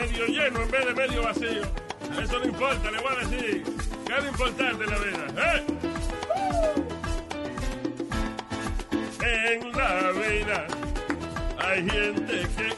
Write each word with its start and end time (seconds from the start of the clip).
medio 0.00 0.26
lleno 0.26 0.62
en 0.62 0.70
vez 0.70 0.86
de 0.86 0.94
medio 0.94 1.22
vacío. 1.22 1.62
Eso 2.22 2.38
no 2.38 2.44
importa, 2.44 2.90
le 2.90 2.98
voy 2.98 3.12
a 3.14 3.26
decir. 3.26 3.64
¿Qué 4.06 4.16
es 4.16 4.22
lo 4.22 4.28
importante 4.30 4.86
la 4.86 4.98
vida? 4.98 5.26
¿eh? 5.36 5.64
En 9.22 9.72
la 9.72 10.12
vida 10.12 10.66
hay 11.58 11.88
gente 11.88 12.48
que 12.56 12.74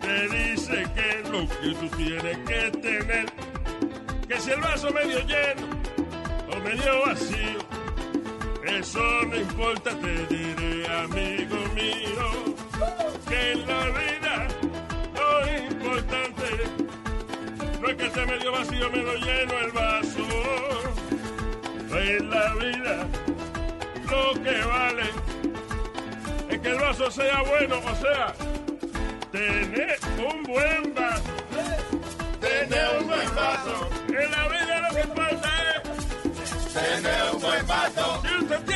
te 0.00 0.28
dice 0.28 0.84
que 0.94 1.30
lo 1.30 1.48
que 1.48 1.74
tú 1.80 1.96
tienes 1.96 2.38
que 2.38 2.70
tener, 2.78 3.26
que 4.28 4.40
si 4.40 4.50
el 4.50 4.60
vaso 4.60 4.90
medio 4.90 5.20
lleno 5.20 5.68
o 6.50 6.56
medio 6.60 7.06
vacío, 7.06 7.58
eso 8.66 9.02
no 9.28 9.36
importa, 9.36 9.90
te 9.90 10.26
diré, 10.34 10.86
amigo 10.88 11.56
mío, 11.74 12.54
que 13.28 13.52
en 13.52 13.66
la 13.66 13.84
vida 13.90 14.48
no 17.84 17.90
es 17.90 17.96
que 17.96 18.06
esté 18.06 18.26
medio 18.26 18.52
vacío, 18.52 18.90
medio 18.90 19.14
lleno 19.16 19.58
el 19.58 19.72
vaso. 19.72 20.26
En 21.90 22.30
la 22.30 22.54
vida 22.54 23.06
lo 24.10 24.42
que 24.42 24.64
vale 24.64 25.02
es 26.48 26.60
que 26.60 26.68
el 26.68 26.78
vaso 26.78 27.10
sea 27.10 27.42
bueno, 27.42 27.76
o 27.78 27.94
sea, 27.96 28.34
tener 29.30 29.98
un 30.18 30.42
buen 30.44 30.94
vaso. 30.94 31.22
Tener 32.40 32.88
un 33.00 33.06
buen 33.06 33.34
vaso. 33.34 33.90
En 34.08 34.30
la 34.30 34.48
vida 34.48 34.88
lo 34.88 34.94
que 34.94 35.00
importa 35.02 35.50
es 35.74 36.72
Tener 36.72 37.34
un 37.34 37.40
buen 37.40 37.66
vaso. 37.66 38.22
si 38.22 38.44
usted 38.44 38.73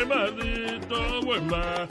Qué 0.00 0.06
maldito 0.06 1.20
buen 1.26 1.46
vaso. 1.46 1.86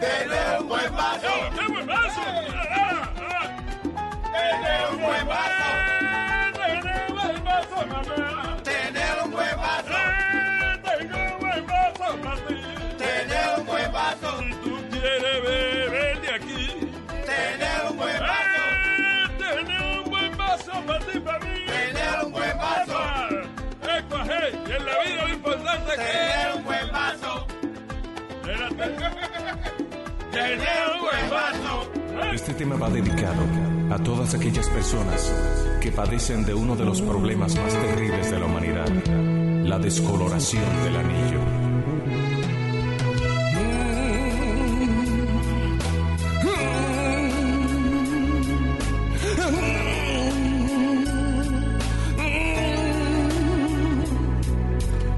Tener 0.00 0.60
un 0.60 0.68
buen 0.68 0.92
vaso. 0.92 1.28
¡Oh, 1.28 1.50
qué 1.56 1.66
buen 1.72 1.86
vaso! 1.86 2.20
¡Ah, 2.68 3.12
ah! 3.16 3.46
Tener 4.32 4.90
un 4.90 5.00
buen 5.02 5.28
vaso. 5.28 5.64
¡Eh, 6.66 6.80
Tener 6.82 7.10
un 7.10 7.14
buen 7.14 7.44
vaso, 7.44 7.86
mamá. 7.86 8.56
Tener 8.64 9.22
un 9.24 9.30
buen 9.30 9.56
vaso. 9.56 9.92
¡Eh, 9.94 10.80
Tengo 10.82 11.16
un 11.34 11.38
buen 11.38 11.66
vaso 11.68 12.16
para 12.24 12.36
ti. 12.48 12.60
Tener 12.98 13.58
un 13.60 13.66
buen 13.66 13.92
vaso. 13.92 14.38
Si 14.40 14.50
tú 14.64 14.82
quieres 14.90 15.42
beber 15.44 16.20
de 16.22 16.28
aquí. 16.34 16.90
Tener 17.24 17.84
un 17.88 17.96
buen 17.98 18.18
vaso. 18.18 18.62
¡Eh, 18.98 19.28
Tener 19.38 19.98
un 20.00 20.10
buen 20.10 20.36
vaso 20.36 20.72
para 20.88 20.98
ti, 21.06 21.20
para 21.20 21.38
mí. 21.38 21.66
Tener 21.66 22.24
un 22.24 22.32
buen 22.32 22.58
vaso. 22.58 22.98
¡Epa! 23.80 23.96
¡Epa, 23.98 24.24
hey! 24.26 24.60
Y 24.66 24.72
en 24.72 24.84
la 24.86 24.98
vida 25.04 25.22
lo 25.22 25.28
importante 25.28 25.92
es 25.92 25.98
que... 26.00 26.51
Este 32.32 32.54
tema 32.54 32.76
va 32.76 32.90
dedicado 32.90 33.42
a 33.90 33.98
todas 33.98 34.34
aquellas 34.34 34.68
personas 34.68 35.32
que 35.80 35.92
padecen 35.92 36.44
de 36.44 36.54
uno 36.54 36.76
de 36.76 36.84
los 36.84 37.02
problemas 37.02 37.54
más 37.56 37.72
terribles 37.72 38.30
de 38.30 38.38
la 38.38 38.46
humanidad, 38.46 38.88
la 39.64 39.78
descoloración 39.78 40.64
del 40.84 40.96
anillo. 40.96 41.72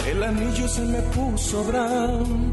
El 0.06 0.22
anillo 0.22 0.68
se 0.68 0.84
me 0.86 1.00
puso 1.02 1.64
brown, 1.64 2.52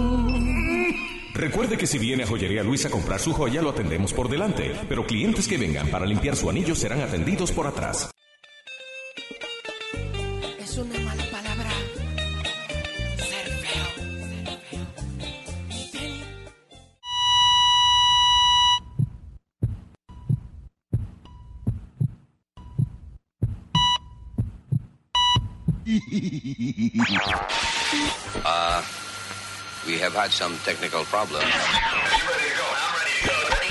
Recuerde 1.41 1.75
que 1.75 1.87
si 1.87 1.97
viene 1.97 2.21
a 2.21 2.27
Joyería 2.27 2.61
Luis 2.61 2.85
a 2.85 2.91
comprar 2.91 3.19
su 3.19 3.33
joya, 3.33 3.63
lo 3.63 3.71
atendemos 3.71 4.13
por 4.13 4.29
delante, 4.29 4.73
pero 4.87 5.07
clientes 5.07 5.47
que 5.47 5.57
vengan 5.57 5.87
para 5.87 6.05
limpiar 6.05 6.35
su 6.35 6.47
anillo 6.47 6.75
serán 6.75 7.01
atendidos 7.01 7.51
por 7.51 7.65
atrás. 7.65 8.11
We 30.11 30.17
have 30.17 30.23
had 30.23 30.31
some 30.31 30.57
technical 30.65 31.03
problems. 31.05 31.45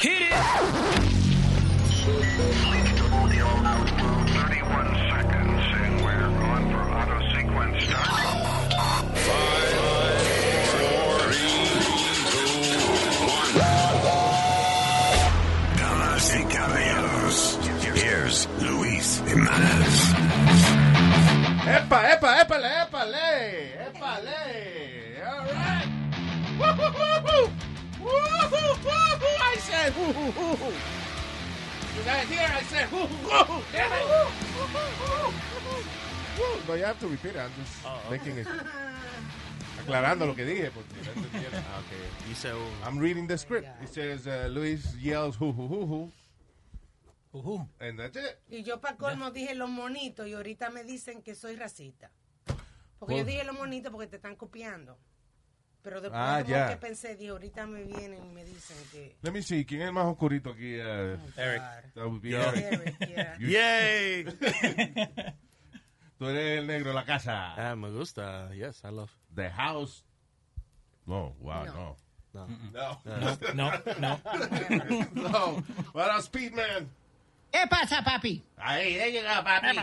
Hit 0.00 0.22
it! 0.22 0.32
Damas 15.76 16.34
y 16.34 16.44
caballeros, 16.44 17.58
here's 17.94 18.48
Luis 18.62 19.22
Jimenez. 19.26 20.14
¡Epa, 21.66 22.12
epa, 22.12 22.40
épale, 22.40 22.68
épale! 22.82 22.89
I 29.22 29.56
said 29.60 29.94
woo-hoo-hoo-hoo. 29.96 30.72
You 31.96 32.02
guys 32.04 32.28
hear? 32.28 32.48
I 32.48 32.62
said 32.62 32.90
woo-hoo-hoo. 32.92 33.62
Damn 33.72 33.92
it. 33.92 34.04
Woo-hoo-hoo-hoo. 34.56 35.32
No, 36.68 36.74
you 36.74 36.84
have 36.84 36.98
to 37.00 37.08
repeat 37.08 37.34
it. 37.34 37.40
I'm 37.40 37.50
just 37.58 37.84
making 38.10 38.38
it. 38.38 38.46
Aclarando 39.80 40.26
lo 40.26 40.34
que 40.34 40.44
dije. 40.44 40.70
Porque 40.70 40.94
no 41.04 41.12
entendieron. 41.22 41.64
Ah, 41.72 41.80
okay. 41.80 42.28
Dice 42.28 42.52
un- 42.52 42.82
I'm 42.84 42.98
reading 42.98 43.26
the 43.26 43.38
script. 43.38 43.66
It 43.82 43.88
says 43.92 44.26
uh, 44.26 44.48
Luis 44.50 44.94
yells 44.96 45.36
hoo-hoo-hoo-hoo. 45.36 46.10
Ujú. 47.32 47.66
And 47.80 47.98
that's 47.98 48.16
it. 48.16 48.38
Y 48.50 48.62
yo 48.62 48.80
para 48.80 48.96
colmo 48.96 49.30
dije 49.30 49.54
los 49.54 49.70
monitos 49.70 50.26
y 50.26 50.34
ahorita 50.34 50.70
me 50.70 50.82
dicen 50.84 51.22
que 51.22 51.34
soy 51.34 51.56
racista. 51.56 52.10
Porque 52.98 53.16
yo 53.18 53.22
Por- 53.22 53.26
dije 53.30 53.44
los 53.44 53.56
monitos 53.56 53.92
porque 53.92 54.06
te 54.08 54.16
están 54.16 54.36
copiando. 54.36 54.98
Pero 55.82 56.00
después 56.00 56.20
Ah, 56.22 56.40
como 56.42 56.50
ya. 56.54 56.68
que 56.68 56.76
pensé, 56.76 57.16
dije, 57.16 57.30
ahorita 57.30 57.66
me 57.66 57.82
vienen 57.84 58.22
y 58.24 58.28
me 58.34 58.44
dicen 58.44 58.76
que... 58.92 59.16
Let 59.22 59.32
me 59.32 59.42
see, 59.42 59.64
¿quién 59.64 59.80
es 59.80 59.86
el 59.88 59.92
más 59.94 60.04
oscurito 60.06 60.50
aquí? 60.50 60.76
Uh, 60.78 61.16
Eric. 61.36 61.62
that 61.94 62.04
would 62.06 62.20
be 62.20 62.30
Yo. 62.30 62.40
Eric. 62.42 62.96
Eric, 63.00 63.08
yeah. 63.08 63.36
Yay! 63.38 64.24
Tú 66.18 66.26
eres 66.28 66.58
el 66.58 66.66
negro 66.66 66.90
de 66.90 66.94
la 66.94 67.04
casa. 67.04 67.54
ah, 67.56 67.74
me 67.76 67.88
gusta. 67.90 68.50
Yes, 68.54 68.82
I 68.84 68.88
love. 68.90 69.10
The 69.34 69.48
house. 69.50 70.04
No, 71.06 71.34
wow, 71.40 71.64
No. 71.64 71.96
no. 72.34 72.46
No. 72.72 73.00
No. 73.04 73.52
No, 73.54 73.70
no. 73.98 74.20
no. 75.14 75.64
What 75.94 76.10
up, 76.14 76.22
Speedman? 76.22 76.88
¿Qué 77.50 77.66
pasa, 77.68 78.02
papi? 78.04 78.44
Ahí, 78.58 78.96
ya 78.96 79.06
llega, 79.06 79.42
papi. 79.42 79.78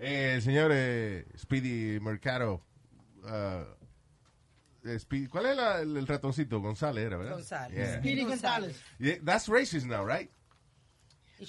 Eh, 0.00 0.40
señor 0.42 0.70
eh, 0.74 1.24
Speedy 1.38 2.00
Mercado. 2.00 2.60
uh, 3.24 3.64
¿Cuál 5.30 5.46
es 5.46 5.56
la- 5.56 5.80
el, 5.80 5.96
el 5.96 6.06
ratoncito? 6.06 6.60
González 6.60 7.06
era, 7.06 7.16
¿verdad? 7.16 7.34
González. 7.34 7.76
Yeah. 7.76 7.98
Speedy 7.98 8.24
González. 8.24 8.80
Yeah, 8.98 9.16
that's 9.24 9.48
racist 9.48 9.86
now, 9.86 10.04
right? 10.06 10.30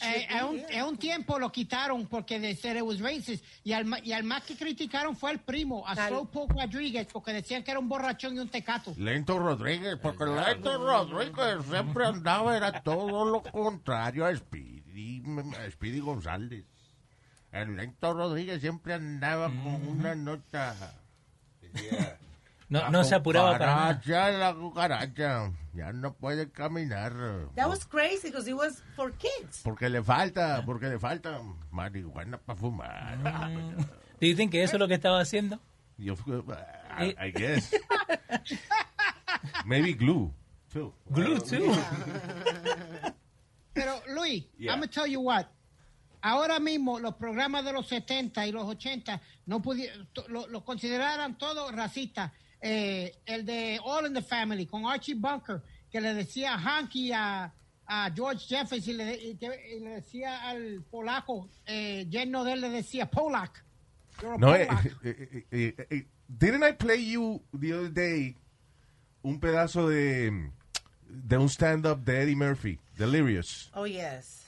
Eh, 0.02 0.82
un, 0.84 0.98
tiempo 0.98 1.38
lo 1.38 1.52
quitaron 1.52 2.08
porque 2.08 2.40
de 2.40 2.56
ser 2.56 2.78
it 2.78 2.82
was 2.82 3.00
racist 3.00 3.46
y 3.64 3.74
al, 3.74 3.86
ma- 3.86 4.00
y 4.00 4.12
al 4.12 4.24
más 4.24 4.44
que 4.44 4.56
criticaron 4.56 5.16
fue 5.16 5.30
al 5.30 5.40
primo, 5.42 5.88
a 5.88 5.96
Slowpoke 6.08 6.54
Rodriguez, 6.54 7.08
porque 7.14 7.32
decían 7.32 7.64
que 7.64 7.70
era 7.70 7.80
un 7.80 7.88
borrachón 7.88 8.36
y 8.36 8.40
un 8.40 8.50
tecato. 8.50 8.96
Lento 8.98 9.38
Rodríguez, 9.38 9.98
porque 10.02 10.26
Lento 10.26 10.78
Rodríguez 10.80 11.64
siempre 11.70 12.08
andaba, 12.08 12.58
era 12.58 12.82
todo 12.82 13.24
lo 13.30 13.44
contrario 13.44 14.26
a 14.26 14.36
Speedy, 14.36 15.22
a 15.64 15.70
Speedy 15.70 16.00
González. 16.00 16.66
El 17.52 17.76
Lento 17.76 18.14
Rodríguez 18.16 18.62
siempre 18.62 18.96
andaba 18.96 19.46
con 19.46 19.88
una 19.88 20.16
nota. 20.16 20.76
Yeah. 21.62 22.18
No, 22.74 22.90
no 22.90 23.04
se 23.04 23.14
apuraba 23.14 23.52
para 23.52 23.66
nada. 23.68 24.00
cucaracha, 24.02 24.32
la 24.32 24.54
cucaracha. 24.56 25.52
Ya 25.74 25.94
no 25.94 26.14
puede 26.14 26.52
caminar. 26.52 27.14
That 27.56 27.68
was 27.70 27.86
crazy 27.86 28.30
because 28.30 28.48
it 28.50 28.56
was 28.56 28.82
for 28.96 29.12
kids. 29.12 29.62
Porque 29.64 29.90
le 29.90 30.02
falta, 30.02 30.64
porque 30.66 30.88
le 30.88 30.98
falta 30.98 31.40
marihuana 31.72 32.40
para 32.40 32.58
fumar. 32.60 33.18
¿Do 34.20 34.26
you 34.28 34.36
think 34.36 34.52
que 34.52 34.64
eso 34.64 34.78
es 34.78 34.80
lo 34.80 34.88
que 34.88 34.96
estaba 34.96 35.20
haciendo? 35.22 35.60
Yo, 35.98 36.16
I, 36.98 37.16
I 37.20 37.32
guess. 37.32 37.72
Maybe 39.66 39.94
glue, 39.94 40.34
too. 40.72 40.92
Glue, 41.12 41.40
too. 41.42 41.72
Pero 43.74 44.02
Luis, 44.16 44.46
Yeah. 44.58 44.72
I'm 44.74 44.80
gonna 44.80 44.88
tell 44.92 45.08
you 45.08 45.22
what. 45.22 45.46
Ahora 46.22 46.60
mismo 46.60 47.00
los 47.00 47.16
programas 47.16 47.66
de 47.66 47.74
los 47.74 47.88
70 47.88 48.48
y 48.48 48.52
los 48.52 48.64
80 48.64 49.20
no 49.46 49.62
pudieron, 49.62 50.08
lo, 50.30 50.48
lo 50.48 50.64
consideraran 50.64 51.38
todos 51.38 51.72
racistas. 51.76 52.32
Eh, 52.66 53.14
el 53.26 53.46
de 53.46 53.78
All 53.84 54.06
in 54.08 54.14
the 54.14 54.22
Family 54.22 54.66
con 54.66 54.86
Archie 54.86 55.16
Bunker 55.16 55.62
que 55.92 56.00
le 56.00 56.14
decía 56.14 56.54
Hanky 56.56 57.12
a, 57.12 57.54
a 57.86 58.10
George 58.16 58.46
Jefferson 58.48 58.94
y 58.94 58.98
le, 58.98 59.14
y 59.16 59.36
que- 59.36 59.76
y 59.76 59.80
le 59.82 59.90
decía 59.96 60.48
al 60.50 60.82
polaco, 60.90 61.50
eh, 61.66 62.06
yerno 62.10 62.46
de 62.46 62.54
él 62.54 62.62
le 62.62 62.70
decía 62.70 63.06
Polak. 63.12 63.64
No, 64.40 64.56
eh, 64.56 64.66
Polak. 64.66 64.86
eh, 65.04 65.46
eh, 65.52 65.76
eh, 65.78 65.88
eh, 65.90 66.08
didn't 66.30 66.64
I 66.64 66.72
play 66.72 67.12
you 67.12 67.44
the 67.52 67.74
other 67.74 67.90
day 67.94 68.38
un 69.24 69.40
pedazo 69.42 69.90
de, 69.90 70.32
de 71.10 71.38
un 71.38 71.50
stand-up 71.50 72.04
de 72.06 72.22
Eddie 72.22 72.36
Murphy, 72.36 72.80
Delirious, 72.98 73.70
Oh, 73.76 73.86
yes. 73.86 74.46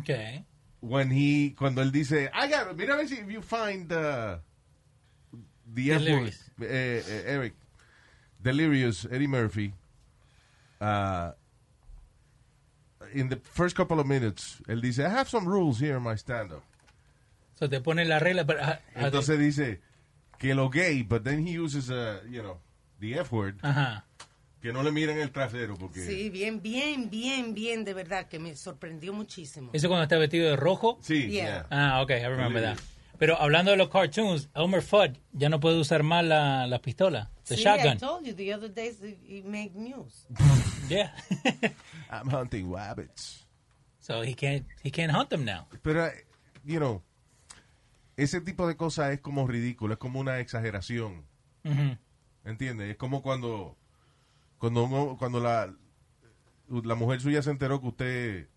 Okay. 0.00 0.44
when 0.80 1.10
he, 1.10 1.54
cuando 1.56 1.80
él 1.82 1.90
dice, 1.90 2.30
I 2.34 2.48
got, 2.48 2.76
mira 2.76 2.94
a 2.94 2.96
ver 2.98 3.08
si 3.08 3.14
if 3.14 3.30
you 3.30 3.40
find 3.40 3.90
uh, 3.92 4.36
the 5.74 5.92
F 5.92 6.00
word, 6.00 6.06
Delirious. 6.06 6.50
eh, 6.62 7.02
eh, 7.08 7.22
Eric, 7.26 7.54
Delirious, 8.42 9.06
Eddie 9.10 9.26
Murphy, 9.26 9.72
uh, 10.80 11.32
in 13.12 13.28
the 13.28 13.36
first 13.36 13.76
couple 13.76 14.00
of 14.00 14.06
minutes, 14.06 14.60
él 14.68 14.80
dice, 14.80 15.00
I 15.00 15.08
have 15.08 15.28
some 15.28 15.46
rules 15.46 15.78
here 15.80 15.96
in 15.96 16.02
my 16.02 16.16
stand-up. 16.16 16.62
So 17.58 17.68
te 17.68 17.80
pone 17.80 18.04
la 18.06 18.18
regla, 18.18 18.44
pero... 18.44 18.60
ah, 18.62 18.80
ah, 18.96 19.04
Entonces 19.06 19.38
dice 19.38 19.80
que 20.38 20.54
lo 20.54 20.68
gay, 20.68 21.02
but 21.02 21.22
then 21.24 21.46
he 21.46 21.52
uses, 21.52 21.90
uh, 21.90 22.20
you 22.28 22.42
know, 22.42 22.58
the 23.00 23.18
F 23.18 23.30
word, 23.32 23.58
Ajá. 23.62 24.04
que 24.60 24.72
no 24.72 24.82
le 24.82 24.90
miren 24.90 25.18
el 25.18 25.30
trasero 25.30 25.76
porque... 25.76 26.00
Sí, 26.00 26.30
bien, 26.30 26.60
bien, 26.60 27.08
bien, 27.10 27.54
bien, 27.54 27.84
de 27.84 27.94
verdad, 27.94 28.26
que 28.28 28.38
me 28.38 28.56
sorprendió 28.56 29.12
muchísimo. 29.12 29.70
¿Eso 29.72 29.88
cuando 29.88 30.02
está 30.04 30.16
vestido 30.18 30.48
de 30.50 30.56
rojo? 30.56 30.98
Sí, 31.02 31.28
Yeah. 31.30 31.44
yeah. 31.44 31.66
Ah, 31.70 32.02
ok, 32.02 32.10
I 32.10 32.26
remember 32.26 32.62
that. 32.62 32.78
Pero 33.18 33.40
hablando 33.40 33.70
de 33.70 33.76
los 33.76 33.88
cartoons, 33.90 34.48
Elmer 34.54 34.82
Fudd 34.82 35.16
ya 35.32 35.48
no 35.48 35.60
puede 35.60 35.78
usar 35.78 36.02
más 36.02 36.24
la, 36.24 36.66
la 36.66 36.80
pistola, 36.80 37.30
the 37.46 37.54
Sí, 37.56 37.60
I 37.62 37.64
shotgun. 37.64 37.98
told 37.98 38.26
you 38.26 38.34
the 38.34 38.52
other 38.52 38.70
it, 39.02 39.18
it 39.28 39.44
made 39.44 39.74
news. 39.74 40.26
Yeah. 40.88 41.14
I'm 42.10 42.28
hunting 42.28 42.70
rabbits. 42.70 43.46
so 44.00 44.20
he 44.22 44.34
can't, 44.34 44.66
he 44.82 44.90
can't 44.90 45.10
hunt 45.12 45.30
them 45.30 45.44
now. 45.44 45.66
Pero, 45.82 46.10
you 46.64 46.78
know, 46.78 47.02
ese 48.16 48.40
tipo 48.42 48.66
de 48.68 48.76
cosas 48.76 49.12
es 49.12 49.20
como 49.20 49.46
ridículo, 49.46 49.94
es 49.94 49.98
como 49.98 50.20
una 50.20 50.40
exageración. 50.40 51.24
Ujú. 51.64 51.96
¿Entiendes? 52.44 52.90
Es 52.90 52.96
como 52.96 53.22
cuando 53.22 53.78
cuando 54.58 54.84
uno- 54.84 55.16
cuando 55.18 55.40
la 55.40 55.72
la 56.68 56.94
mujer 56.94 57.20
suya 57.20 57.42
se 57.42 57.50
enteró 57.50 57.80
que 57.80 57.86
usted 57.88 58.48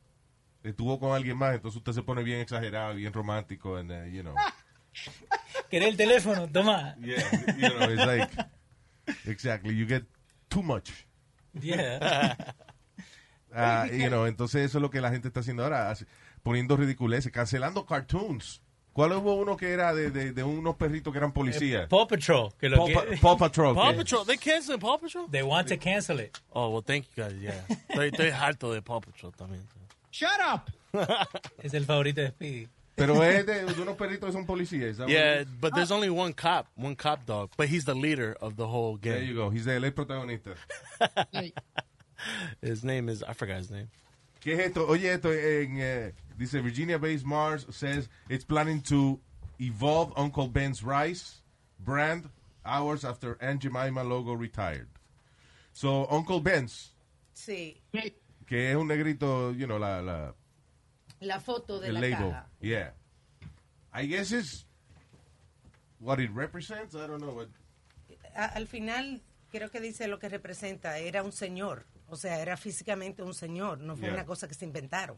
estuvo 0.69 0.99
con 0.99 1.13
alguien 1.13 1.37
más, 1.37 1.55
entonces 1.55 1.77
usted 1.77 1.91
se 1.93 2.03
pone 2.03 2.23
bien 2.23 2.39
exagerado, 2.39 2.95
bien 2.95 3.13
romántico, 3.13 3.77
and, 3.77 3.91
uh, 3.91 4.05
you 4.05 4.21
know. 4.21 4.35
¿Querés 5.69 5.89
el 5.89 5.97
teléfono? 5.97 6.47
Toma. 6.49 6.95
Yeah, 6.99 7.17
you 7.57 7.69
know, 7.69 7.89
it's 7.91 8.05
like 8.05 8.29
exactly, 9.25 9.75
you 9.75 9.85
get 9.87 10.03
too 10.49 10.61
much. 10.63 10.91
Yeah. 11.59 12.35
Ah, 13.59 13.85
you 13.87 14.09
know, 14.09 14.27
entonces 14.27 14.65
eso 14.65 14.77
es 14.77 14.81
lo 14.81 14.89
que 14.91 15.01
la 15.01 15.09
gente 15.09 15.29
está 15.29 15.39
haciendo 15.39 15.63
ahora, 15.63 15.91
poniendo 16.43 16.75
ridiculeces, 16.77 17.31
cancelando 17.31 17.85
cartoons. 17.85 18.61
¿Cuál 18.93 19.13
hubo 19.13 19.35
uno 19.35 19.55
que 19.57 19.71
era 19.71 19.95
de, 19.95 20.11
de, 20.11 20.31
de 20.31 20.43
unos 20.43 20.75
perritos 20.75 21.11
que 21.13 21.17
eran 21.17 21.31
policías? 21.31 21.87
Paw 21.87 22.07
Patrol. 22.07 22.51
Que 22.59 22.67
lo 22.69 22.77
Paw, 22.77 22.85
que- 22.87 22.93
Pa- 22.93 23.21
Paw 23.21 23.37
Patrol. 23.37 23.73
Paw 23.73 23.95
Patrol. 23.95 24.25
They 24.25 24.37
canceled 24.37 24.79
Paw 24.81 24.97
Patrol? 24.99 25.27
They 25.31 25.41
want 25.43 25.69
to 25.69 25.77
cancel 25.77 26.19
it. 26.19 26.37
Oh, 26.51 26.69
well, 26.69 26.83
thank 26.83 27.05
you 27.15 27.23
guys, 27.23 27.33
yeah. 27.41 27.63
Estoy, 27.89 28.09
estoy 28.09 28.29
harto 28.31 28.71
de 28.73 28.81
Paw 28.81 28.99
Patrol 29.01 29.31
también. 29.33 29.63
Shut 30.17 30.39
up. 30.41 30.71
Es 31.63 31.75
el 31.75 31.85
favorito 31.85 32.21
de 32.21 32.29
Speedy. 32.29 32.67
Pero 32.95 33.21
es 33.21 33.45
de, 33.45 33.65
de 33.65 33.81
unos 33.83 33.95
perritos 33.95 34.25
que 34.25 34.31
son 34.31 34.47
policías. 34.47 34.89
is 34.89 34.97
that 34.97 35.03
what 35.03 35.11
Yeah, 35.13 35.43
but 35.61 35.75
there's 35.75 35.91
only 35.91 36.09
one 36.09 36.33
cop, 36.33 36.65
one 36.75 36.95
cop 36.95 37.27
dog, 37.27 37.51
but 37.55 37.67
he's 37.69 37.85
the 37.85 37.93
leader 37.93 38.35
of 38.41 38.55
the 38.55 38.65
whole 38.65 38.97
There 38.99 39.21
you 39.21 39.35
go. 39.35 39.51
He's 39.51 39.65
the, 39.65 39.73
él 39.73 39.91
protagonista. 39.91 40.55
His 42.63 42.83
name 42.83 43.09
is, 43.09 43.21
I 43.21 43.33
forgot 43.33 43.57
his 43.57 43.69
name. 43.69 43.89
¿Qué 44.41 44.53
es 44.53 44.59
esto? 44.69 44.87
Oye, 44.87 45.11
esto 45.11 45.29
en, 45.29 45.79
eh, 45.79 46.11
dice 46.35 46.63
Virginia-based 46.63 47.23
Mars 47.23 47.67
says 47.69 48.09
it's 48.27 48.43
planning 48.43 48.81
to 48.81 49.19
evolve 49.59 50.11
Uncle 50.17 50.47
Ben's 50.47 50.83
rice 50.83 51.41
brand 51.79 52.27
hours 52.65 53.05
after 53.05 53.37
Aunt 53.39 53.61
Jemima 53.61 54.03
logo 54.03 54.33
retired. 54.33 54.87
So 55.73 56.07
Uncle 56.09 56.39
Ben's, 56.39 56.89
Sí, 57.35 57.75
hey, 57.93 58.15
que 58.47 58.71
es 58.71 58.75
un 58.75 58.87
negrito, 58.87 59.51
you 59.53 59.65
know, 59.67 59.77
la, 59.77 60.01
la 60.01 60.33
la 61.19 61.39
foto 61.39 61.79
de 61.79 61.91
la 61.91 61.99
label. 61.99 62.17
caja. 62.31 62.47
Yeah. 62.61 62.93
I 63.93 64.07
guess 64.07 64.31
it's 64.31 64.65
what 65.99 66.19
it 66.19 66.31
represents. 66.33 66.95
I 66.95 67.07
don't 67.07 67.19
know 67.21 67.35
what. 67.35 67.47
A- 68.35 68.45
al 68.55 68.67
final, 68.67 69.21
creo 69.51 69.69
que 69.69 69.79
dice 69.79 70.07
lo 70.07 70.17
que 70.19 70.29
representa. 70.29 70.97
Era 70.99 71.23
un 71.23 71.31
señor. 71.31 71.85
O 72.09 72.15
sea, 72.15 72.39
era 72.39 72.55
físicamente 72.57 73.21
un 73.23 73.33
señor. 73.33 73.79
No 73.79 73.95
fue 73.95 74.05
Yeah. 74.07 74.13
una 74.15 74.25
cosa 74.25 74.47
que 74.47 74.53
se 74.53 74.65
inventaron. 74.65 75.17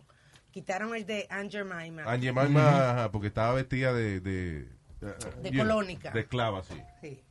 Quitaron 0.52 0.96
el 0.96 1.06
de 1.06 1.28
Aunt 1.30 1.52
Jemima. 1.52 2.04
Aunt 2.06 2.24
Jemima, 2.24 2.92
ajá, 2.92 3.12
porque 3.12 3.28
estaba 3.28 3.54
vestida 3.54 3.94
de 3.94 4.20
de, 4.22 4.60
eh, 5.02 5.14
De 5.44 5.52
know, 5.52 5.66
colónica. 5.68 6.12
de 6.12 6.22
esclava, 6.22 6.64
sí. 6.64 6.82
Sí. 7.02 7.22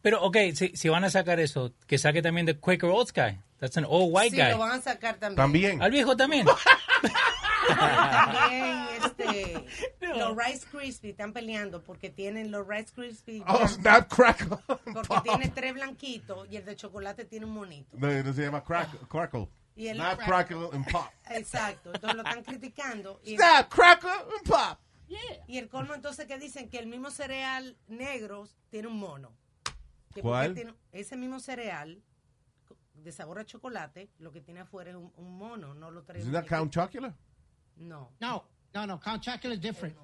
Pero, 0.00 0.22
ok, 0.22 0.36
si, 0.54 0.74
si 0.76 0.88
van 0.88 1.04
a 1.04 1.10
sacar 1.10 1.38
eso, 1.38 1.74
que 1.86 1.98
saque 1.98 2.22
también 2.22 2.46
de 2.46 2.58
Quaker 2.58 2.88
Oats 2.90 3.12
Guy. 3.12 3.38
That's 3.62 3.76
an 3.76 3.84
old 3.84 4.10
white 4.12 4.30
Sí, 4.34 4.42
guy. 4.42 4.50
lo 4.50 4.58
van 4.58 4.72
a 4.72 4.80
sacar 4.80 5.18
también. 5.20 5.36
También. 5.36 5.82
Al 5.82 5.92
viejo 5.92 6.16
también. 6.16 6.44
También, 7.68 8.86
este, 9.04 9.66
los 10.16 10.36
Rice 10.36 10.66
Krispies 10.68 11.12
están 11.12 11.32
peleando 11.32 11.80
porque 11.82 12.10
tienen 12.10 12.50
los 12.50 12.66
Rice 12.66 12.92
Krispies. 12.92 13.44
Oh, 13.46 13.66
snap, 13.68 14.12
crackle. 14.12 14.56
porque 14.66 15.06
pop. 15.06 15.22
tiene 15.22 15.48
tres 15.48 15.74
blanquitos 15.74 16.48
y 16.50 16.56
el 16.56 16.64
de 16.64 16.74
chocolate 16.74 17.24
tiene 17.24 17.46
un 17.46 17.52
monito. 17.54 17.96
No, 17.96 18.08
no 18.22 18.32
se 18.32 18.42
llama 18.42 18.64
crack, 18.64 19.06
crackle. 19.06 19.48
Y 19.76 19.86
el 19.86 19.96
Snap, 19.98 20.18
crackle. 20.18 20.56
crackle 20.58 20.76
and 20.76 20.90
pop. 20.90 21.06
Exacto, 21.30 21.92
entonces 21.94 22.16
lo 22.16 22.22
están 22.24 22.42
criticando. 22.42 23.20
Y, 23.24 23.36
Snap, 23.36 23.72
crackle 23.72 24.10
and 24.10 24.48
pop. 24.48 24.78
y 25.46 25.58
el 25.58 25.68
colmo 25.68 25.94
entonces 25.94 26.26
que 26.26 26.36
dicen 26.38 26.68
que 26.68 26.78
el 26.78 26.88
mismo 26.88 27.10
cereal 27.12 27.76
negro 27.86 28.48
tiene 28.70 28.88
un 28.88 28.98
mono. 28.98 29.32
Que 30.12 30.20
¿Cuál? 30.20 30.54
tiene- 30.54 30.74
ese 30.90 31.16
mismo 31.16 31.38
cereal 31.38 32.02
de 33.02 33.12
sabor 33.12 33.38
a 33.38 33.44
chocolate, 33.44 34.10
lo 34.18 34.30
que 34.32 34.40
tiene 34.40 34.60
afuera 34.60 34.90
es 34.90 34.96
un, 34.96 35.12
un 35.16 35.36
mono, 35.38 35.74
no 35.74 35.90
lo 35.90 36.02
trae. 36.02 36.22
Un 36.22 36.32
that 36.32 36.46
Count. 36.46 36.72
Chocula? 36.72 37.14
No. 37.76 38.10
no, 38.20 38.44
no, 38.74 38.86
no. 38.86 38.98
Count 39.00 39.22
Chocula 39.22 39.54
is 39.54 39.60
different. 39.60 39.96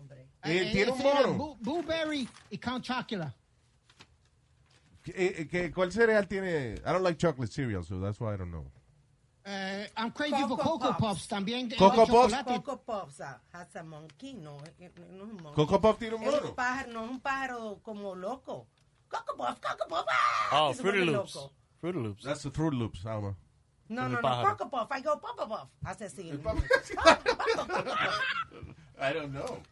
Eh, 0.44 0.68
Eh, 0.68 0.72
tiene 0.72 0.92
un 0.92 0.98
mono. 1.02 1.56
Blueberry 1.60 2.28
y 2.50 2.58
Count 2.58 2.84
Chocula. 2.84 3.34
Eh, 5.06 5.34
eh, 5.38 5.48
¿qué- 5.48 5.72
¿Cuál 5.72 5.90
cereal 5.90 6.26
tiene? 6.28 6.74
I 6.74 6.80
don't 6.92 7.02
like 7.02 7.16
chocolate 7.18 7.50
cereal, 7.52 7.82
so 7.82 7.98
that's 8.00 8.20
why 8.20 8.34
I 8.34 8.36
don't 8.36 8.50
know. 8.50 8.70
Eh, 9.44 9.88
I'm 9.96 10.10
crazy 10.12 10.34
for 10.42 10.58
Coco 10.58 10.78
Cocoa 10.78 10.96
Puffs. 10.98 11.00
Puffs 11.00 11.28
también. 11.28 11.70
Coco 11.78 12.04
chocolate. 12.04 12.44
Coco 12.44 12.76
Pops 12.84 13.20
ah, 13.22 13.40
has 13.54 13.74
a 13.76 13.82
monkey, 13.82 14.34
no, 14.34 14.58
no 14.58 14.64
es 14.78 15.22
un 15.22 15.36
monkey. 15.42 15.54
Coco 15.54 15.80
Puff 15.80 15.98
tiene 15.98 16.16
un 16.16 16.22
Es 16.24 16.30
mono. 16.32 16.48
un 16.50 16.54
pájaro, 16.54 16.92
no 16.92 17.04
es 17.06 17.10
un 17.12 17.20
pájaro 17.20 17.80
como 17.82 18.14
loco. 18.14 18.66
Coco 19.08 19.34
Puff, 19.38 19.58
Coco 19.60 19.88
Puff, 19.88 20.04
ah, 20.10 20.48
Oh, 20.68 20.74
Fruity 20.74 21.06
Loops. 21.06 21.34
loco. 21.34 21.52
Fruity 21.80 21.98
Loops. 21.98 22.24
That's 22.24 22.42
the 22.42 22.50
Fruit 22.50 22.74
Loops, 22.74 23.06
Alma. 23.06 23.34
No, 23.88 24.08
no, 24.08 24.16
no, 24.16 24.20
pájaro. 24.20 24.56
Coco 24.56 24.68
Puff, 24.68 24.88
I 24.90 25.00
go 25.00 25.16
Papa 25.16 25.46
Puff. 25.46 25.68
Hace 25.84 26.06
así. 26.06 26.30
I 29.00 29.12
don't 29.12 29.32
know. 29.32 29.62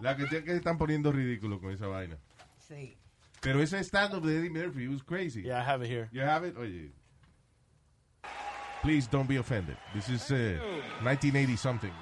La 0.00 0.16
que 0.16 0.26
que 0.26 0.56
están 0.56 0.78
poniendo 0.78 1.12
ridículo 1.12 1.60
con 1.60 1.70
esa 1.70 1.86
vaina. 1.86 2.16
Sí. 2.58 2.96
Pero 3.40 3.60
ese 3.60 3.82
stand-up 3.84 4.24
de 4.24 4.38
Eddie 4.38 4.50
Murphy 4.50 4.84
it 4.84 4.90
was 4.90 5.02
crazy. 5.02 5.42
Yeah, 5.42 5.60
I 5.60 5.64
have 5.64 5.82
it 5.82 5.88
here. 5.88 6.08
You 6.12 6.22
have 6.22 6.44
it? 6.44 6.56
Oye. 6.58 6.90
Please 8.82 9.06
don't 9.06 9.28
be 9.28 9.36
offended. 9.36 9.76
This 9.94 10.08
is 10.08 10.30
uh, 10.30 10.58
1980 11.02 11.56
something. 11.56 11.92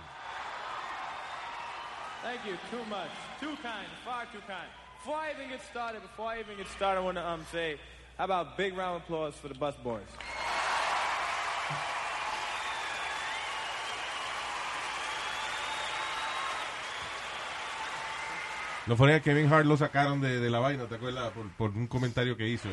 Thank 2.22 2.44
you. 2.44 2.56
Too 2.70 2.84
much. 2.90 3.10
Too 3.40 3.56
kind. 3.62 3.86
Far 4.04 4.24
too 4.32 4.40
kind. 4.46 4.68
Before 4.98 5.16
I 5.16 5.30
even 5.30 5.48
get 5.48 5.62
started, 5.70 6.02
before 6.02 6.26
I 6.26 6.40
even 6.40 6.56
get 6.56 6.66
started, 6.68 7.00
I 7.00 7.04
want 7.04 7.16
to 7.16 7.26
um, 7.26 7.46
say, 7.52 7.78
how 8.18 8.24
about 8.24 8.56
big 8.56 8.76
round 8.76 8.96
of 8.96 9.02
applause 9.02 9.34
for 9.34 9.48
the 9.48 9.54
bus 9.54 9.74
boys? 9.82 10.02
Es 18.88 18.96
que 18.96 19.20
Kevin 19.20 19.52
Hart 19.52 19.66
lo 19.66 19.76
sacaron 19.76 20.20
de, 20.20 20.38
de 20.38 20.48
la 20.48 20.60
vaina, 20.60 20.84
¿te 20.86 20.94
acuerdas? 20.94 21.32
Por, 21.32 21.48
por 21.56 21.70
un 21.70 21.88
comentario 21.88 22.36
que 22.36 22.46
hizo. 22.46 22.68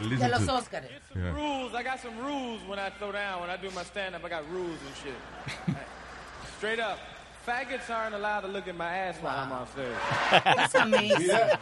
De 0.00 0.28
los 0.28 0.48
Óscares. 0.48 0.90
Yeah. 1.14 1.32
Rules. 1.32 1.74
I 1.74 1.82
got 1.82 1.98
some 1.98 2.16
rules 2.18 2.62
when 2.68 2.78
I 2.78 2.90
throw 2.98 3.10
down. 3.10 3.40
When 3.40 3.50
I 3.50 3.56
do 3.56 3.68
my 3.72 3.82
stand 3.82 4.14
up, 4.14 4.24
I 4.24 4.28
got 4.28 4.48
rules 4.48 4.78
and 4.86 4.96
shit. 5.02 5.74
Straight 6.58 6.78
up. 6.78 6.98
Faggots 7.48 7.88
aren't 7.88 8.14
allowed 8.14 8.40
to 8.42 8.48
look 8.48 8.68
at 8.68 8.76
my 8.76 8.94
ass 8.94 9.16
while 9.22 9.38
I'm 9.38 9.52
on 9.52 9.66
stage. 9.68 10.44
That's 10.44 10.74
amazing. 10.74 11.28
Yeah. 11.28 11.56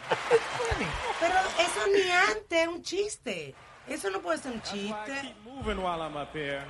Pero 1.19 1.39
eso 1.59 1.87
ni 1.93 2.11
antes, 2.11 2.67
un 2.67 2.81
chiste. 2.83 3.53
Eso 3.87 4.09
no 4.09 4.19
puede 4.19 4.39
ser 4.39 4.51
un 4.51 4.59
That's 4.59 4.73
why 4.73 4.79
I 4.79 5.05
chiste. 5.07 5.21
keep 5.21 5.53
moving 5.53 5.81
while 5.81 6.01
I'm 6.01 6.17
up 6.17 6.33
here. 6.33 6.61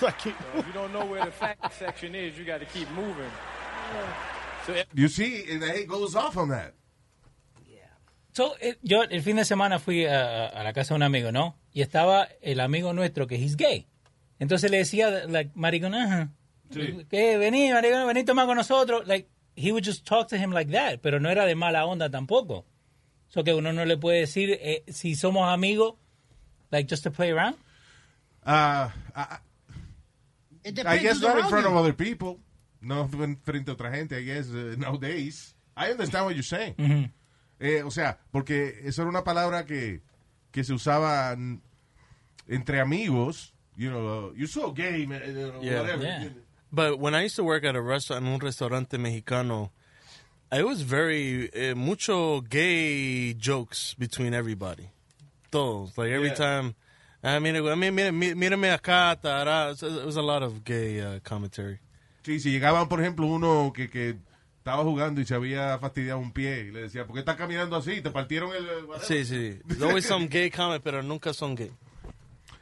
So 0.00 0.06
if 0.08 0.66
you 0.66 0.72
don't 0.72 0.92
know 0.92 1.04
where 1.04 1.24
the 1.24 1.30
faggot 1.30 1.72
section 1.78 2.14
is, 2.14 2.38
you 2.38 2.44
got 2.44 2.60
to 2.60 2.66
keep 2.66 2.88
moving. 2.92 3.30
So 4.66 4.74
You 4.94 5.08
see, 5.08 5.44
and 5.50 5.62
he 5.64 5.84
goes 5.84 6.14
off 6.16 6.36
on 6.38 6.48
that. 6.48 6.72
So, 8.32 8.54
eh, 8.60 8.74
yo 8.82 9.02
el 9.02 9.20
fin 9.22 9.36
de 9.36 9.44
semana 9.44 9.78
fui 9.80 10.06
a, 10.06 10.46
a 10.46 10.62
la 10.62 10.72
casa 10.72 10.94
de 10.94 10.96
un 10.96 11.02
amigo, 11.02 11.32
¿no? 11.32 11.56
Y 11.72 11.82
estaba 11.82 12.28
el 12.40 12.60
amigo 12.60 12.92
nuestro 12.92 13.26
que 13.26 13.34
es 13.44 13.56
gay. 13.56 13.88
Entonces 14.38 14.70
le 14.70 14.76
decía, 14.78 15.10
like, 15.26 15.50
maricón, 15.54 15.94
ajá. 15.94 16.28
Sí. 16.70 17.04
Que 17.08 17.38
vení, 17.38 17.70
maricón, 17.72 18.06
vení, 18.06 18.24
toma 18.24 18.46
con 18.46 18.56
nosotros. 18.56 19.06
Like, 19.06 19.28
he 19.56 19.72
would 19.72 19.84
just 19.84 20.04
talk 20.06 20.28
to 20.28 20.36
him 20.36 20.50
like 20.52 20.70
that, 20.72 21.00
pero 21.02 21.18
no 21.18 21.28
era 21.30 21.44
de 21.46 21.54
mala 21.54 21.84
onda 21.86 22.08
tampoco. 22.10 22.64
So 23.28 23.42
que 23.44 23.52
uno 23.54 23.72
no 23.72 23.84
le 23.84 23.96
puede 23.96 24.20
decir, 24.20 24.58
eh, 24.60 24.84
si 24.88 25.14
somos 25.14 25.48
amigos, 25.52 25.94
like, 26.70 26.88
just 26.88 27.02
to 27.04 27.10
play 27.10 27.30
around. 27.30 27.56
Uh, 28.46 28.88
I, 29.14 29.38
I 30.86 30.98
guess 30.98 31.20
not 31.20 31.38
in 31.38 31.48
front 31.48 31.64
you. 31.66 31.70
of 31.70 31.76
other 31.76 31.92
people. 31.92 32.38
No 32.80 33.08
en 33.12 33.36
frente 33.42 33.70
a 33.70 33.74
otra 33.74 33.90
gente, 33.92 34.16
I 34.16 34.22
guess, 34.24 34.48
uh, 34.50 34.76
nowadays. 34.78 35.54
I 35.76 35.90
understand 35.90 36.26
what 36.26 36.34
you're 36.34 36.42
saying. 36.42 36.74
Ujú. 36.78 37.10
Eh, 37.60 37.82
o 37.82 37.90
sea, 37.90 38.18
porque 38.30 38.80
eso 38.84 39.02
era 39.02 39.10
una 39.10 39.24
palabra 39.24 39.64
que, 39.66 40.00
que 40.52 40.62
se 40.64 40.72
usaba 40.72 41.36
entre 42.46 42.80
amigos. 42.80 43.52
You 43.76 43.90
know, 43.90 44.28
uh, 44.28 44.32
you're 44.34 44.48
so 44.48 44.72
gay, 44.72 45.06
man. 45.06 45.22
you 45.26 45.32
know, 45.52 45.60
Yeah. 45.60 45.80
whatever. 45.82 46.32
But 46.70 46.98
when 46.98 47.14
I 47.14 47.22
used 47.24 47.36
to 47.36 47.44
work 47.44 47.64
at 47.64 47.74
a 47.76 47.80
restaurant, 47.80 48.24
en 48.26 48.32
un 48.32 48.40
restaurante 48.40 48.98
mexicano, 48.98 49.70
it 50.52 50.64
was 50.66 50.82
very, 50.82 51.48
eh, 51.54 51.74
mucho 51.74 52.40
gay 52.42 53.34
jokes 53.34 53.94
between 53.98 54.34
everybody. 54.34 54.88
Todos. 55.50 55.96
Like 55.96 56.10
every 56.10 56.28
Yeah. 56.28 56.34
time, 56.34 56.74
I 57.22 57.38
mean, 57.40 57.56
I 57.56 57.74
mean, 57.74 57.94
mire, 57.94 58.12
mire- 58.12 58.34
mírame 58.34 58.70
acá, 58.70 59.16
tará. 59.20 59.72
It 59.72 60.04
was 60.04 60.16
a 60.16 60.22
lot 60.22 60.42
of 60.42 60.62
gay 60.64 61.00
uh, 61.00 61.20
commentary. 61.20 61.78
Sí, 62.22 62.38
si 62.40 62.50
llegaban, 62.50 62.88
por 62.88 63.00
ejemplo, 63.00 63.26
uno 63.26 63.72
que, 63.74 63.88
que 63.88 64.16
estaba 64.58 64.82
jugando 64.84 65.20
y 65.22 65.24
se 65.24 65.34
había 65.34 65.78
fastidiado 65.78 66.18
un 66.18 66.32
pie 66.32 66.66
y 66.68 66.70
le 66.70 66.82
decía, 66.82 67.06
¿por 67.06 67.14
qué 67.14 67.20
estás 67.20 67.36
caminando 67.36 67.76
así? 67.76 68.02
¿Te 68.02 68.10
partieron 68.10 68.54
el...? 68.54 68.84
whatever?" 68.84 69.00
Sí, 69.06 69.24
sí. 69.24 69.58
There's 69.66 69.82
always 69.82 70.04
some 70.04 70.26
gay 70.30 70.50
comment, 70.50 70.82
pero 70.84 71.02
nunca 71.02 71.32
son 71.32 71.54
gay. 71.54 71.72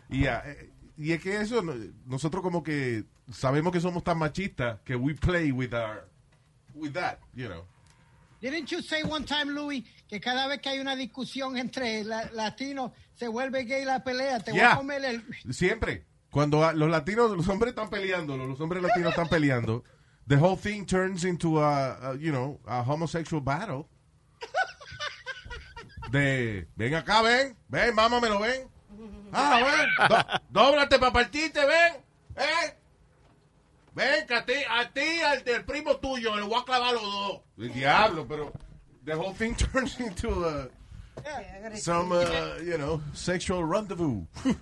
Y, 0.08 0.22
ya, 0.22 0.44
eh, 0.46 0.70
y 0.96 1.10
es 1.12 1.20
que 1.20 1.40
eso, 1.40 1.60
no- 1.62 1.74
nosotros 2.06 2.40
como 2.44 2.62
que 2.62 3.02
sabemos 3.30 3.72
que 3.72 3.80
somos 3.80 4.02
tan 4.04 4.18
machistas 4.18 4.78
que 4.84 4.94
we 4.96 5.14
play 5.14 5.50
with 5.52 5.72
our, 5.74 6.08
with 6.74 6.92
that, 6.92 7.18
you 7.34 7.48
know. 7.48 7.64
Didn't 8.40 8.70
you 8.70 8.82
say 8.82 9.02
one 9.02 9.24
time, 9.24 9.50
Louis, 9.54 9.82
que 10.08 10.20
cada 10.20 10.46
vez 10.46 10.60
que 10.60 10.68
hay 10.70 10.78
una 10.78 10.94
discusión 10.94 11.56
entre 11.56 12.04
la- 12.04 12.30
latinos 12.32 12.92
se 13.14 13.28
vuelve 13.28 13.64
gay 13.64 13.84
la 13.84 14.04
pelea? 14.04 14.40
Te 14.40 14.50
voy 14.52 14.60
Yeah. 14.60 14.74
a 14.74 14.76
comer 14.76 15.04
el... 15.04 15.24
Siempre. 15.52 16.04
Cuando 16.30 16.62
a- 16.64 16.72
los 16.74 16.90
latinos, 16.90 17.30
los 17.30 17.48
hombres 17.48 17.70
están 17.70 17.88
peleando, 17.88 18.36
los 18.36 18.60
hombres 18.60 18.82
latinos 18.82 19.10
están 19.10 19.28
peleando, 19.28 19.84
the 20.28 20.36
whole 20.36 20.56
thing 20.56 20.84
turns 20.84 21.24
into 21.24 21.58
a, 21.62 22.10
a, 22.10 22.14
you 22.16 22.30
know, 22.30 22.60
a 22.66 22.82
homosexual 22.82 23.40
battle. 23.42 23.88
De, 26.10 26.68
ven 26.76 26.94
acá, 26.94 27.22
ven, 27.22 27.56
ven, 27.68 27.94
mámamelo, 27.94 28.38
ven. 28.40 28.68
Ah, 29.32 29.60
ven, 29.64 30.08
do- 30.08 30.40
dóblate 30.50 30.98
para 30.98 31.12
partirte, 31.12 31.60
ven, 31.66 31.94
ven. 32.34 32.74
Ven, 33.96 34.26
que 34.26 34.34
a 34.34 34.44
ti, 34.44 34.52
a 34.68 34.84
ti, 34.92 35.22
al 35.22 35.42
del 35.42 35.64
primo 35.64 35.96
tuyo, 35.96 36.36
le 36.36 36.42
voy 36.42 36.60
a 36.60 36.64
clavar 36.64 36.92
los 36.92 37.02
dos. 37.02 37.40
El 37.58 37.72
diablo, 37.72 38.26
pero 38.28 38.52
the 39.06 39.16
whole 39.16 39.32
thing 39.32 39.54
turns 39.72 39.98
into 39.98 40.44
a, 40.44 40.68
some, 41.76 42.12
uh, 42.12 42.58
you 42.62 42.76
know, 42.76 43.00
sexual 43.14 43.64
rendezvous. 43.64 44.26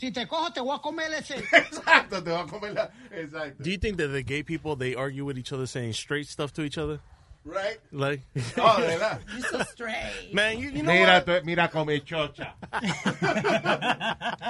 Si 0.00 0.10
te 0.10 0.24
cojo, 0.24 0.50
te 0.50 0.62
voy 0.62 0.74
a 0.74 0.78
comer 0.78 1.12
ese... 1.12 1.32
Exacto, 1.52 2.24
te 2.24 2.30
va 2.30 2.40
a 2.40 2.46
comer 2.46 2.72
la... 2.72 2.88
Exacto. 3.12 3.62
Do 3.62 3.70
you 3.70 3.76
think 3.76 3.98
that 3.98 4.08
the 4.08 4.22
gay 4.22 4.42
people, 4.42 4.74
they 4.74 4.94
argue 4.94 5.26
with 5.26 5.36
each 5.36 5.52
other 5.52 5.66
saying 5.66 5.92
straight 5.92 6.26
stuff 6.26 6.54
to 6.54 6.62
each 6.62 6.78
other? 6.78 7.00
Right? 7.44 7.78
Like, 7.90 8.20
Oh, 8.58 8.76
de 8.80 8.86
verdad. 8.86 9.20
You're 9.32 9.48
so 9.48 9.62
straight. 9.64 10.32
man, 10.34 10.58
you, 10.58 10.68
you 10.70 10.82
know 10.82 10.92
Mira, 10.92 11.14
what? 11.14 11.26
tú- 11.26 11.44
mira 11.44 11.68
come 11.68 12.00
chocha. 12.00 12.52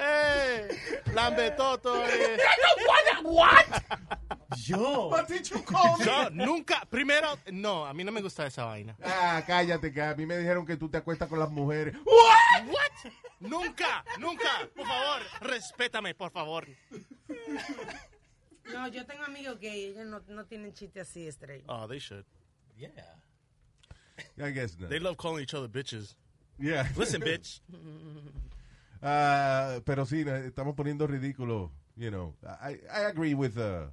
Hey, 0.00 0.68
lambetoto. 1.12 2.04
Eh. 2.04 2.36
What? 3.22 3.66
Yo. 4.66 5.08
What 5.08 5.28
did 5.28 5.48
you 5.50 5.58
call 5.62 5.98
me? 5.98 6.04
Yo 6.04 6.28
nunca, 6.30 6.82
primero, 6.90 7.38
no, 7.52 7.84
a 7.86 7.92
mí 7.92 8.04
no 8.04 8.12
me 8.12 8.20
gusta 8.22 8.46
esa 8.46 8.64
vaina. 8.64 8.96
Ah, 9.04 9.42
cállate, 9.46 9.92
que 9.92 10.00
a 10.02 10.14
mí 10.14 10.24
me 10.26 10.36
dijeron 10.38 10.64
que 10.66 10.76
tú 10.76 10.88
te 10.88 10.98
acuestas 10.98 11.28
con 11.28 11.38
las 11.38 11.50
mujeres. 11.50 11.94
What? 12.04 12.66
What? 12.68 13.12
Nunca, 13.40 14.04
nunca. 14.18 14.68
Por 14.74 14.86
favor, 14.86 15.22
respétame, 15.40 16.14
por 16.14 16.30
favor. 16.30 16.66
No, 18.72 18.88
yo 18.88 19.04
tengo 19.06 19.24
amigos 19.24 19.58
que 19.58 19.72
ellos 19.72 20.06
no, 20.06 20.22
no 20.28 20.44
tienen 20.46 20.72
chiste 20.72 21.00
así, 21.00 21.26
estrella. 21.26 21.64
Oh, 21.68 21.86
they 21.86 21.98
should. 21.98 22.24
Yeah. 22.76 22.90
I 24.38 24.50
guess 24.50 24.78
not. 24.78 24.90
They 24.90 25.00
love 25.00 25.16
calling 25.16 25.42
each 25.42 25.54
other 25.54 25.68
bitches. 25.68 26.14
Yeah. 26.58 26.88
Listen, 26.96 27.20
bitch. 27.24 27.60
Ah, 29.00 29.80
pero 29.84 30.04
sí, 30.04 30.24
no, 30.24 30.34
estamos 30.34 30.74
poniendo 30.74 31.06
ridículo, 31.06 31.70
you 31.96 32.10
know. 32.10 32.34
I, 32.42 32.80
I 32.90 33.04
agree 33.04 33.34
with, 33.34 33.56
uh, 33.56 33.90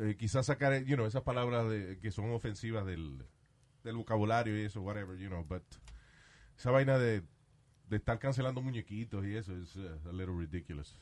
eh, 0.00 0.16
quizás 0.18 0.46
sacar, 0.46 0.84
you 0.84 0.96
know, 0.96 1.06
esas 1.06 1.22
palabras 1.22 1.68
de, 1.68 1.98
que 2.00 2.10
son 2.10 2.32
ofensivas 2.32 2.84
del, 2.86 3.24
del 3.84 3.96
vocabulario 3.96 4.58
y 4.58 4.64
eso, 4.64 4.80
whatever, 4.82 5.16
you 5.16 5.28
know, 5.28 5.44
but 5.44 5.62
esa 6.58 6.70
vaina 6.70 6.98
de, 6.98 7.22
de 7.88 7.96
estar 7.96 8.18
cancelando 8.18 8.60
muñequitos 8.62 9.24
y 9.24 9.36
eso 9.36 9.56
es 9.56 9.76
uh, 9.76 10.08
a 10.08 10.12
little 10.12 10.36
ridiculous. 10.36 10.92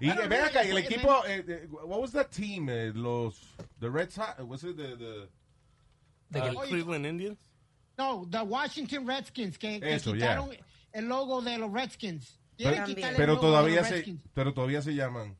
Y 0.00 0.08
eh, 0.10 0.28
ven 0.28 0.44
acá, 0.44 0.64
y 0.64 0.70
el 0.70 0.78
equipo, 0.78 1.24
eh, 1.26 1.44
eh, 1.46 1.66
what 1.70 2.00
was 2.00 2.12
that 2.12 2.30
team? 2.30 2.68
Eh, 2.68 2.92
los, 2.94 3.54
the 3.80 3.90
Red 3.90 4.10
Sox, 4.10 4.38
was 4.42 4.62
it 4.64 4.76
the, 4.76 4.96
the 4.96 5.28
The 6.30 6.40
Uh, 6.40 6.60
Cleveland 6.66 7.06
Indians? 7.06 7.38
No, 7.98 8.26
the 8.30 8.42
Washington 8.44 9.06
Redskins, 9.06 9.58
que, 9.58 9.80
que 9.80 9.94
Eso, 9.94 10.12
quitaron 10.12 10.56
el 10.92 11.04
logo 11.08 11.40
de 11.40 11.58
los 11.58 11.72
Redskins. 11.72 12.38
pero, 12.56 12.84
pero 13.16 13.34
logo 13.34 13.40
de 13.46 13.48
todavía 13.48 13.76
los 13.80 13.86
se, 13.88 13.94
Redskins. 13.94 14.20
pero 14.34 14.52
todavía 14.54 14.82
se 14.82 14.94
llaman 14.94 15.36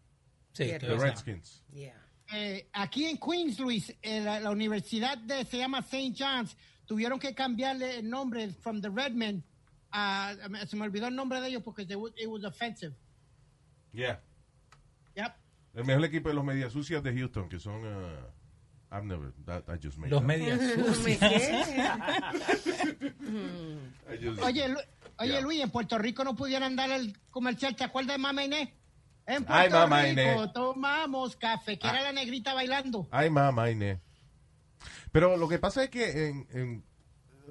Sí, 0.55 0.65
Yeah, 0.67 0.79
the. 0.81 0.97
Redskins. 0.97 1.63
Yeah. 1.73 1.95
Eh, 2.33 2.69
aquí 2.73 3.07
en 3.07 3.17
Queens, 3.19 3.59
Luis, 3.61 3.95
eh, 4.03 4.21
la, 4.21 4.41
la 4.41 4.51
universidad 4.51 5.17
de, 5.19 5.45
se 5.45 5.59
llama 5.59 5.79
St. 5.81 6.15
John's, 6.19 6.57
tuvieron 6.85 7.19
que 7.21 7.33
cambiarle 7.35 7.99
el 8.01 8.09
nombre 8.11 8.49
from 8.51 8.81
the 8.81 8.89
Redmen 8.91 9.45
a, 9.93 10.35
se 10.67 10.75
me 10.77 10.85
olvidó 10.85 11.07
el 11.07 11.15
nombre 11.15 11.41
de 11.41 11.49
ellos 11.49 11.63
porque 11.63 11.87
they 11.87 11.97
it 12.17 12.27
was 12.29 12.45
offensive. 12.45 12.95
Yeah. 13.93 14.21
El 15.75 15.85
mejor 15.85 16.05
equipo 16.05 16.29
de 16.29 16.35
los 16.35 16.45
medias 16.45 16.73
sucias 16.73 17.03
de 17.03 17.15
Houston, 17.17 17.49
que 17.49 17.59
son 17.59 17.85
uh, 17.85 18.19
I've 18.91 19.05
never. 19.05 19.33
That, 19.45 19.65
I 19.69 19.79
just 19.83 19.99
made 19.99 20.11
Los 20.11 20.21
that. 20.21 20.27
medias 20.27 20.61
sucias. 20.75 21.33
Oye, 24.45 24.69
Lu- 24.69 24.79
oye 25.19 25.31
Yeah. 25.33 25.41
Luis, 25.41 25.63
en 25.63 25.71
Puerto 25.71 25.99
Rico 25.99 26.25
no 26.25 26.35
pudieran 26.37 26.77
dar 26.77 26.91
el 26.91 27.17
comercial. 27.31 27.77
¿Te 27.77 27.85
acuerdas 27.85 28.17
de 28.17 28.23
Mama 28.23 28.45
Inés? 28.45 28.69
En 29.27 29.45
Puerto 29.45 29.53
Ay, 29.55 29.71
Mama 29.71 30.01
Rico 30.03 30.13
Inés. 30.13 30.37
Ah. 30.41 30.53
tomamos 30.53 31.37
café, 31.37 31.79
que 31.79 31.87
era 31.89 32.03
la 32.03 32.13
negrita 32.13 32.55
bailando. 32.55 33.07
Ay, 33.11 33.31
mamá, 33.31 33.71
Inés. 33.71 33.99
Pero 35.13 35.37
lo 35.37 35.49
que 35.49 35.59
pasa 35.59 35.85
es 35.85 35.91
que 35.91 36.29
en, 36.29 36.47
en- 36.53 36.85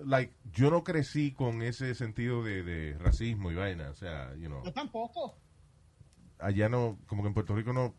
like, 0.05 0.33
yo 0.53 0.71
no 0.71 0.83
crecí 0.83 1.31
con 1.33 1.61
ese 1.61 1.93
sentido 1.95 2.43
de, 2.43 2.63
de 2.63 2.97
racismo 2.97 3.51
y 3.51 3.55
vaina. 3.55 3.89
O 3.89 3.95
sea, 3.95 4.33
you 4.35 4.47
know, 4.47 4.63
Yo 4.63 4.73
tampoco. 4.73 5.37
allá 6.39 6.69
no, 6.69 6.97
como 7.05 7.21
que 7.23 7.27
en 7.27 7.33
Puerto 7.33 7.55
Rico 7.55 7.73
no. 7.73 7.95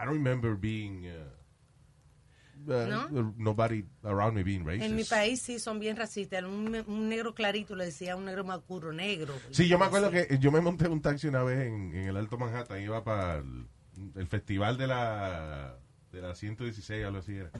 I 0.00 0.04
don't 0.04 0.14
remember 0.14 0.54
being. 0.54 1.06
uh, 1.06 2.72
uh, 2.72 2.86
¿No? 2.86 3.32
Nobody 3.36 3.84
around 4.04 4.34
me 4.34 4.42
being 4.42 4.64
racist. 4.64 4.84
En 4.84 4.96
mi 4.96 5.04
país 5.04 5.42
sí 5.42 5.58
son 5.58 5.78
bien 5.78 5.96
racistas. 5.96 6.44
Un, 6.44 6.84
un 6.86 7.08
negro 7.08 7.34
clarito 7.34 7.74
le 7.74 7.86
decía 7.86 8.12
a 8.12 8.16
un 8.16 8.24
negro 8.24 8.44
más 8.44 8.58
oscuro, 8.58 8.92
negro. 8.92 9.34
Sí, 9.50 9.68
yo 9.68 9.78
me 9.78 9.86
acuerdo 9.86 10.10
que 10.10 10.38
yo 10.38 10.52
me 10.52 10.60
monté 10.60 10.88
un 10.88 11.00
taxi 11.00 11.28
una 11.28 11.42
vez 11.42 11.66
en, 11.66 11.94
en 11.94 12.08
el 12.08 12.16
Alto 12.16 12.38
Manhattan, 12.38 12.80
iba 12.82 13.02
para 13.04 13.36
el, 13.38 13.66
el 14.14 14.26
festival 14.26 14.76
de 14.76 14.86
la 14.86 15.78
de 16.12 16.22
la 16.22 16.34
116, 16.34 17.04
algo 17.04 17.18
así 17.18 17.36
era. 17.36 17.50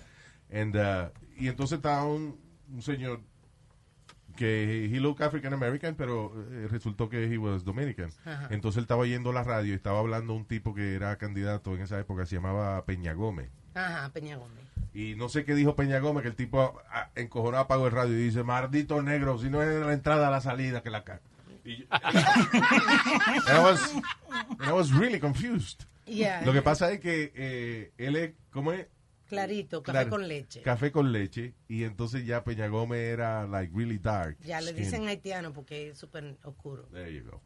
And, 0.50 0.76
uh, 0.76 1.10
y 1.36 1.48
entonces 1.48 1.76
estaba 1.76 2.04
un, 2.04 2.40
un 2.72 2.82
señor 2.82 3.20
que 4.38 4.86
he 4.86 5.00
looked 5.00 5.22
African 5.22 5.52
American, 5.52 5.94
pero 5.96 6.32
eh, 6.52 6.68
resultó 6.70 7.08
que 7.08 7.24
he 7.24 7.36
was 7.38 7.64
Dominican. 7.64 8.10
Ajá. 8.24 8.48
Entonces 8.50 8.78
él 8.78 8.84
estaba 8.84 9.04
yendo 9.06 9.30
a 9.30 9.32
la 9.34 9.42
radio 9.42 9.72
y 9.72 9.76
estaba 9.76 9.98
hablando 9.98 10.32
un 10.34 10.44
tipo 10.46 10.72
que 10.74 10.94
era 10.94 11.16
candidato 11.18 11.74
en 11.74 11.82
esa 11.82 11.98
época, 11.98 12.24
se 12.24 12.36
llamaba 12.36 12.84
Peña 12.84 13.12
Gómez. 13.12 13.50
Ajá, 13.74 14.10
Peña 14.12 14.36
Gómez. 14.36 14.64
Y 14.94 15.14
no 15.16 15.28
sé 15.28 15.44
qué 15.44 15.54
dijo 15.54 15.76
Peña 15.76 15.98
Gómez, 15.98 16.22
que 16.22 16.28
el 16.28 16.34
tipo 16.36 16.80
ah, 16.90 17.10
encojonado 17.16 17.64
apagó 17.64 17.86
el 17.86 17.92
radio 17.92 18.14
y 18.18 18.22
dice, 18.22 18.42
maldito 18.42 19.02
negro, 19.02 19.38
si 19.38 19.50
no 19.50 19.62
es 19.62 19.84
la 19.84 19.92
entrada 19.92 20.28
a 20.28 20.30
la 20.30 20.40
salida 20.40 20.82
que 20.82 20.90
la 20.90 21.04
caga. 21.04 21.20
Y 21.64 21.78
yo- 21.78 21.84
I 21.92 23.58
was, 23.62 23.94
I 24.60 24.72
was 24.72 24.92
really 24.92 25.20
confused. 25.20 25.84
Yeah. 26.06 26.40
Lo 26.44 26.52
que 26.52 26.62
pasa 26.62 26.90
es 26.90 27.00
que 27.00 27.32
eh, 27.34 27.92
él 27.98 28.16
es, 28.16 28.32
¿cómo 28.50 28.72
es? 28.72 28.86
Clarito, 29.28 29.82
café 29.82 29.98
Claro, 29.98 30.10
con 30.10 30.26
leche. 30.28 30.62
Café 30.62 30.90
con 30.90 31.12
leche. 31.12 31.54
Y 31.68 31.84
entonces 31.84 32.24
ya 32.26 32.42
Peña 32.44 32.66
Gómez 32.68 33.00
era 33.00 33.46
like 33.46 33.72
really 33.76 33.98
dark. 33.98 34.38
Ya 34.40 34.60
le 34.60 34.72
skin. 34.72 34.82
dicen 34.84 35.06
haitiano 35.08 35.52
porque 35.52 35.90
es 35.90 35.98
súper 35.98 36.36
oscuro. 36.42 36.88
There 36.92 37.12
you 37.14 37.24
go. 37.30 37.42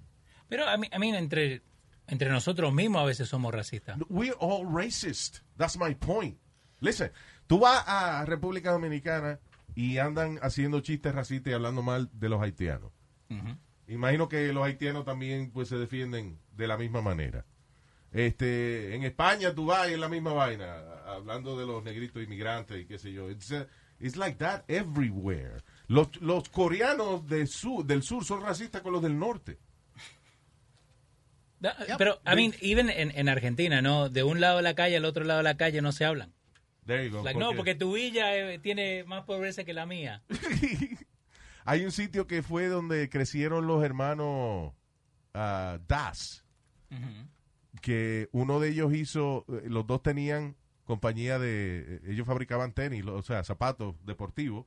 Pero 0.49 0.69
a 0.69 0.77
mí, 0.77 0.89
a 0.93 0.99
mí 0.99 1.15
entre, 1.15 1.63
entre 2.07 2.31
nosotros 2.31 2.73
mismos 2.73 3.03
a 3.03 3.05
veces 3.05 3.29
somos 3.29 3.53
racistas. 3.53 3.99
We're 4.09 4.37
all 4.39 4.67
racist. 4.73 5.39
That's 5.57 5.77
my 5.79 5.95
point. 5.95 6.39
Listen, 6.81 7.11
tú 7.47 7.59
vas 7.61 7.83
a 7.87 8.25
República 8.27 8.71
Dominicana 8.73 9.41
y 9.75 9.99
andan 9.99 10.39
haciendo 10.43 10.81
chistes 10.81 11.15
racistas 11.15 11.51
y 11.51 11.55
hablando 11.55 11.83
mal 11.83 12.11
de 12.13 12.29
los 12.29 12.41
haitianos. 12.43 12.93
Imagino 13.89 14.29
que 14.29 14.53
los 14.53 14.65
haitianos 14.65 15.05
también 15.05 15.51
pues 15.51 15.69
se 15.69 15.77
defienden 15.77 16.39
de 16.55 16.67
la 16.67 16.77
misma 16.77 17.01
manera. 17.03 17.45
Este, 18.13 18.95
en 18.95 19.05
España 19.05 19.55
y 19.57 19.93
es 19.93 19.99
la 19.99 20.09
misma 20.09 20.35
vaina, 20.35 20.77
hablando 21.07 21.59
de 21.59 21.67
los 21.67 21.83
negritos 21.83 22.23
inmigrantes 22.23 22.83
y 22.83 22.87
qué 22.87 22.99
sé 22.99 23.13
yo. 23.13 23.31
It's, 23.31 23.51
uh, 23.51 23.65
it's 23.99 24.17
like 24.17 24.37
that 24.37 24.65
everywhere. 24.69 25.63
Los, 25.89 26.21
los 26.21 26.49
coreanos 26.51 27.27
del 27.27 27.49
sur, 27.49 27.85
del 27.85 28.03
sur 28.03 28.25
son 28.25 28.43
racistas 28.43 28.83
con 28.83 28.93
los 28.93 29.03
del 29.03 29.19
norte. 29.19 29.59
Pero, 31.97 32.21
I 32.27 32.35
mean, 32.35 32.55
even 32.61 32.91
en, 32.91 33.13
en 33.17 33.29
Argentina, 33.29 33.81
¿no? 33.81 34.09
De 34.09 34.25
un 34.25 34.41
lado 34.41 34.57
de 34.57 34.63
la 34.63 34.75
calle 34.75 34.97
al 34.97 35.05
otro 35.05 35.25
lado 35.25 35.39
de 35.39 35.45
la 35.45 35.57
calle 35.57 35.81
no 35.81 35.93
se 35.93 36.05
hablan. 36.05 36.35
There 36.87 37.09
you 37.09 37.17
go. 37.17 37.23
Like, 37.23 37.39
no, 37.39 37.55
porque 37.55 37.77
tu 37.77 37.95
villa 37.95 38.37
eh, 38.37 38.59
tiene 38.59 39.05
más 39.05 39.25
pobreza 39.25 39.63
que 39.65 39.73
la 39.73 39.87
mía. 39.87 40.23
Hay 41.65 41.85
un 41.85 41.93
sitio 41.93 42.27
que 42.27 42.43
fue 42.43 42.67
donde 42.67 43.09
crecieron 43.09 43.69
los 43.69 43.85
hermanos 43.85 44.73
ah, 45.33 45.79
Das, 45.87 46.45
que 47.83 48.31
uno 48.33 48.61
de 48.61 48.71
ellos 48.71 48.95
hizo, 48.95 49.45
eh, 49.49 49.69
los 49.69 49.87
dos 49.87 50.03
tenían 50.03 50.57
compañía 50.85 51.39
de, 51.39 51.85
eh, 51.87 52.01
ellos 52.07 52.27
fabricaban 52.27 52.73
tenis, 52.73 53.05
o 53.05 53.23
sea, 53.23 53.45
zapatos 53.45 53.95
deportivos, 54.05 54.67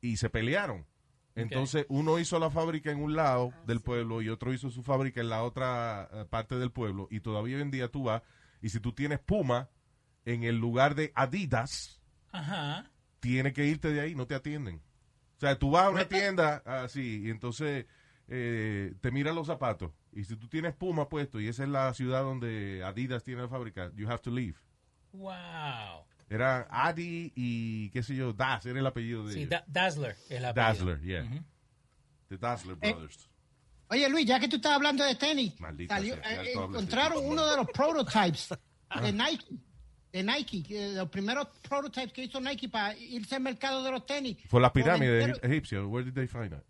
y 0.00 0.18
se 0.18 0.30
pelearon. 0.30 0.86
Entonces 1.34 1.86
uno 1.88 2.18
hizo 2.18 2.38
la 2.38 2.50
fábrica 2.50 2.90
en 2.90 3.02
un 3.02 3.14
lado 3.16 3.52
del 3.66 3.80
pueblo 3.80 4.20
y 4.20 4.28
otro 4.28 4.52
hizo 4.52 4.68
su 4.68 4.82
fábrica 4.82 5.20
en 5.20 5.30
la 5.30 5.42
otra 5.42 6.08
eh, 6.12 6.24
parte 6.28 6.56
del 6.56 6.70
pueblo, 6.70 7.08
y 7.10 7.20
todavía 7.20 7.56
hoy 7.56 7.62
en 7.62 7.70
día 7.70 7.88
tú 7.88 8.04
vas, 8.04 8.22
y 8.62 8.68
si 8.68 8.78
tú 8.78 8.92
tienes 8.92 9.18
Puma 9.18 9.70
en 10.24 10.44
el 10.44 10.58
lugar 10.58 10.94
de 10.94 11.12
Adidas, 11.14 12.02
Ajá. 12.30 12.90
tienes 13.20 13.54
que 13.54 13.64
irte 13.64 13.88
de 13.92 14.00
ahí, 14.00 14.14
no 14.14 14.26
te 14.26 14.34
atienden. 14.34 14.82
O 15.36 15.40
sea, 15.40 15.58
tú 15.58 15.70
vas 15.70 15.84
a 15.84 15.90
una 15.90 16.06
tienda 16.06 16.62
así 16.66 17.22
y 17.24 17.30
entonces 17.30 17.86
eh, 18.28 18.94
te 19.00 19.10
miran 19.10 19.34
los 19.34 19.46
zapatos. 19.46 19.92
Y 20.12 20.24
si 20.24 20.36
tú 20.36 20.48
tienes 20.48 20.74
Puma 20.74 21.08
puesto 21.08 21.40
y 21.40 21.46
esa 21.48 21.62
es 21.62 21.68
la 21.68 21.92
ciudad 21.94 22.22
donde 22.22 22.82
Adidas 22.84 23.22
tiene 23.22 23.42
la 23.42 23.48
fábrica, 23.48 23.90
you 23.94 24.08
have 24.08 24.20
to 24.22 24.30
leave. 24.30 24.56
Wow. 25.12 26.04
Era 26.28 26.66
Adi 26.70 27.32
y 27.34 27.90
qué 27.90 28.02
sé 28.02 28.14
yo, 28.14 28.32
Das, 28.32 28.64
era 28.66 28.78
el 28.78 28.86
apellido 28.86 29.26
de 29.26 29.32
Sí, 29.34 29.38
ellos. 29.40 29.50
Da- 29.50 29.64
Dazzler 29.66 30.16
es 30.28 30.40
la 30.40 30.52
Dazzler, 30.52 31.00
yeah. 31.00 31.24
The 32.28 32.38
Dazzler 32.38 32.76
Eh, 32.80 32.92
Brothers. 32.92 33.28
Oye, 33.88 34.08
Luis, 34.08 34.26
ya 34.26 34.38
que 34.38 34.46
tú 34.48 34.56
estás 34.56 34.72
hablando 34.72 35.02
de 35.04 35.16
tenis, 35.16 35.58
Maldita 35.60 35.96
salió- 35.96 36.14
sea, 36.14 36.44
eh, 36.44 36.52
encontraron 36.54 37.24
uno 37.26 37.44
de 37.46 37.56
los 37.56 37.66
prototypes 37.68 38.48
de 39.02 39.12
Nike. 39.12 39.46
De 40.12 40.22
Nike, 40.24 40.62
que 40.64 40.88
los 40.88 41.08
primeros 41.08 41.46
prototypes 41.68 42.12
que 42.12 42.24
hizo 42.24 42.40
Nike 42.40 42.68
para 42.68 42.96
irse 42.96 43.36
al 43.36 43.42
mercado 43.42 43.82
de 43.84 43.90
los 43.92 44.06
tenis. 44.06 44.36
Fue 44.48 44.60
la 44.60 44.72
pirámide 44.72 45.32
egipcia. 45.42 45.84
Where 45.86 46.04
did 46.04 46.14
they 46.14 46.26
find 46.26 46.50
that? 46.50 46.64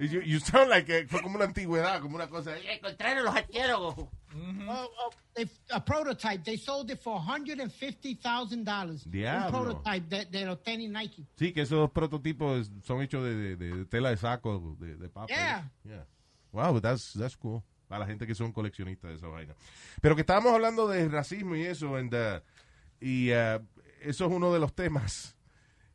You, 0.00 0.20
you 0.22 0.40
sound 0.40 0.68
like 0.70 0.88
eh, 0.90 1.06
fue 1.08 1.20
como 1.22 1.36
una 1.36 1.44
antigüedad, 1.46 2.00
como 2.00 2.16
una 2.16 2.28
cosa. 2.28 2.56
"Eh, 2.56 2.76
Encontraron 2.76 3.24
los 3.24 3.34
arqueólogos. 3.34 3.94
Oh, 3.98 4.10
oh, 4.98 5.10
they- 5.34 5.48
a 5.70 5.84
prototype. 5.84 6.42
They 6.42 6.56
sold 6.58 6.90
it 6.90 7.00
for 7.00 7.20
$150,000. 7.20 9.04
Diablo. 9.10 9.46
Un 9.58 9.64
prototype 9.64 10.08
de, 10.08 10.24
de 10.26 10.44
los 10.46 10.62
tenis 10.62 10.90
Nike. 10.90 11.24
Sí, 11.36 11.52
que 11.52 11.62
esos 11.62 11.90
prototipos 11.90 12.70
son 12.82 13.02
hechos 13.02 13.24
de, 13.24 13.56
de- 13.56 13.56
de 13.56 13.84
tela 13.86 14.10
de 14.10 14.16
saco, 14.16 14.76
de, 14.80 14.96
de 14.96 15.08
papel. 15.08 15.36
Yeah. 15.36 15.70
Yeah. 15.84 16.06
Wow, 16.52 16.80
that's, 16.80 17.12
that's 17.18 17.36
cool. 17.36 17.62
Para 17.88 18.00
la 18.00 18.06
gente 18.06 18.26
que 18.26 18.34
son 18.34 18.52
coleccionistas 18.52 19.10
de 19.10 19.16
esa 19.16 19.28
vaina. 19.28 19.54
Pero 20.00 20.14
que 20.14 20.22
estábamos 20.22 20.52
hablando 20.52 20.88
de 20.88 21.08
racismo 21.08 21.54
y 21.56 21.62
eso, 21.62 21.96
and, 21.96 22.14
uh, 22.14 22.40
y 23.00 23.30
uh, 23.32 23.60
eso 24.00 24.26
es 24.26 24.32
uno 24.32 24.52
de 24.52 24.58
los 24.60 24.74
temas 24.74 25.36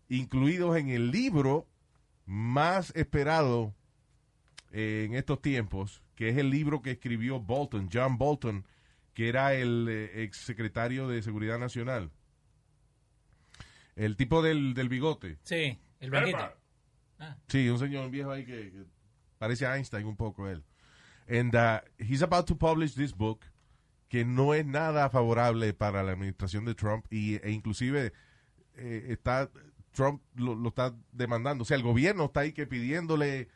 incluidos 0.07 0.77
en 0.77 0.89
el 0.89 1.11
libro 1.11 1.67
más 2.25 2.91
esperado 2.95 3.73
eh, 4.71 5.05
en 5.07 5.15
estos 5.15 5.41
tiempos, 5.41 6.01
que 6.15 6.29
es 6.29 6.37
el 6.37 6.49
libro 6.49 6.81
que 6.81 6.91
escribió 6.91 7.39
Bolton, 7.39 7.89
John 7.91 8.17
Bolton, 8.17 8.65
que 9.13 9.29
era 9.29 9.53
el 9.53 9.87
eh, 9.89 10.23
ex 10.23 10.37
secretario 10.37 11.07
de 11.07 11.21
Seguridad 11.21 11.59
Nacional. 11.59 12.11
El 13.95 14.15
tipo 14.15 14.41
del, 14.41 14.73
del 14.73 14.89
bigote. 14.89 15.37
Sí, 15.43 15.79
el 15.99 16.09
blanquito. 16.09 16.53
Sí, 17.47 17.67
un 17.67 17.79
señor 17.79 18.09
viejo 18.09 18.31
ahí 18.31 18.45
que, 18.45 18.71
que 18.71 18.85
parece 19.37 19.65
Einstein 19.65 20.05
un 20.05 20.15
poco 20.15 20.47
él. 20.47 20.63
And 21.27 21.53
uh, 21.53 21.81
he's 21.97 22.23
about 22.23 22.45
to 22.47 22.57
publish 22.57 22.95
this 22.95 23.13
book 23.13 23.41
que 24.07 24.25
no 24.25 24.53
es 24.53 24.65
nada 24.65 25.09
favorable 25.09 25.73
para 25.73 26.01
la 26.01 26.13
administración 26.13 26.65
de 26.65 26.73
Trump 26.73 27.05
y, 27.11 27.35
e 27.35 27.51
inclusive 27.51 28.11
eh, 28.75 29.05
está 29.09 29.51
Trump 29.91 30.21
lo, 30.35 30.55
lo 30.55 30.69
está 30.69 30.95
demandando. 31.11 31.61
O 31.61 31.65
sea, 31.65 31.77
el 31.77 31.83
gobierno 31.83 32.25
está 32.25 32.41
ahí 32.41 32.53
que 32.53 32.65
pidiéndole, 32.65 33.49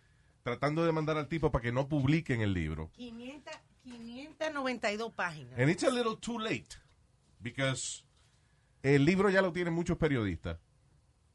tratando 0.43 0.81
de 0.81 0.87
demandar 0.87 1.17
al 1.17 1.27
tipo 1.27 1.51
para 1.51 1.61
que 1.61 1.71
no 1.71 1.87
publiquen 1.87 2.41
el 2.41 2.53
libro. 2.53 2.91
500, 2.93 3.53
592 3.83 5.13
páginas. 5.13 5.57
And 5.57 5.69
it's 5.69 5.83
a 5.83 5.89
little 5.89 6.17
too 6.17 6.37
late 6.37 6.77
because 7.39 8.03
el 8.83 9.05
libro 9.05 9.29
ya 9.29 9.41
lo 9.41 9.51
tienen 9.51 9.73
muchos 9.73 9.97
periodistas. 9.97 10.59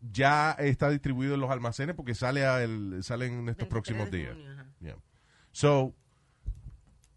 Ya 0.01 0.53
está 0.53 0.91
distribuido 0.91 1.35
en 1.35 1.41
los 1.41 1.51
almacenes 1.51 1.97
porque 1.97 2.15
sale 2.15 2.47
a 2.47 2.63
el, 2.63 3.03
sale 3.03 3.27
en 3.27 3.49
estos 3.49 3.69
23 3.69 3.69
próximos 3.69 4.11
días. 4.11 4.35
junio. 4.35 4.65
Yeah. 4.81 4.97
So, 5.51 5.95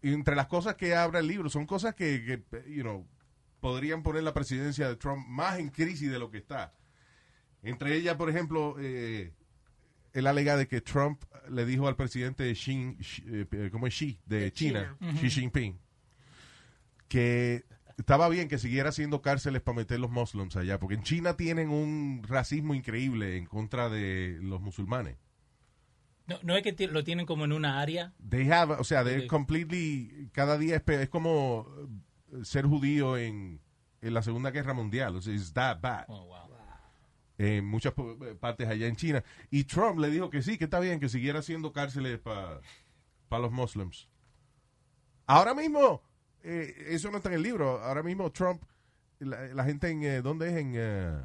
entre 0.00 0.34
las 0.34 0.48
cosas 0.48 0.74
que 0.74 0.96
habla 0.96 1.20
el 1.20 1.28
libro 1.28 1.48
son 1.48 1.64
cosas 1.66 1.94
que, 1.94 2.24
que, 2.50 2.72
you 2.72 2.82
know, 2.82 3.06
podrían 3.60 4.02
poner 4.02 4.24
la 4.24 4.34
presidencia 4.34 4.88
de 4.88 4.96
Trump 4.96 5.24
más 5.28 5.58
en 5.60 5.68
crisis 5.68 6.10
de 6.10 6.18
lo 6.18 6.30
que 6.30 6.38
está. 6.38 6.74
Entre 7.62 7.94
ellas, 7.94 8.16
por 8.16 8.28
ejemplo, 8.28 8.74
eh, 8.80 9.32
él 10.12 10.26
alega 10.26 10.56
de 10.56 10.66
que 10.68 10.80
Trump 10.80 11.22
le 11.50 11.64
dijo 11.66 11.88
al 11.88 11.96
presidente 11.96 12.50
Xi, 12.54 12.96
Xi- 13.00 13.46
eh, 13.52 13.68
¿cómo 13.72 13.86
es 13.86 13.94
Xi? 13.94 14.18
De, 14.26 14.52
China, 14.52 14.96
China. 15.00 15.12
Xi 15.20 15.30
Jinping, 15.30 15.78
que 17.08 17.64
estaba 17.98 18.28
bien 18.28 18.48
que 18.48 18.58
siguiera 18.58 18.88
haciendo 18.88 19.22
cárceles 19.22 19.60
para 19.62 19.76
meter 19.76 20.00
los 20.00 20.10
muslims 20.10 20.56
allá, 20.56 20.78
porque 20.78 20.94
en 20.94 21.02
China 21.02 21.36
tienen 21.36 21.68
un 21.68 22.22
racismo 22.26 22.74
increíble 22.74 23.36
en 23.36 23.46
contra 23.46 23.88
de 23.88 24.38
los 24.42 24.60
musulmanes. 24.60 25.16
No, 26.26 26.38
no 26.42 26.56
es 26.56 26.62
que 26.62 26.86
lo 26.86 27.02
tienen 27.04 27.26
como 27.26 27.44
en 27.44 27.52
una 27.52 27.80
área. 27.80 28.12
They 28.28 28.48
have, 28.50 28.74
o 28.74 28.84
sea, 28.84 29.04
they're 29.04 29.26
completely, 29.26 30.28
cada 30.32 30.56
día 30.56 30.76
es, 30.76 30.82
es 30.86 31.08
como 31.08 31.66
eh, 32.32 32.44
ser 32.44 32.64
judío 32.64 33.16
en, 33.18 33.60
en 34.00 34.14
la 34.14 34.22
Segunda 34.22 34.50
Guerra 34.52 34.72
Mundial. 34.72 35.16
O 35.16 35.20
sea, 35.20 35.34
it's 35.34 35.52
that 35.52 35.80
bad. 35.80 36.06
En 37.42 37.64
muchas 37.66 37.92
po- 37.92 38.16
partes 38.38 38.68
allá 38.68 38.86
en 38.86 38.94
China. 38.94 39.24
Y 39.50 39.64
Trump 39.64 39.98
le 39.98 40.10
dijo 40.10 40.30
que 40.30 40.42
sí, 40.42 40.56
que 40.58 40.64
está 40.64 40.78
bien, 40.78 41.00
que 41.00 41.08
siguiera 41.08 41.40
haciendo 41.40 41.72
cárceles 41.72 42.20
para 42.20 42.60
los 43.30 43.50
muslims. 43.50 44.08
Ahora 45.26 45.52
mismo, 45.52 46.02
eh, 46.44 46.72
eso 46.90 47.10
no 47.10 47.16
está 47.16 47.30
en 47.30 47.34
el 47.36 47.42
libro. 47.42 47.80
Ahora 47.82 48.04
mismo 48.04 48.30
Trump, 48.30 48.62
la, 49.18 49.46
la 49.48 49.64
gente 49.64 49.88
en, 49.90 50.04
eh, 50.04 50.22
¿dónde 50.22 50.50
es? 50.50 50.56
En, 50.56 50.72
eh, 50.76 51.20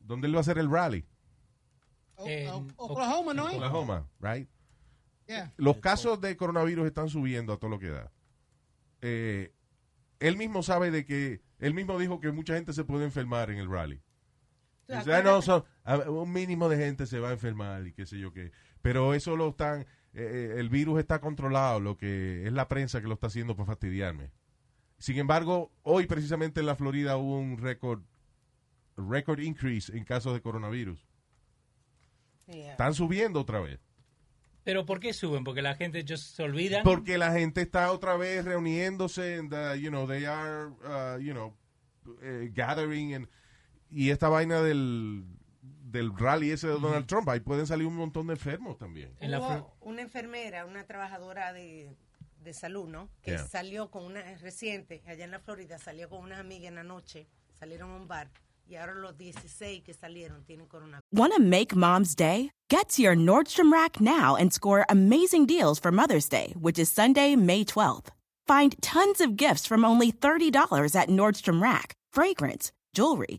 ¿dónde 0.00 0.26
él 0.26 0.34
va 0.34 0.38
a 0.38 0.40
hacer 0.42 0.58
el 0.58 0.70
rally? 0.70 1.06
En 2.18 2.48
Oklahoma, 2.76 3.32
¿no? 3.32 3.48
es? 3.48 3.54
Oklahoma, 3.54 4.06
right? 4.20 4.48
Yeah. 5.26 5.54
Los 5.56 5.78
casos 5.78 6.20
de 6.20 6.36
coronavirus 6.36 6.86
están 6.86 7.08
subiendo 7.08 7.54
a 7.54 7.56
todo 7.58 7.70
lo 7.70 7.78
que 7.78 7.88
da. 7.88 8.12
Eh, 9.00 9.54
él 10.20 10.36
mismo 10.36 10.62
sabe 10.62 10.90
de 10.90 11.06
que, 11.06 11.40
él 11.58 11.72
mismo 11.72 11.98
dijo 11.98 12.20
que 12.20 12.30
mucha 12.30 12.54
gente 12.54 12.72
se 12.74 12.84
puede 12.84 13.04
enfermar 13.06 13.50
en 13.50 13.56
el 13.58 13.70
rally. 13.70 14.02
"Ah, 14.88 15.22
no, 15.22 15.42
son- 15.42 15.64
un 16.08 16.32
mínimo 16.32 16.68
de 16.68 16.76
gente 16.76 17.06
se 17.06 17.18
va 17.18 17.30
a 17.30 17.32
enfermar 17.32 17.86
y 17.86 17.92
qué 17.92 18.06
sé 18.06 18.18
yo 18.18 18.32
qué. 18.32 18.52
Pero 18.82 19.14
eso 19.14 19.36
lo 19.36 19.48
están, 19.48 19.80
eh, 19.82 19.86
eh, 20.14 20.54
el 20.58 20.68
virus 20.68 20.98
está 21.00 21.20
controlado, 21.20 21.80
lo 21.80 21.96
que 21.96 22.46
es 22.46 22.52
la 22.52 22.68
prensa 22.68 23.00
que 23.00 23.08
lo 23.08 23.14
está 23.14 23.26
haciendo 23.26 23.56
para 23.56 23.66
fastidiarme. 23.66 24.30
Sin 24.98 25.18
embargo, 25.18 25.72
hoy 25.82 26.06
precisamente 26.06 26.60
en 26.60 26.66
la 26.66 26.76
Florida 26.76 27.16
hubo 27.16 27.38
un 27.38 27.58
récord, 27.58 28.02
record 28.96 29.40
increase 29.40 29.94
en 29.96 30.04
casos 30.04 30.32
de 30.34 30.40
coronavirus. 30.40 31.04
Yeah. 32.46 32.70
Están 32.72 32.94
subiendo 32.94 33.40
otra 33.40 33.60
vez. 33.60 33.80
Pero 34.64 34.84
¿por 34.86 34.98
qué 35.00 35.12
suben? 35.12 35.44
Porque 35.44 35.62
la 35.62 35.74
gente 35.74 36.04
just 36.08 36.34
se 36.36 36.42
olvida. 36.42 36.82
Porque 36.82 37.18
la 37.18 37.32
gente 37.32 37.60
está 37.60 37.92
otra 37.92 38.16
vez 38.16 38.44
reuniéndose, 38.44 39.36
and, 39.38 39.52
uh, 39.52 39.74
you 39.74 39.90
know, 39.90 40.06
they 40.08 40.24
are, 40.24 40.68
uh, 40.84 41.20
you 41.20 41.32
know, 41.32 41.56
eh, 42.22 42.50
gathering, 42.52 43.14
and- 43.14 43.28
y 43.90 44.10
esta 44.10 44.28
vaina 44.28 44.60
del, 44.62 45.24
del 45.62 46.16
rally 46.16 46.50
ese 46.50 46.66
de 46.68 46.74
Donald 46.78 47.06
Trump, 47.06 47.28
ahí 47.28 47.40
pueden 47.40 47.66
salir 47.66 47.86
un 47.86 47.96
montón 47.96 48.26
de 48.26 48.34
enfermos 48.34 48.78
también. 48.78 49.12
Hubo 49.20 49.76
una 49.80 50.02
enfermera, 50.02 50.64
una 50.66 50.84
trabajadora 50.84 51.52
de, 51.52 51.94
de 52.42 52.52
salud, 52.54 52.88
¿no? 52.88 53.08
Que 53.22 53.32
Yeah. 53.32 53.46
salió 53.46 53.90
con 53.90 54.04
una 54.04 54.22
reciente, 54.38 55.02
allá 55.06 55.24
en 55.24 55.30
la 55.30 55.40
Florida, 55.40 55.78
salió 55.78 56.08
con 56.08 56.20
unas 56.20 56.40
amigas 56.40 56.68
en 56.68 56.74
la 56.76 56.82
noche, 56.84 57.26
salieron 57.58 57.90
a 57.90 57.96
un 57.96 58.08
bar 58.08 58.30
y 58.68 58.74
ahora 58.74 58.94
los 58.94 59.16
16 59.16 59.82
que 59.84 59.94
salieron 59.94 60.44
tienen 60.44 60.66
coronavirus. 60.66 61.02
Want 61.12 61.32
to 61.34 61.40
make 61.40 61.74
mom's 61.76 62.14
day? 62.16 62.50
Get 62.68 62.88
to 62.96 63.02
your 63.02 63.14
Nordstrom 63.14 63.72
Rack 63.72 64.00
now 64.00 64.34
and 64.34 64.52
score 64.52 64.84
amazing 64.88 65.46
deals 65.46 65.78
for 65.78 65.92
Mother's 65.92 66.28
Day, 66.28 66.52
which 66.60 66.78
is 66.80 66.90
Sunday, 66.90 67.36
May 67.36 67.64
12th. 67.64 68.08
Find 68.48 68.74
tons 68.80 69.20
of 69.20 69.36
gifts 69.36 69.66
from 69.66 69.84
only 69.84 70.10
$30 70.10 70.50
at 70.96 71.08
Nordstrom 71.08 71.62
Rack 71.62 71.92
fragrance, 72.12 72.72
jewelry, 72.92 73.38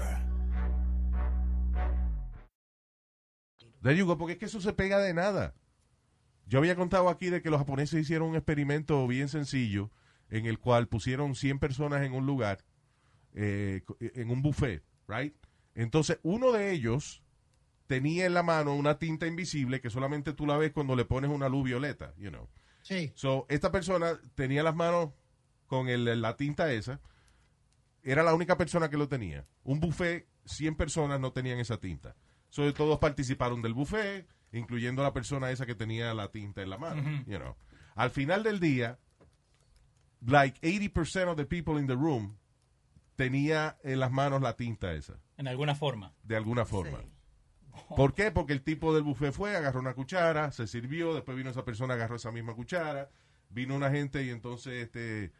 There 3.81 3.95
you 3.97 4.05
go, 4.05 4.17
porque 4.17 4.33
es 4.33 4.39
que 4.39 4.45
eso 4.45 4.61
se 4.61 4.73
pega 4.73 4.99
de 4.99 5.13
nada. 5.13 5.55
Yo 6.45 6.59
había 6.59 6.75
contado 6.75 7.09
aquí 7.09 7.29
de 7.29 7.41
que 7.41 7.49
los 7.49 7.59
japoneses 7.59 8.01
hicieron 8.01 8.29
un 8.29 8.35
experimento 8.35 9.05
bien 9.07 9.27
sencillo 9.29 9.89
en 10.29 10.45
el 10.45 10.59
cual 10.59 10.87
pusieron 10.87 11.35
100 11.35 11.59
personas 11.59 12.03
en 12.03 12.13
un 12.13 12.25
lugar, 12.25 12.63
eh, 13.33 13.81
co- 13.85 13.97
en 13.99 14.29
un 14.31 14.41
buffet, 14.41 14.83
right? 15.07 15.33
Entonces, 15.75 16.19
uno 16.23 16.51
de 16.51 16.71
ellos 16.71 17.23
tenía 17.87 18.25
en 18.25 18.33
la 18.33 18.43
mano 18.43 18.75
una 18.75 18.99
tinta 18.99 19.27
invisible 19.27 19.81
que 19.81 19.89
solamente 19.89 20.33
tú 20.33 20.45
la 20.45 20.57
ves 20.57 20.71
cuando 20.71 20.95
le 20.95 21.05
pones 21.05 21.29
una 21.31 21.49
luz 21.49 21.65
violeta, 21.65 22.13
you 22.17 22.29
know. 22.29 22.47
Sí. 22.81 23.11
So, 23.15 23.45
esta 23.49 23.71
persona 23.71 24.19
tenía 24.35 24.63
las 24.63 24.75
manos 24.75 25.11
con 25.67 25.87
el- 25.89 26.21
la 26.21 26.35
tinta 26.37 26.71
esa. 26.73 26.99
Era 28.03 28.23
la 28.23 28.33
única 28.33 28.57
persona 28.57 28.89
que 28.89 28.97
lo 28.97 29.07
tenía. 29.07 29.45
Un 29.63 29.79
buffet, 29.79 30.27
100 30.45 30.75
personas 30.75 31.19
no 31.19 31.31
tenían 31.33 31.59
esa 31.59 31.77
tinta. 31.79 32.15
So, 32.51 32.71
todos 32.73 32.99
participaron 32.99 33.61
del 33.61 33.73
buffet, 33.73 34.27
incluyendo 34.51 35.01
la 35.01 35.13
persona 35.13 35.49
esa 35.51 35.65
que 35.65 35.73
tenía 35.73 36.13
la 36.13 36.27
tinta 36.29 36.61
en 36.61 36.69
la 36.69 36.77
mano. 36.77 37.01
You 37.25 37.39
know. 37.39 37.55
Al 37.95 38.11
final 38.11 38.43
del 38.43 38.59
día, 38.59 38.99
like 40.25 40.59
80% 40.61 41.29
of 41.29 41.37
the 41.37 41.45
people 41.45 41.79
in 41.79 41.87
the 41.87 41.95
room 41.95 42.37
tenía 43.15 43.77
en 43.83 43.99
las 43.99 44.11
manos 44.11 44.41
la 44.41 44.55
tinta 44.55 44.93
esa, 44.93 45.19
En 45.37 45.47
alguna 45.47 45.75
forma. 45.75 46.13
de 46.23 46.35
alguna 46.35 46.65
forma. 46.65 46.99
¿Por 47.95 48.13
qué? 48.13 48.31
Porque 48.31 48.53
el 48.53 48.63
tipo 48.63 48.93
del 48.93 49.03
buffet 49.03 49.31
fue, 49.33 49.55
agarró 49.55 49.79
una 49.79 49.93
cuchara, 49.93 50.51
se 50.51 50.67
sirvió, 50.67 51.13
después 51.13 51.37
vino 51.37 51.49
esa 51.49 51.63
persona, 51.63 51.93
agarró 51.93 52.17
esa 52.17 52.31
misma 52.31 52.53
cuchara, 52.53 53.09
vino 53.49 53.75
una 53.75 53.89
gente 53.91 54.23
y 54.23 54.29
entonces 54.29 54.73
este 54.73 55.31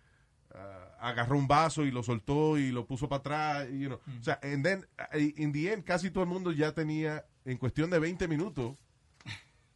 ah, 0.55 0.97
agarró 0.99 1.37
un 1.37 1.47
vaso 1.47 1.83
y 1.83 1.91
lo 1.91 2.03
soltó 2.03 2.57
y 2.57 2.71
lo 2.71 2.85
puso 2.85 3.07
para 3.09 3.19
atrás, 3.19 3.67
you 3.71 3.87
know. 3.87 3.99
O 4.19 4.23
sea, 4.23 4.39
and 4.43 4.63
then, 4.63 4.85
eh, 5.13 5.33
in 5.37 5.51
the 5.51 5.71
end, 5.73 5.83
casi 5.83 6.11
todo 6.11 6.23
el 6.23 6.29
mundo 6.29 6.51
ya 6.51 6.73
tenía, 6.73 7.25
en 7.45 7.57
cuestión 7.57 7.89
de 7.89 7.99
20 7.99 8.27
minutos, 8.27 8.75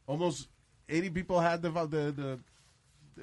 almost 0.08 0.50
80 0.88 1.12
people 1.14 1.38
had 1.40 1.62
the, 1.62 1.70
the- 1.72 2.12
the- 2.14 2.40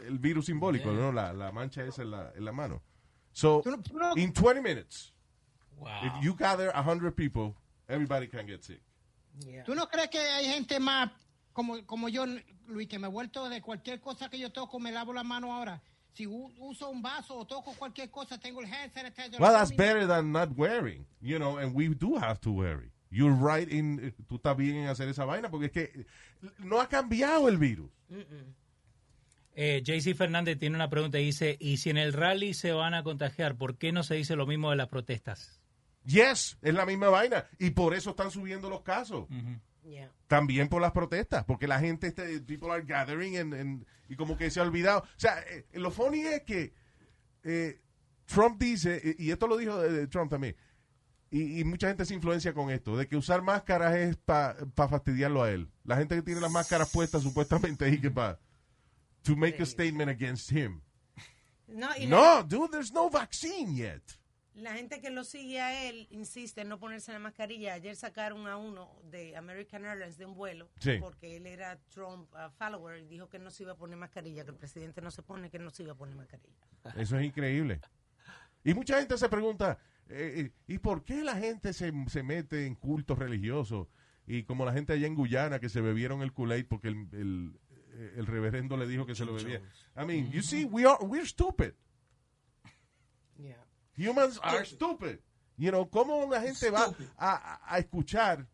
el 0.06 0.18
virus 0.18 0.46
simbólico, 0.46 0.90
¿no? 0.92 1.12
La, 1.12 1.32
la 1.32 1.52
mancha 1.52 1.84
esa 1.84 2.02
en 2.02 2.10
la, 2.10 2.32
en 2.34 2.44
la 2.44 2.52
mano. 2.52 2.80
So, 3.32 3.62
in 4.16 4.32
20 4.32 4.60
minutes, 4.62 5.12
if 6.04 6.12
you 6.22 6.34
gather 6.34 6.70
100 6.74 7.12
people, 7.14 7.54
everybody 7.88 8.26
can 8.26 8.46
get 8.46 8.62
sick. 8.62 8.80
¿Tú 9.64 9.74
no 9.74 9.86
crees 9.88 10.08
que 10.10 10.18
hay 10.18 10.46
gente 10.46 10.78
más 10.80 11.10
como, 11.52 11.84
como 11.86 12.08
yo, 12.08 12.24
Luis, 12.66 12.88
que 12.88 12.98
me 12.98 13.06
he 13.06 13.10
vuelto 13.10 13.48
de 13.48 13.60
cualquier 13.62 14.00
cosa 14.00 14.28
que 14.28 14.38
yo 14.38 14.50
toco, 14.50 14.78
me 14.80 14.92
lavo 14.92 15.12
la 15.12 15.22
mano 15.24 15.52
ahora? 15.54 15.80
Si 16.14 16.26
uso 16.26 16.90
un 16.90 17.00
vaso 17.00 17.38
o 17.38 17.46
toco 17.46 17.72
cualquier 17.72 18.10
cosa, 18.10 18.38
tengo 18.38 18.60
el 18.60 18.66
hand 18.66 18.92
sanitizer. 18.92 19.40
Well, 19.40 19.52
that's 19.52 19.74
better 19.74 20.06
than 20.06 20.30
not 20.32 20.50
wearing, 20.56 21.06
you 21.20 21.38
know, 21.38 21.56
and 21.58 21.74
we 21.74 21.88
do 21.88 22.16
have 22.16 22.38
to 22.40 22.52
wear 22.52 22.82
it. 22.82 22.92
You're 23.10 23.34
right 23.34 23.70
in, 23.70 24.14
tú 24.26 24.36
estás 24.36 24.56
bien 24.56 24.76
en 24.76 24.88
hacer 24.88 25.08
esa 25.08 25.24
vaina 25.24 25.50
porque 25.50 25.66
es 25.66 25.72
que 25.72 26.06
no 26.58 26.80
ha 26.80 26.88
cambiado 26.88 27.48
el 27.48 27.58
virus. 27.58 27.90
Eh, 29.54 29.82
JC 29.84 30.14
Fernández 30.14 30.58
tiene 30.58 30.76
una 30.76 30.88
pregunta 30.88 31.18
y 31.18 31.26
dice, 31.26 31.56
¿y 31.60 31.76
si 31.76 31.90
en 31.90 31.98
el 31.98 32.14
rally 32.14 32.54
se 32.54 32.72
van 32.72 32.94
a 32.94 33.02
contagiar, 33.02 33.56
por 33.56 33.76
qué 33.76 33.92
no 33.92 34.02
se 34.02 34.14
dice 34.14 34.34
lo 34.34 34.46
mismo 34.46 34.70
de 34.70 34.76
las 34.76 34.88
protestas? 34.88 35.60
Yes, 36.04 36.58
es 36.62 36.74
la 36.74 36.86
misma 36.86 37.10
vaina 37.10 37.46
y 37.58 37.70
por 37.70 37.94
eso 37.94 38.10
están 38.10 38.30
subiendo 38.30 38.70
los 38.70 38.80
casos. 38.80 39.26
También 40.28 40.68
por 40.68 40.80
las 40.80 40.92
protestas, 40.92 41.44
porque 41.44 41.66
la 41.66 41.78
gente, 41.80 42.06
este, 42.08 42.40
people 42.40 42.70
are 42.70 42.82
gathering 42.84 43.36
and- 43.36 43.54
and- 43.54 43.86
y 44.08 44.16
como 44.16 44.36
que 44.36 44.50
se 44.50 44.60
ha 44.60 44.62
olvidado. 44.62 45.00
O 45.00 45.06
sea, 45.20 45.40
eh, 45.40 45.66
lo 45.72 45.90
funny 45.90 46.20
es 46.22 46.42
que 46.42 46.72
eh, 47.44 47.80
Trump 48.26 48.60
dice, 48.60 49.16
y 49.18 49.26
y 49.26 49.30
esto 49.32 49.46
lo 49.46 49.56
dijo 49.56 49.82
eh, 49.84 50.06
Trump 50.06 50.30
también, 50.30 50.56
y, 51.30 51.60
y 51.60 51.64
mucha 51.64 51.88
gente 51.88 52.04
se 52.04 52.14
influencia 52.14 52.52
con 52.54 52.70
esto, 52.70 52.96
de 52.96 53.08
que 53.08 53.16
usar 53.16 53.42
máscaras 53.42 53.94
es 53.96 54.16
para 54.16 54.54
fastidiarlo 54.88 55.42
a 55.42 55.50
él. 55.50 55.68
La 55.84 55.96
gente 55.96 56.14
que 56.14 56.22
tiene 56.22 56.40
las 56.40 56.50
máscaras 56.52 56.90
puestas 56.90 57.22
supuestamente 57.22 57.88
es 57.88 58.00
que 58.00 58.10
para 58.10 58.38
to 59.22 59.34
make 59.36 59.60
a 59.62 59.66
statement 59.66 60.10
against 60.10 60.52
him. 60.52 60.80
No, 62.06 62.40
y 62.40 62.42
dude, 62.48 62.68
there's 62.70 62.92
no 62.92 63.08
vaccine 63.10 63.74
yet. 63.74 64.02
La 64.54 64.74
gente 64.74 65.00
que 65.00 65.10
lo 65.10 65.24
sigue 65.24 65.60
a 65.60 65.88
él 65.88 66.06
insiste 66.10 66.60
en 66.60 66.68
no 66.68 66.78
ponerse 66.78 67.12
la 67.12 67.18
mascarilla. 67.18 67.74
Ayer 67.74 67.96
sacaron 67.96 68.46
a 68.46 68.56
uno 68.56 68.90
de 69.04 69.34
American 69.36 69.84
Airlines 69.84 70.18
de 70.18 70.26
un 70.26 70.34
vuelo 70.34 70.68
Sí. 70.78 70.98
porque 71.00 71.36
él 71.36 71.46
era 71.46 71.78
Trump 71.88 72.32
uh, 72.34 72.50
follower 72.58 73.00
y 73.02 73.06
dijo 73.06 73.28
que 73.28 73.38
no 73.38 73.50
se 73.50 73.62
iba 73.62 73.72
a 73.72 73.76
poner 73.76 73.96
mascarilla, 73.96 74.44
que 74.44 74.50
el 74.50 74.56
presidente 74.56 75.00
no 75.00 75.10
se 75.10 75.22
pone, 75.22 75.48
que 75.50 75.58
no 75.58 75.70
se 75.70 75.84
iba 75.84 75.92
a 75.92 75.96
poner 75.96 76.14
mascarilla. 76.16 76.54
Eso 76.96 77.18
es 77.18 77.24
increíble. 77.24 77.80
Y 78.64 78.74
mucha 78.74 78.98
gente 78.98 79.16
se 79.16 79.28
pregunta, 79.28 79.78
eh, 80.08 80.34
eh, 80.36 80.52
¿y 80.66 80.78
por 80.78 81.02
qué 81.02 81.24
la 81.24 81.36
gente 81.36 81.72
se, 81.72 81.90
se 82.08 82.22
mete 82.22 82.66
en 82.66 82.74
cultos 82.74 83.18
religiosos? 83.18 83.88
Y 84.26 84.44
como 84.44 84.64
la 84.64 84.72
gente 84.72 84.92
allá 84.92 85.06
en 85.06 85.14
Guyana 85.14 85.58
que 85.58 85.68
se 85.68 85.80
bebieron 85.80 86.22
el 86.22 86.32
Kool-Aid 86.32 86.66
porque 86.68 86.88
el, 86.88 87.08
el, 87.12 87.60
eh, 87.94 88.14
el 88.18 88.26
reverendo 88.26 88.76
le 88.76 88.86
dijo 88.86 89.04
que 89.06 89.14
se 89.14 89.24
lo 89.24 89.34
bebía. 89.34 89.60
I 89.96 90.04
mean, 90.04 90.30
you 90.30 90.42
see, 90.42 90.64
we 90.64 90.86
are, 90.86 90.98
we're 91.04 91.26
stupid. 91.26 91.72
Humans 93.96 94.40
are 94.42 94.64
stupid. 94.64 95.18
You 95.56 95.70
know, 95.70 95.88
¿cómo 95.88 96.28
la 96.30 96.40
gente 96.40 96.70
va 96.70 96.94
a, 97.18 97.60
a- 97.74 97.78
escuchar 97.78 98.46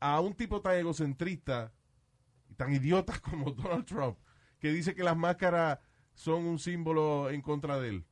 a 0.00 0.20
un 0.20 0.34
tipo 0.34 0.60
tan 0.60 0.74
egocentrista 0.76 1.72
y 2.48 2.54
tan 2.54 2.72
idiota 2.72 3.18
como 3.30 3.50
Donald 3.52 3.84
Trump 3.86 4.18
que 4.58 4.70
dice 4.70 4.94
que 4.94 5.02
las 5.04 5.16
máscaras 5.16 5.78
son 6.14 6.44
un 6.46 6.58
símbolo 6.58 7.30
en 7.30 7.40
contra 7.42 7.78
de 7.78 7.88
él? 7.90 8.04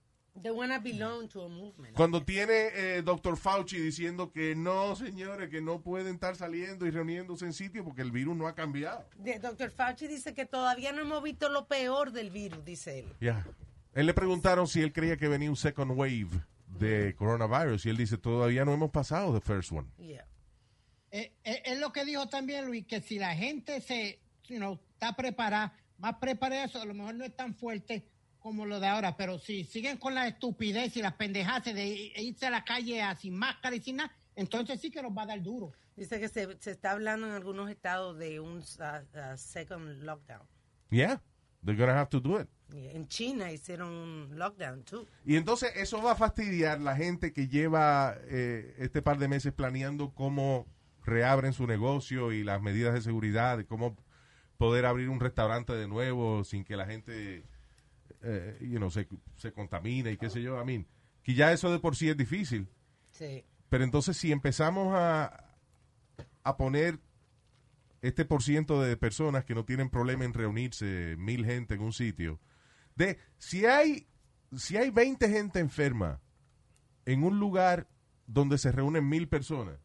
They 0.43 0.51
wanna 0.51 0.81
belong 0.81 1.29
to 1.29 1.45
a 1.45 1.49
movement. 1.49 1.95
Cuando 1.95 2.25
tiene 2.25 2.69
eh, 2.75 3.03
Dr. 3.03 3.37
Fauci 3.37 3.79
diciendo 3.79 4.33
que 4.33 4.57
no, 4.57 4.97
señores, 4.97 5.49
que 5.49 5.61
no 5.61 5.81
pueden 5.81 6.15
estar 6.15 6.35
saliendo 6.35 6.87
y 6.87 6.91
reuniéndose 6.91 7.45
en 7.45 7.53
sitios 7.53 7.85
porque 7.85 8.03
el 8.03 8.11
virus 8.11 8.37
no 8.37 8.49
ha 8.49 8.55
cambiado. 8.57 9.09
De- 9.17 9.39
Dr. 9.39 9.71
Fauci 9.71 10.09
dice 10.09 10.35
que 10.35 10.45
todavía 10.45 10.91
no 10.91 11.03
hemos 11.03 11.23
visto 11.23 11.49
lo 11.51 11.69
peor 11.69 12.11
del 12.11 12.31
virus, 12.31 12.65
dice 12.65 12.99
él. 12.99 13.13
Ya. 13.21 13.47
Él 13.95 14.07
le 14.07 14.15
preguntaron 14.15 14.67
si 14.67 14.81
él 14.83 14.93
creía 14.93 15.17
que 15.17 15.29
venía 15.29 15.49
un 15.51 15.57
second 15.57 15.93
wave 15.93 16.29
de 16.67 17.15
coronavirus 17.17 17.87
y 17.87 17.91
él 17.91 17.97
dice, 17.97 18.19
todavía 18.19 18.65
no 18.65 18.73
hemos 18.73 18.91
pasado 18.91 19.33
the 19.33 19.41
first 19.41 19.71
one. 19.73 19.89
Yeah. 19.99 20.27
Eh, 21.11 21.33
eh, 21.45 21.63
es 21.67 21.79
lo 21.79 21.93
que 21.93 22.05
dijo 22.05 22.29
también 22.29 22.67
Luis, 22.67 22.87
que 22.87 23.01
si 23.01 23.19
la 23.19 23.35
gente 23.37 23.81
se, 23.81 24.21
you 24.49 24.57
know, 24.57 24.81
está 24.95 25.15
preparada, 25.15 25.73
más 25.99 26.17
preparada 26.17 26.65
eso, 26.65 26.81
a 26.83 26.85
lo 26.85 26.95
mejor 26.95 27.15
no 27.15 27.25
es 27.25 27.37
tan 27.37 27.55
fuerte 27.55 28.05
como 28.41 28.67
lo 28.67 28.81
de 28.81 28.89
ahora, 28.89 29.17
pero 29.17 29.39
si 29.39 29.65
siguen 29.65 29.97
con 29.97 30.15
la 30.15 30.27
estupidez 30.27 30.97
y 30.97 31.03
las 31.03 31.15
pendejadas 31.15 31.65
de 31.73 32.13
irse 32.17 32.47
a 32.47 32.51
la 32.51 32.65
calle 32.65 33.01
a- 33.01 33.15
sin 33.15 33.35
máscara 33.39 33.77
y 33.77 33.81
sin 33.81 33.97
nada, 33.97 34.13
entonces 34.35 34.81
sí 34.81 34.91
que 34.91 35.01
nos 35.03 35.17
va 35.17 35.23
a 35.23 35.27
dar 35.27 35.41
duro. 35.43 35.73
Dice 35.97 36.19
que 36.19 36.29
se, 36.29 36.59
se 36.61 36.73
está 36.73 36.91
hablando 36.91 37.29
en 37.29 37.33
algunos 37.35 37.71
estados 37.71 38.19
de 38.19 38.41
un 38.41 38.57
uh, 38.59 38.61
uh, 38.61 39.37
second 39.37 40.03
lockdown. 40.03 40.43
Yeah, 40.91 41.23
they're 41.65 41.79
gonna 41.79 41.99
have 41.99 42.11
to 42.11 42.21
do 42.21 42.41
it. 42.41 42.49
Yeah, 42.73 42.93
En 42.93 43.09
China 43.09 43.53
hicieron 43.53 43.91
un 43.93 44.39
lockdown, 44.39 44.85
too. 44.85 45.07
Y 45.25 45.37
entonces 45.37 45.73
eso 45.77 46.03
va 46.03 46.13
a 46.13 46.17
fastidiar 46.17 46.81
la 46.81 46.97
gente 46.97 47.33
que 47.33 47.49
lleva 47.49 48.17
eh, 48.25 48.75
este 48.79 49.03
par 49.03 49.19
de 49.19 49.29
meses 49.29 49.53
planeando 49.53 50.13
cómo 50.15 50.67
reabren 51.05 51.53
su 51.53 51.67
negocio 51.67 52.33
y 52.33 52.45
las 52.45 52.63
medidas 52.63 52.95
de 52.95 53.03
seguridad, 53.03 53.59
y 53.59 53.65
cómo 53.65 53.97
poder 54.57 54.87
abrir 54.87 55.09
un 55.09 55.21
restaurante 55.21 55.73
de 55.75 55.89
nuevo 55.89 56.45
sin 56.45 56.65
que 56.65 56.77
la 56.77 56.87
gente 56.87 57.45
eh, 58.23 58.57
you 58.61 58.79
know, 58.79 58.91
se, 58.91 59.07
se 59.37 59.53
contamine 59.53 60.13
y 60.13 60.17
qué 60.17 60.31
sé 60.31 60.43
yo. 60.43 60.61
I 60.61 60.65
mean, 60.65 60.87
que 61.23 61.35
ya 61.35 61.53
eso 61.53 61.71
de 61.71 61.79
por 61.79 61.97
sí 61.97 62.09
es 62.09 62.17
difícil. 62.17 62.69
Sí. 63.13 63.45
Pero 63.69 63.85
entonces 63.85 64.17
si 64.17 64.33
empezamos 64.33 64.95
a, 64.95 65.55
a 66.43 66.57
poner 66.57 66.99
este 68.07 68.25
por 68.25 68.43
ciento 68.43 68.81
de 68.83 68.97
personas 68.97 69.45
que 69.45 69.55
no 69.55 69.65
tienen 69.65 69.91
problema 69.91 70.25
en 70.25 70.35
reunirse, 70.35 71.17
mil 71.19 71.45
gente 71.45 71.75
en 71.75 71.81
un 71.83 71.93
sitio, 71.93 72.41
de 72.97 73.19
si 73.39 73.67
hay, 73.67 74.07
si 74.57 74.77
hay 74.77 74.91
20 74.91 75.29
gente 75.29 75.59
enferma 75.59 76.21
en 77.07 77.23
un 77.25 77.39
lugar 77.41 77.89
donde 78.27 78.59
se 78.59 78.73
reúnen 78.73 79.09
mil 79.09 79.29
personas, 79.29 79.79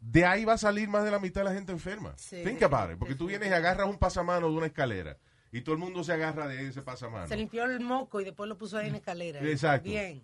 de 0.00 0.24
ahí 0.24 0.44
va 0.44 0.54
a 0.54 0.58
salir 0.58 0.88
más 0.88 1.04
de 1.04 1.10
la 1.10 1.18
mitad 1.18 1.40
de 1.40 1.46
la 1.46 1.54
gente 1.54 1.72
enferma. 1.72 2.14
Sí. 2.16 2.42
Think 2.44 2.62
about 2.62 2.92
it, 2.92 2.98
porque 2.98 3.14
tú 3.14 3.26
vienes 3.26 3.48
y 3.50 3.52
agarras 3.52 3.88
un 3.88 3.98
pasamano 3.98 4.48
de 4.48 4.54
una 4.56 4.66
escalera 4.66 5.18
y 5.50 5.62
todo 5.62 5.74
el 5.74 5.80
mundo 5.80 6.04
se 6.04 6.12
agarra 6.12 6.46
de 6.46 6.68
ese 6.68 6.82
pasamano. 6.82 7.26
Se 7.26 7.36
limpió 7.36 7.64
el 7.64 7.80
moco 7.80 8.20
y 8.20 8.24
después 8.24 8.48
lo 8.48 8.56
puso 8.56 8.78
ahí 8.78 8.86
en 8.86 8.92
la 8.92 8.98
escalera. 8.98 9.40
Exacto. 9.42 9.88
Bien. 9.88 10.22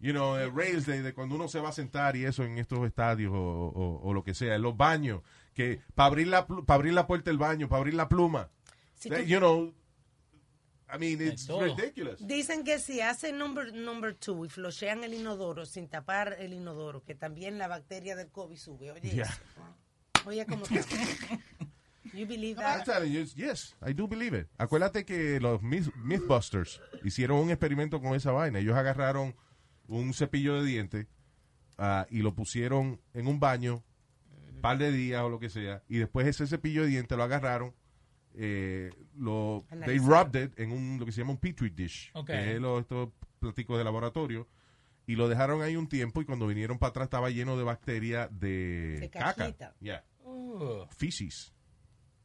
you 0.00 0.10
know, 0.12 0.36
el 0.36 0.52
rails 0.54 0.84
de, 0.86 1.00
de 1.02 1.14
cuando 1.14 1.36
uno 1.36 1.46
se 1.48 1.60
va 1.60 1.68
a 1.70 1.72
sentar 1.72 2.16
y 2.16 2.24
eso 2.24 2.42
en 2.44 2.58
estos 2.58 2.84
estadios 2.86 3.32
o, 3.32 3.38
o- 3.38 4.00
o 4.02 4.12
lo 4.12 4.22
que 4.24 4.34
sea, 4.34 4.56
en 4.56 4.62
los 4.62 4.76
baños, 4.76 5.22
que 5.54 5.80
para 5.94 6.06
abrir 6.08 6.28
la 6.28 6.46
para 6.46 6.74
abrir 6.76 6.92
la 6.94 7.06
puerta 7.06 7.30
del 7.30 7.38
baño, 7.38 7.68
para 7.68 7.80
abrir 7.80 7.94
la 7.94 8.08
pluma, 8.08 8.50
Si 8.94 9.08
that, 9.10 9.18
tú- 9.20 9.24
you 9.24 9.38
know, 9.38 9.74
I 10.94 10.98
mean, 10.98 11.20
it's 11.22 11.48
ridiculous. 11.48 12.26
Dicen 12.26 12.64
que 12.64 12.78
si 12.78 13.00
hacen 13.00 13.38
number, 13.38 13.72
number 13.72 14.14
two 14.14 14.44
y 14.44 14.48
flochean 14.48 15.02
el 15.04 15.14
inodoro 15.14 15.64
sin 15.64 15.88
tapar 15.88 16.36
el 16.38 16.52
inodoro, 16.52 17.02
que 17.02 17.14
también 17.14 17.56
la 17.58 17.66
bacteria 17.66 18.14
del 18.14 18.28
COVID 18.30 18.56
sube. 18.58 18.90
Oye, 18.92 19.10
Yeah. 19.10 19.24
eso. 19.24 20.28
Oye, 20.28 20.44
¿cómo 20.46 20.64
está? 20.64 20.80
You 22.14 22.26
believe 22.26 22.58
I'm 22.60 22.78
that? 22.78 22.84
telling 22.84 23.10
you, 23.10 23.24
yes, 23.36 23.74
I 23.80 23.94
do 23.94 24.06
believe 24.06 24.34
it. 24.38 24.46
Acuérdate 24.58 25.06
que 25.06 25.40
los 25.40 25.62
Myth- 25.62 25.94
Mythbusters 25.96 26.80
hicieron 27.04 27.38
un 27.38 27.50
experimento 27.50 28.02
con 28.02 28.14
esa 28.14 28.32
vaina. 28.32 28.58
Ellos 28.58 28.76
agarraron 28.76 29.34
un 29.88 30.12
cepillo 30.12 30.60
de 30.60 30.66
dientes 30.66 31.06
ah, 31.78 32.06
y 32.10 32.18
lo 32.18 32.34
pusieron 32.34 33.00
en 33.14 33.28
un 33.28 33.40
baño, 33.40 33.82
par 34.62 34.78
de 34.78 34.90
días 34.90 35.20
o 35.22 35.28
lo 35.28 35.38
que 35.38 35.50
sea, 35.50 35.82
y 35.88 35.98
después 35.98 36.26
ese 36.26 36.46
cepillo 36.46 36.82
de 36.82 36.88
dientes 36.88 37.18
lo 37.18 37.24
agarraron, 37.24 37.74
eh, 38.34 38.90
lo, 39.18 39.66
they 39.84 39.98
rubbed 39.98 40.42
it 40.44 40.58
en 40.58 40.72
un, 40.72 40.98
lo 40.98 41.04
que 41.04 41.12
se 41.12 41.20
llama 41.20 41.32
un 41.32 41.38
petri 41.38 41.68
dish, 41.68 42.10
que 42.26 42.54
es 42.54 42.60
lo- 42.60 42.78
estos 42.78 43.10
platicos 43.38 43.76
de 43.76 43.84
laboratorio, 43.84 44.48
y 45.06 45.16
lo 45.16 45.28
dejaron 45.28 45.60
ahí 45.62 45.76
un 45.76 45.88
tiempo 45.88 46.22
y 46.22 46.24
cuando 46.24 46.46
vinieron 46.46 46.78
para 46.78 46.90
atrás 46.90 47.04
estaba 47.06 47.28
lleno 47.28 47.58
de 47.58 47.64
bacterias 47.64 48.30
de, 48.32 48.98
De 49.00 49.10
caca. 49.10 49.74
Yeah. 49.80 50.02
Feces. 50.96 51.52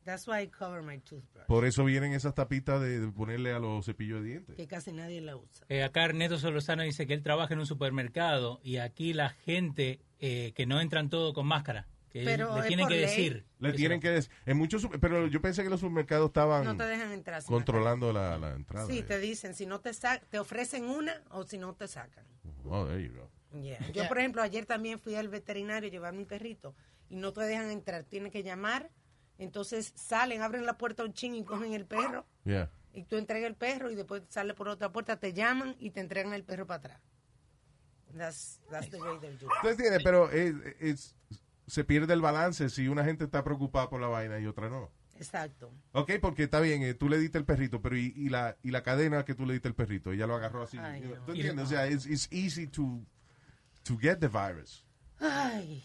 That's 0.04 0.26
why 0.26 0.44
I 0.44 0.48
cover 0.48 0.82
my 0.84 1.00
toothbrush. 1.00 1.46
Por 1.48 1.66
eso 1.66 1.84
vienen 1.84 2.14
esas 2.14 2.34
tapitas 2.34 2.80
de, 2.80 3.00
de 3.02 3.12
ponerle 3.12 3.52
a 3.52 3.60
los 3.60 3.86
cepillos 3.86 4.22
de 4.22 4.30
dientes. 4.30 4.56
Que 4.56 4.66
casi 4.66 4.94
nadie 4.94 5.20
la 5.20 5.36
usa. 5.36 5.66
Eh, 5.68 5.84
acá 5.84 6.06
Ernesto 6.06 6.38
Solozano 6.40 6.84
dice 6.84 7.06
que 7.08 7.14
él 7.14 7.22
trabaja 7.24 7.54
en 7.54 7.60
un 7.60 7.66
supermercado 7.66 8.62
y 8.64 8.78
aquí 8.78 9.12
la 9.12 9.30
gente 9.32 10.00
eh, 10.20 10.54
que 10.56 10.66
no 10.66 10.80
entran 10.80 11.10
todo 11.10 11.34
con 11.34 11.46
máscara. 11.46 11.88
Que 12.12 12.24
Pero 12.24 12.56
le 12.62 12.68
tienen 12.68 12.88
que 12.88 12.94
ley. 12.96 13.02
decir. 13.02 13.46
Le 13.60 13.72
que 13.72 13.78
tienen 13.78 14.00
que 14.00 14.10
decir. 14.10 14.32
En 14.46 14.58
muchos, 14.58 14.88
pero 15.02 15.28
yo 15.28 15.42
pensé 15.42 15.64
que 15.64 15.70
los 15.70 15.82
supermercados 15.82 16.28
estaban 16.30 16.64
No 16.64 16.78
te 16.78 16.86
dejan 16.86 17.12
entrar 17.12 17.42
sin 17.42 17.52
controlando 17.54 18.14
la, 18.14 18.38
la 18.38 18.54
entrada. 18.54 18.88
Sí, 18.88 19.04
te 19.04 19.20
dicen, 19.20 19.54
si 19.54 19.66
no 19.66 19.82
te 19.82 19.92
te 20.30 20.40
ofrecen 20.40 20.86
una 20.86 21.22
o 21.32 21.44
si 21.44 21.58
no 21.58 21.74
te 21.74 21.88
sacan. 21.88 22.26
Oh, 22.66 22.86
there 22.86 23.04
you 23.04 23.14
go. 23.14 23.30
Yeah. 23.62 23.80
Yo, 23.92 24.08
por 24.08 24.20
ejemplo, 24.20 24.42
ayer 24.42 24.66
también 24.66 25.00
fui 25.00 25.16
al 25.16 25.28
veterinario 25.30 25.88
a 25.90 25.92
llevar 25.92 26.14
mi 26.14 26.26
perrito 26.26 26.76
y 27.10 27.16
no 27.16 27.34
te 27.34 27.42
dejan 27.42 27.72
entrar. 27.72 28.04
Tienes 28.04 28.32
que 28.32 28.44
llamar. 28.44 28.90
Entonces 29.38 29.92
salen, 29.96 30.42
abren 30.42 30.66
la 30.66 30.78
puerta 30.78 31.04
un 31.04 31.14
ching 31.14 31.36
y 31.36 31.44
cogen 31.44 31.74
el 31.74 31.86
perro. 31.86 32.26
Yeah. 32.46 32.72
Y 32.94 33.04
tú 33.04 33.18
entregas 33.18 33.48
el 33.48 33.56
perro 33.56 33.92
y 33.92 33.96
después 33.96 34.24
sale 34.30 34.54
por 34.54 34.68
otra 34.70 34.92
puerta, 34.92 35.20
te 35.20 35.34
llaman 35.34 35.76
y 35.80 35.92
te 35.92 36.00
entregan 36.00 36.34
el 36.34 36.44
perro 36.44 36.66
para 36.66 36.78
atrás. 36.80 37.02
That's, 38.18 38.60
that's 38.72 38.90
the 38.90 39.00
way 39.02 39.18
they're 39.20 39.38
doing. 39.38 39.52
¿Tú 39.62 39.68
entiendes? 39.68 40.02
Pero 40.04 40.32
es- 40.32 40.56
es- 40.80 41.16
se 41.68 41.84
pierde 41.84 42.14
el 42.14 42.22
balance 42.22 42.70
si 42.70 42.88
una 42.88 43.04
gente 43.04 43.26
está 43.26 43.44
preocupada 43.44 43.90
por 43.90 44.02
la 44.02 44.08
vaina 44.08 44.40
y 44.40 44.46
otra 44.46 44.70
no. 44.70 44.92
Exacto. 45.18 45.72
Ok, 45.94 46.14
porque 46.22 46.44
está 46.44 46.60
bien, 46.60 46.84
eh, 46.84 46.94
tú 46.94 47.10
le 47.10 47.18
diste 47.18 47.38
el 47.38 47.46
perrito, 47.46 47.82
pero 47.82 47.98
y, 47.98 48.14
y 48.16 48.30
la, 48.30 48.56
y 48.64 48.72
la 48.72 48.84
cadena 48.84 49.26
que 49.26 49.34
tú 49.34 49.46
le 49.46 49.54
diste 49.54 49.68
el 49.68 49.76
perrito, 49.76 50.12
ella 50.12 50.28
lo 50.28 50.36
agarró 50.36 50.64
así. 50.64 50.78
Ay, 50.78 51.02
no. 51.02 51.16
¿Tú 51.26 51.32
entiendes? 51.32 51.66
O 51.66 51.68
sea, 51.68 51.88
it's, 51.90 52.06
it's 52.06 52.28
easy 52.32 52.68
to, 52.68 53.02
to 53.84 53.98
get 53.98 54.20
the 54.20 54.28
virus. 54.28 54.86
Ay. 55.20 55.84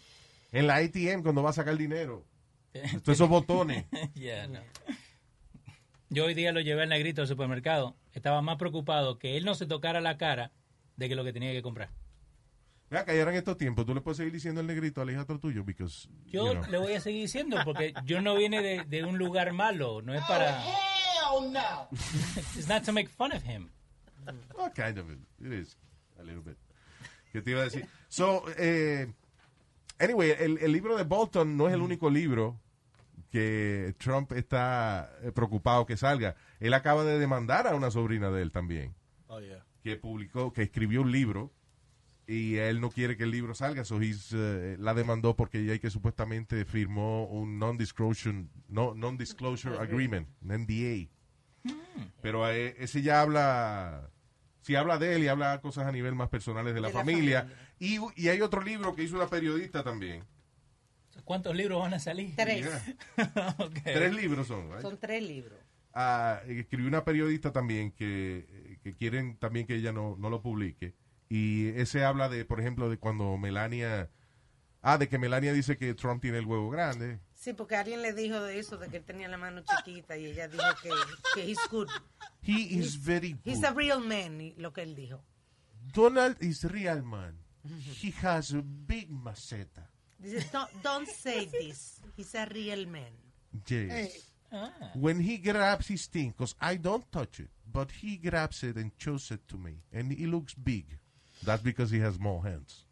En 0.51 0.67
la 0.67 0.75
ATM, 0.75 1.23
cuando 1.23 1.41
va 1.41 1.49
a 1.49 1.53
sacar 1.53 1.75
dinero. 1.75 2.25
Todos 3.03 3.17
esos 3.17 3.29
botones. 3.29 3.85
Yeah, 4.13 4.47
no. 4.47 4.59
Yo 6.09 6.25
hoy 6.25 6.35
día 6.35 6.51
lo 6.51 6.61
llevé 6.61 6.83
al 6.83 6.89
negrito 6.89 7.21
al 7.21 7.27
supermercado. 7.27 7.97
Estaba 8.11 8.41
más 8.43 8.57
preocupado 8.57 9.17
que 9.17 9.35
él 9.35 9.45
no 9.45 9.55
se 9.55 9.65
tocara 9.65 9.99
la 9.99 10.17
cara 10.17 10.51
de 10.95 11.09
que 11.09 11.15
lo 11.15 11.23
que 11.23 11.33
tenía 11.33 11.51
que 11.51 11.63
comprar. 11.63 11.89
Vea 12.93 13.05
que 13.05 13.15
ya 13.15 13.23
eran 13.23 13.33
estos 13.33 13.57
tiempos. 13.57 13.87
Tú 13.87 13.95
le 13.95 14.01
puedes 14.01 14.17
seguir 14.17 14.31
diciendo 14.31 14.61
el 14.61 14.67
negrito 14.67 15.01
al 15.01 15.09
hijo 15.09 15.25
tuyo, 15.39 15.63
because, 15.63 16.07
Yo 16.27 16.45
you 16.45 16.59
know. 16.59 16.69
le 16.69 16.77
voy 16.77 16.93
a 16.93 16.99
seguir 17.01 17.21
diciendo 17.21 17.57
porque 17.65 17.91
yo 18.05 18.21
no 18.21 18.35
viene 18.35 18.61
de, 18.61 18.83
de 18.83 19.03
un 19.03 19.17
lugar 19.17 19.51
malo. 19.51 20.03
No 20.03 20.13
es 20.13 20.21
para. 20.25 20.61
Hell 20.63 21.51
no. 21.51 21.87
It's 22.55 22.67
not 22.67 22.83
to 22.83 22.93
make 22.93 23.09
fun 23.09 23.31
of 23.31 23.41
him. 23.43 23.71
Oh, 24.55 24.69
kind 24.75 24.99
of 24.99 25.09
it. 25.09 25.17
It 25.43 25.51
is. 25.53 25.75
A 26.19 26.23
little 26.23 26.43
bit. 26.43 26.55
¿Qué 27.31 27.41
te 27.41 27.49
iba 27.49 27.61
a 27.61 27.63
decir? 27.63 27.87
So, 28.09 28.43
eh, 28.59 29.11
anyway, 29.97 30.29
el, 30.37 30.59
el 30.59 30.71
libro 30.71 30.95
de 30.95 31.03
Bolton 31.03 31.57
no 31.57 31.67
es 31.67 31.73
el 31.73 31.81
único 31.81 32.11
libro 32.11 32.59
que 33.31 33.95
Trump 33.97 34.33
está 34.33 35.11
eh, 35.23 35.31
preocupado 35.31 35.87
que 35.87 35.97
salga. 35.97 36.35
Él 36.59 36.75
acaba 36.75 37.03
de 37.03 37.17
demandar 37.17 37.65
a 37.65 37.73
una 37.73 37.89
sobrina 37.89 38.29
de 38.29 38.43
él 38.43 38.51
también, 38.51 38.93
Oh, 39.27 39.39
yeah. 39.39 39.65
que 39.81 39.95
publicó, 39.95 40.53
que 40.53 40.61
escribió 40.61 41.01
un 41.01 41.11
libro 41.11 41.51
y 42.27 42.55
él 42.55 42.79
no 42.79 42.89
quiere 42.89 43.17
que 43.17 43.23
el 43.23 43.31
libro 43.31 43.53
salga, 43.53 43.83
so 43.83 44.01
he's, 44.01 44.31
eh, 44.33 44.77
la 44.79 44.93
demandó 44.93 45.35
porque 45.35 45.59
ella 45.59 45.77
que 45.79 45.89
supuestamente 45.89 46.65
firmó 46.65 47.25
un 47.25 47.59
non-disclosure 47.59 48.45
no, 48.69 48.93
non 48.95 49.17
-disclosure 49.17 49.79
agreement, 49.79 50.27
un 50.41 50.51
NDA. 50.63 51.09
Pero 52.21 52.49
eh, 52.49 52.75
ese 52.79 53.01
ya 53.01 53.21
habla, 53.21 54.09
si 54.61 54.75
habla 54.75 54.97
de 54.97 55.15
él 55.15 55.23
y 55.23 55.27
habla 55.27 55.59
cosas 55.61 55.85
a 55.85 55.91
nivel 55.91 56.15
más 56.15 56.29
personales 56.29 56.73
de 56.73 56.81
la, 56.81 56.87
De 56.87 56.93
la 56.93 56.99
familia. 56.99 57.47
Y, 57.79 57.99
y 58.15 58.27
hay 58.29 58.41
otro 58.41 58.61
libro 58.61 58.95
que 58.95 59.03
hizo 59.03 59.15
una 59.15 59.27
periodista 59.27 59.83
también. 59.83 60.23
¿Cuántos 61.25 61.55
libros 61.55 61.79
van 61.81 61.93
a 61.93 61.99
salir? 61.99 62.35
Tres. 62.35 62.67
Tres 63.83 64.15
libros 64.15 64.47
son. 64.47 64.69
right? 64.71 64.81
Son 64.81 64.97
tres 64.97 65.21
libros. 65.21 65.59
Ah, 65.93 66.41
escribió 66.47 66.87
una 66.87 67.05
periodista 67.05 67.51
también 67.51 67.91
que, 67.91 68.79
que 68.81 68.95
quieren 68.95 69.37
también 69.37 69.67
que 69.67 69.75
ella 69.75 69.91
no, 69.91 70.15
no 70.17 70.29
lo 70.29 70.41
publique. 70.41 70.95
Y 71.33 71.69
ese 71.69 72.03
habla 72.05 72.29
de, 72.29 72.45
por 72.45 72.59
ejemplo, 72.59 72.89
de 72.91 72.97
cuando 72.97 73.37
Melania... 73.37 74.11
Ah, 74.83 74.99
de 74.99 75.07
que 75.09 75.17
Melania 75.17 75.51
dice 75.51 75.77
que 75.77 75.95
Trump 75.95 76.21
tiene 76.21 76.37
el 76.37 76.45
huevo 76.45 76.69
grande. 76.69 77.19
Sí, 77.33 77.53
porque 77.53 77.75
alguien 77.75 78.03
le 78.03 78.13
dijo 78.13 78.39
de 78.39 78.59
eso, 78.59 78.77
de 78.77 78.87
que 78.89 78.97
él 78.97 79.03
tenía 79.03 79.27
la 79.29 79.37
mano 79.37 79.63
chiquita 79.63 80.15
y 80.15 80.25
ella 80.27 80.47
dijo 80.47 80.63
que, 80.83 80.89
que 81.33 81.49
he's 81.49 81.57
good. 81.71 81.87
He 82.45 82.77
is 82.77 82.95
very 83.03 83.35
He's 83.43 83.61
good. 83.61 83.65
a 83.65 83.73
real 83.73 84.01
man, 84.01 84.53
lo 84.57 84.73
que 84.73 84.83
él 84.83 84.93
dijo. 84.93 85.23
Donald 85.91 86.37
is 86.39 86.65
real 86.65 87.01
man. 87.01 87.39
He 88.01 88.13
has 88.21 88.53
a 88.53 88.61
big 88.61 89.09
maceta. 89.09 89.89
Dice, 90.19 90.45
don't, 90.51 90.69
don't 90.83 91.07
say 91.09 91.45
this. 91.47 91.99
He's 92.15 92.35
a 92.35 92.45
real 92.45 92.85
man. 92.85 93.13
Yes. 93.67 94.31
Ah. 94.51 94.69
When 94.93 95.19
he 95.19 95.37
grabs 95.37 95.87
his 95.87 96.05
thing, 96.07 96.29
because 96.37 96.55
I 96.61 96.75
don't 96.77 97.09
touch 97.11 97.39
it, 97.39 97.49
but 97.65 97.89
he 97.89 98.17
grabs 98.17 98.61
it 98.63 98.75
and 98.75 98.91
shows 98.97 99.31
it 99.31 99.47
to 99.47 99.57
me, 99.57 99.81
and 99.91 100.11
he 100.11 100.27
looks 100.27 100.53
big. 100.53 100.99
That's 101.45 101.63
because 101.63 101.91
he 101.91 101.99
has 102.01 102.15
small 102.15 102.41
hands. 102.41 102.85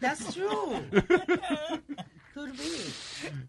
That's 0.00 0.34
true. 0.34 0.80
Could 2.34 2.52
be. 2.52 2.92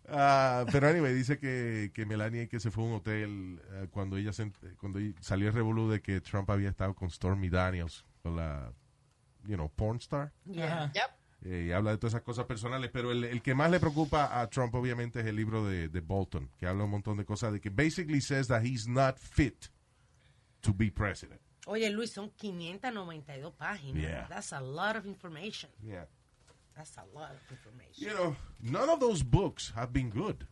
Ah, 0.09 0.65
pero 0.71 0.87
anyway, 0.87 1.13
dice 1.13 1.37
que, 1.37 1.91
que 1.93 2.05
Melania 2.05 2.47
que 2.47 2.59
se 2.59 2.71
fue 2.71 2.85
a 2.85 2.87
un 2.87 2.93
hotel 2.93 3.61
eh, 3.73 3.87
cuando 3.91 4.15
ella 4.17 4.31
se 4.31 4.49
cuando 4.79 4.99
salió 5.19 5.49
el 5.49 5.53
revolú 5.53 5.89
de 5.89 6.01
que 6.01 6.21
Trump 6.21 6.49
había 6.49 6.69
estado 6.69 6.93
con 6.95 7.09
Stormy 7.09 7.49
Daniels, 7.49 8.05
con 8.23 8.37
la, 8.37 8.71
you 9.45 9.55
know, 9.55 9.69
porn 9.75 9.97
star. 9.97 10.31
Yeah. 10.45 10.91
Eh, 11.43 11.67
y 11.67 11.71
habla 11.71 11.91
de 11.91 11.97
todas 11.97 12.13
esas 12.13 12.23
cosas 12.23 12.45
personales, 12.45 12.89
pero 12.91 13.11
el, 13.11 13.23
el 13.25 13.41
que 13.41 13.53
más 13.53 13.69
le 13.69 13.79
preocupa 13.79 14.39
a 14.39 14.49
Trump 14.49 14.73
obviamente 14.75 15.19
es 15.19 15.25
el 15.25 15.35
libro 15.35 15.65
de, 15.65 15.89
de 15.89 15.99
Bolton, 15.99 16.49
que 16.57 16.65
habla 16.65 16.85
un 16.85 16.91
montón 16.91 17.17
de 17.17 17.25
cosas 17.25 17.53
de 17.53 17.59
que 17.59 17.69
basically 17.69 18.21
says 18.21 18.47
that 18.47 18.63
he's 18.63 18.87
not 18.87 19.17
fit 19.19 19.67
to 20.61 20.73
be 20.73 20.89
president. 20.89 21.41
Oye, 21.67 21.89
Luis, 21.89 22.11
son 22.11 22.31
592 22.31 23.51
páginas. 23.57 24.01
Yeah. 24.01 24.25
That's 24.29 24.53
a 24.53 24.61
lot 24.61 24.95
of 24.95 25.05
information. 25.05 25.69
Yeah. 25.83 26.05
That's 26.75 26.97
a 26.97 27.05
lot 27.13 27.31
of 27.31 27.41
information. 27.51 27.93
You 28.07 28.13
know, 28.13 28.35
none 28.61 28.89
of 28.89 28.99
those 28.99 29.23
books 29.23 29.71
have 29.75 29.91
been 29.91 30.09
good. 30.09 30.47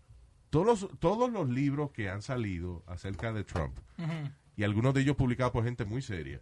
Todos 0.52 0.82
los, 0.82 1.00
todos 1.00 1.32
los 1.32 1.48
libros 1.50 1.92
que 1.92 2.10
han 2.10 2.22
salido 2.22 2.84
acerca 2.88 3.32
de 3.34 3.44
Trump, 3.44 3.78
Ujú. 3.98 4.30
y 4.58 4.64
algunos 4.64 4.94
de 4.94 5.02
ellos 5.02 5.16
publicados 5.16 5.52
por 5.52 5.64
gente 5.64 5.86
muy 5.86 6.02
seria, 6.02 6.40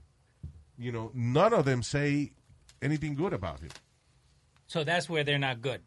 you 0.77 0.91
know, 0.91 1.11
none 1.13 1.53
of 1.53 1.65
them 1.65 1.81
say 1.83 2.33
anything 2.81 3.15
good 3.15 3.33
about 3.33 3.59
him. 3.61 3.69
So 4.67 4.83
that's 4.83 5.09
where 5.09 5.23
they're 5.23 5.39
not 5.39 5.61
good. 5.61 5.81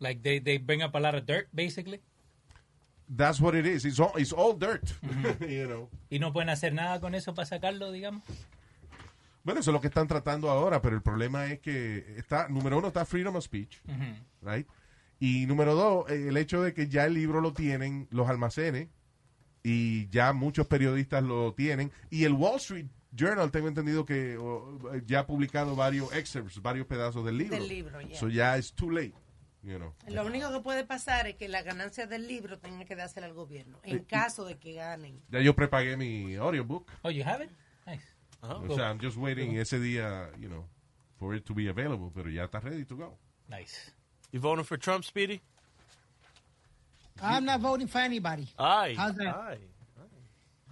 Like 0.00 0.22
they, 0.22 0.38
they 0.40 0.58
bring 0.58 0.82
up 0.82 0.94
a 0.94 1.00
lot 1.00 1.14
of 1.14 1.24
dirt, 1.26 1.48
basically. 1.54 2.00
That's 3.08 3.40
what 3.40 3.54
it 3.54 3.66
is. 3.66 3.84
It's 3.84 3.98
all, 3.98 4.12
it's 4.16 4.32
all 4.32 4.52
dirt. 4.54 4.92
you 5.40 5.66
know. 5.66 5.88
Y 6.10 6.18
no 6.18 6.32
pueden 6.32 6.50
hacer 6.50 6.72
nada 6.72 7.00
con 7.00 7.14
eso 7.14 7.34
para 7.34 7.46
sacarlo, 7.46 7.90
digamos. 7.90 8.22
Bueno, 9.44 9.60
eso 9.60 9.70
es 9.70 9.72
lo 9.72 9.80
que 9.80 9.88
están 9.88 10.08
tratando 10.08 10.50
ahora, 10.50 10.82
pero 10.82 10.94
el 10.94 11.00
problema 11.00 11.46
es 11.46 11.60
que 11.60 12.04
está, 12.18 12.48
número 12.48 12.76
uno, 12.76 12.88
está 12.88 13.06
freedom 13.06 13.36
of 13.36 13.44
speech, 13.44 13.78
right? 14.42 14.66
Y 15.20 15.46
número 15.46 15.74
dos, 15.74 16.10
eh, 16.10 16.28
el 16.28 16.36
hecho 16.36 16.62
de 16.62 16.74
que 16.74 16.88
ya 16.88 17.06
el 17.06 17.14
libro 17.14 17.40
lo 17.40 17.54
tienen 17.54 18.08
los 18.10 18.28
almacenes 18.28 18.88
y 19.62 20.08
ya 20.10 20.34
muchos 20.34 20.66
periodistas 20.66 21.22
lo 21.24 21.54
tienen 21.54 21.90
y 22.10 22.24
el 22.24 22.34
Wall 22.34 22.56
Street 22.56 22.88
Journal 23.12 23.50
tengo 23.50 23.68
entendido 23.68 24.04
que 24.04 24.34
eh, 24.34 25.02
ya 25.06 25.20
ha 25.20 25.26
publicado 25.26 25.74
varios 25.74 26.12
excerpts, 26.12 26.60
varios 26.60 26.86
pedazos 26.86 27.24
del 27.24 27.38
libro. 27.38 27.56
Del 27.56 27.68
libro, 27.68 28.00
yeah. 28.02 28.18
So 28.18 28.28
ya 28.28 28.56
es 28.58 28.72
too 28.74 28.90
late, 28.90 29.14
you 29.62 29.76
know. 29.78 29.94
Lo 30.08 30.24
único 30.24 30.50
que 30.52 30.60
puede 30.60 30.84
pasar 30.84 31.26
es 31.26 31.36
que 31.36 31.48
la 31.48 31.62
ganancia 31.62 32.06
del 32.06 32.26
libro 32.28 32.58
tenga 32.58 32.84
que 32.84 32.94
dársela 32.96 33.26
al 33.26 33.34
gobierno, 33.34 33.78
en 33.82 33.98
Eh, 33.98 34.04
caso 34.04 34.44
de 34.44 34.56
que 34.58 34.74
ganen. 34.74 35.20
Ya 35.30 35.40
yo 35.40 35.54
prepagué 35.54 35.96
mi 35.96 36.36
audiobook. 36.36 36.90
Oh, 37.02 37.10
you 37.10 37.24
have 37.24 37.42
it? 37.44 37.50
Nice. 37.86 38.04
O 38.42 38.74
sea, 38.76 38.88
I'm 38.90 39.00
just 39.00 39.16
waiting 39.16 39.56
ese 39.56 39.80
día, 39.80 40.30
you 40.38 40.48
know, 40.48 40.64
for 41.18 41.34
it 41.34 41.44
to 41.46 41.54
be 41.54 41.68
available, 41.68 42.10
pero 42.14 42.30
ya 42.30 42.44
está 42.44 42.60
ready 42.60 42.84
to 42.84 42.96
go. 42.96 43.18
Nice. 43.48 43.92
You 44.30 44.40
voting 44.40 44.64
for 44.64 44.78
Trump, 44.78 45.04
Speedy? 45.04 45.40
I'm 47.20 47.44
not 47.44 47.60
voting 47.60 47.88
for 47.88 48.00
anybody. 48.00 48.46
Aye. 48.58 48.94
How's 48.96 49.16
that? 49.16 49.34
Aye. 49.34 49.58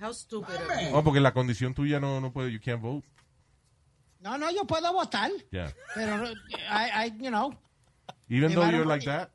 How 0.01 0.13
stupid 0.13 0.55
of 0.55 0.81
you. 0.83 0.95
Oh, 0.95 1.03
porque 1.03 1.21
la 1.21 1.33
condición 1.33 1.75
tuya 1.75 1.99
no, 1.99 2.21
no 2.21 2.31
puede, 2.31 2.53
you 2.53 2.61
can't 2.61 2.81
vote. 2.81 3.03
No, 4.21 4.37
no, 4.37 4.51
yo 4.51 4.65
puedo 4.65 4.93
votar, 4.93 5.31
Yeah. 5.51 5.73
pero 5.95 6.25
I, 6.69 7.07
I, 7.07 7.13
you 7.19 7.31
know, 7.31 7.53
Even 8.29 8.53
though 8.55 8.69
you're 8.71 8.85
like 8.87 9.05
that, 9.05 9.31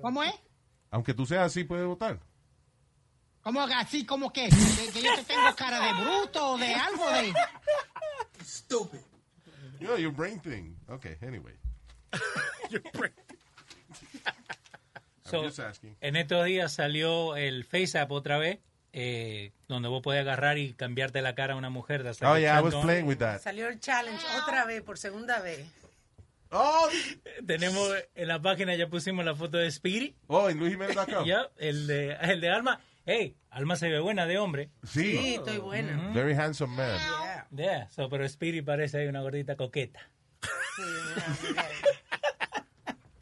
¿cómo 0.00 0.22
es? 0.22 0.34
aunque 0.90 1.14
tú 1.14 1.24
seas 1.26 1.46
así, 1.46 1.64
puedes 1.64 1.86
votar. 1.86 2.18
¿Cómo 3.42 3.62
así, 3.62 4.04
como 4.04 4.32
que? 4.32 4.48
¿Que, 4.48 4.92
que 4.92 5.02
yo 5.02 5.14
te 5.16 5.24
tengo 5.24 5.54
cara 5.56 5.80
de 5.80 6.04
bruto 6.04 6.52
o 6.52 6.58
de 6.58 6.74
algo 6.74 7.10
de... 7.10 7.32
Stupid. 8.44 9.00
Yeah, 9.80 9.96
your 9.96 10.12
brain 10.12 10.38
thing. 10.40 10.76
Okay, 10.88 11.16
anyway. 11.22 11.54
So, 15.30 15.38
I'm 15.38 15.44
just 15.46 15.60
asking. 15.60 15.96
en 16.00 16.16
estos 16.16 16.44
días 16.44 16.72
salió 16.72 17.36
el 17.36 17.64
FaceApp 17.64 18.10
otra 18.10 18.36
vez, 18.36 18.58
eh, 18.92 19.52
donde 19.68 19.88
vos 19.88 20.02
podés 20.02 20.22
agarrar 20.22 20.58
y 20.58 20.72
cambiarte 20.74 21.22
la 21.22 21.36
cara 21.36 21.54
a 21.54 21.56
una 21.56 21.70
mujer. 21.70 22.04
Like 22.04 22.26
Oh, 22.26 22.36
yeah, 22.36 22.58
I 22.58 22.62
was 22.62 22.74
playing 22.74 23.06
with 23.06 23.18
that. 23.18 23.40
Salió 23.40 23.68
el 23.68 23.78
challenge 23.78 24.20
otra 24.42 24.64
vez, 24.64 24.82
por 24.82 24.98
segunda 24.98 25.38
vez. 25.40 25.64
Oh, 26.52 26.88
Tenemos 27.46 27.88
en 28.14 28.28
la 28.28 28.42
página, 28.42 28.74
ya 28.74 28.88
pusimos 28.88 29.24
la 29.24 29.34
foto 29.34 29.58
de 29.58 29.70
Speedy. 29.70 30.16
Oh, 30.26 30.48
en 30.48 30.58
luisjimenez.com. 30.58 31.24
Ya, 31.26 31.48
el 31.58 31.86
de, 31.86 32.12
el 32.20 32.40
de 32.40 32.48
Alma. 32.50 32.80
Hey, 33.06 33.36
Alma 33.50 33.76
se 33.76 33.88
ve 33.88 34.00
buena 34.00 34.26
de 34.26 34.38
hombre. 34.38 34.70
Sí. 34.84 35.16
Sí, 35.16 35.34
estoy 35.36 35.58
buena. 35.58 36.10
Very 36.12 36.34
handsome 36.34 36.74
man. 36.76 36.98
Yeah. 36.98 37.46
Yeah, 37.52 37.88
so, 37.90 38.08
pero 38.08 38.28
Speedy 38.28 38.62
parece 38.62 38.98
ahí 38.98 39.06
una 39.08 39.20
gordita 39.22 39.56
coqueta. 39.56 40.00
Sí. 40.76 41.54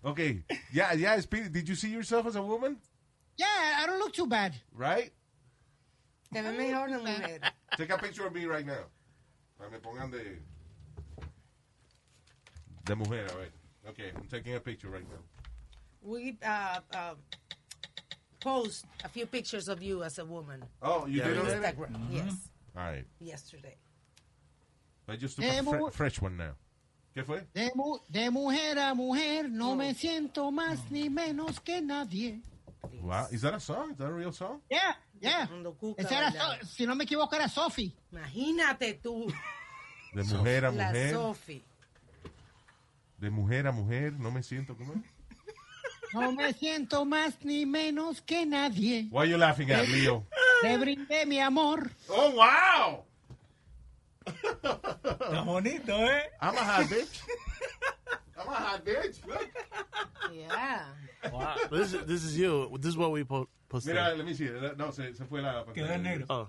Okay. 0.00 0.44
Yeah, 0.72 0.94
yeah, 0.94 1.20
Speedy, 1.20 1.48
did 1.50 1.68
you 1.68 1.74
see 1.74 1.90
yourself 1.90 2.26
as 2.26 2.36
a 2.36 2.40
woman? 2.42 2.78
Yeah, 3.36 3.46
I 3.82 3.86
don't 3.86 3.98
look 3.98 4.12
too 4.14 4.26
bad. 4.26 4.54
Right? 4.72 5.12
Te 6.32 6.40
ve 6.40 6.52
mejor 6.52 6.88
mujer. 6.88 7.40
Take 7.76 7.90
a 7.90 7.98
picture 7.98 8.26
of 8.26 8.32
me 8.32 8.46
right 8.46 8.64
now. 8.64 8.86
Para 9.58 9.70
me 9.70 9.78
pongan 9.78 10.10
de... 10.10 10.38
De 12.88 12.94
mujer, 12.96 13.27
a 13.31 13.35
ver. 13.37 13.48
Okay, 13.90 14.11
I'm 14.16 14.27
taking 14.29 14.55
a 14.55 14.61
picture 14.61 14.88
right 14.88 15.05
now. 15.09 15.20
We 16.03 16.37
uh, 16.42 16.81
uh, 16.94 17.14
post 18.40 18.87
a 19.05 19.09
few 19.09 19.27
pictures 19.27 19.68
of 19.68 19.83
you 19.83 20.03
as 20.05 20.18
a 20.18 20.24
woman. 20.24 20.62
Oh, 20.83 21.07
you 21.07 21.22
on 21.22 21.29
did 21.29 21.38
already? 21.38 21.77
Instagram. 21.77 22.07
Yes, 22.11 22.35
All 22.77 22.85
right. 22.85 23.05
yesterday. 23.20 23.77
I 25.09 25.16
just 25.16 25.37
took 25.37 25.44
a 25.44 25.62
fre- 25.62 25.90
fresh 25.90 26.20
one 26.20 26.37
now. 26.37 26.53
¿Qué 27.14 27.24
fue? 27.24 27.42
De, 27.55 27.70
mu- 27.74 27.98
de 28.11 28.31
mujer 28.31 28.79
a 28.79 28.94
mujer 28.94 29.48
no 29.51 29.74
me 29.74 29.92
siento 29.94 30.51
más 30.53 30.79
ni 30.90 31.09
menos 31.09 31.59
que 31.62 31.81
nadie. 31.81 32.40
Wow. 33.03 33.27
Is 33.33 33.42
that 33.42 33.55
a 33.55 33.61
song? 33.61 33.90
Is 33.92 33.98
that 33.98 34.09
a 34.09 34.12
real 34.12 34.33
song? 34.33 34.61
Yeah, 34.70 34.94
yeah. 35.20 35.46
Esa 35.98 36.14
era. 36.14 36.31
So- 36.33 36.66
si 36.66 36.87
no 36.87 36.94
me 36.94 37.05
equivoco, 37.05 37.35
era 37.35 37.48
Sophie. 37.48 37.92
Imagínate 38.12 38.94
tú, 39.03 39.27
De 40.14 40.22
mujer 40.24 40.64
a 40.66 40.70
la 40.70 40.87
mujer. 40.88 41.12
Sophie. 41.12 41.64
De 43.18 43.31
mujer 43.31 43.66
a 43.66 43.72
mujer. 43.72 44.12
No 44.18 44.31
me 44.31 44.42
siento 44.42 44.76
como... 44.76 44.94
No 46.14 46.33
me 46.33 46.52
siento 46.54 47.04
más 47.04 47.44
ni 47.44 47.66
menos 47.66 48.22
que 48.22 48.46
nadie. 48.46 49.09
Why 49.11 49.20
are 49.20 49.28
you 49.31 49.37
laughing 49.37 49.70
at, 49.70 49.87
Leo? 49.88 50.24
Le 50.62 50.78
brindé 50.78 51.26
mi 51.26 51.38
amor. 51.38 51.90
Oh, 52.09 52.31
wow. 52.33 53.04
Está 54.24 55.42
bonito, 55.44 55.92
¿eh? 55.92 56.31
I'm 56.40 56.57
a 56.57 56.64
hot 56.64 56.87
bitch. 56.88 57.20
I'm 58.38 58.48
a 58.48 58.54
hot 58.54 58.85
bitch. 58.85 59.20
Yeah. 60.33 60.85
Wow. 61.31 61.57
this, 61.70 61.92
is, 61.92 62.04
this 62.07 62.24
is 62.24 62.38
you. 62.38 62.70
This 62.78 62.90
is 62.90 62.96
what 62.96 63.11
we 63.11 63.24
po- 63.24 63.48
posted. 63.68 63.94
Mira, 63.94 64.14
let 64.14 64.24
me 64.24 64.35
see. 64.35 64.48
No, 64.76 64.90
se, 64.90 65.14
se 65.14 65.24
fue 65.24 65.42
la 65.42 65.64
Quedó 65.74 65.90
en 65.90 66.02
negro. 66.02 66.26
Oh. 66.31 66.48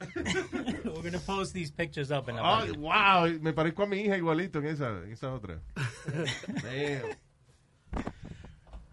We're 0.00 1.02
gonna 1.02 1.18
post 1.18 1.52
these 1.52 1.70
pictures 1.70 2.10
up 2.10 2.28
in 2.28 2.36
la 2.36 2.62
Oh, 2.62 2.72
wow, 2.78 3.26
me 3.40 3.52
parezco 3.52 3.82
a 3.82 3.86
mi 3.86 4.00
hija 4.00 4.16
igualito 4.16 4.58
en 4.60 4.66
esa, 4.66 4.88
en 5.04 5.12
esa 5.12 5.32
otra. 5.32 5.60
Damn. 6.62 7.16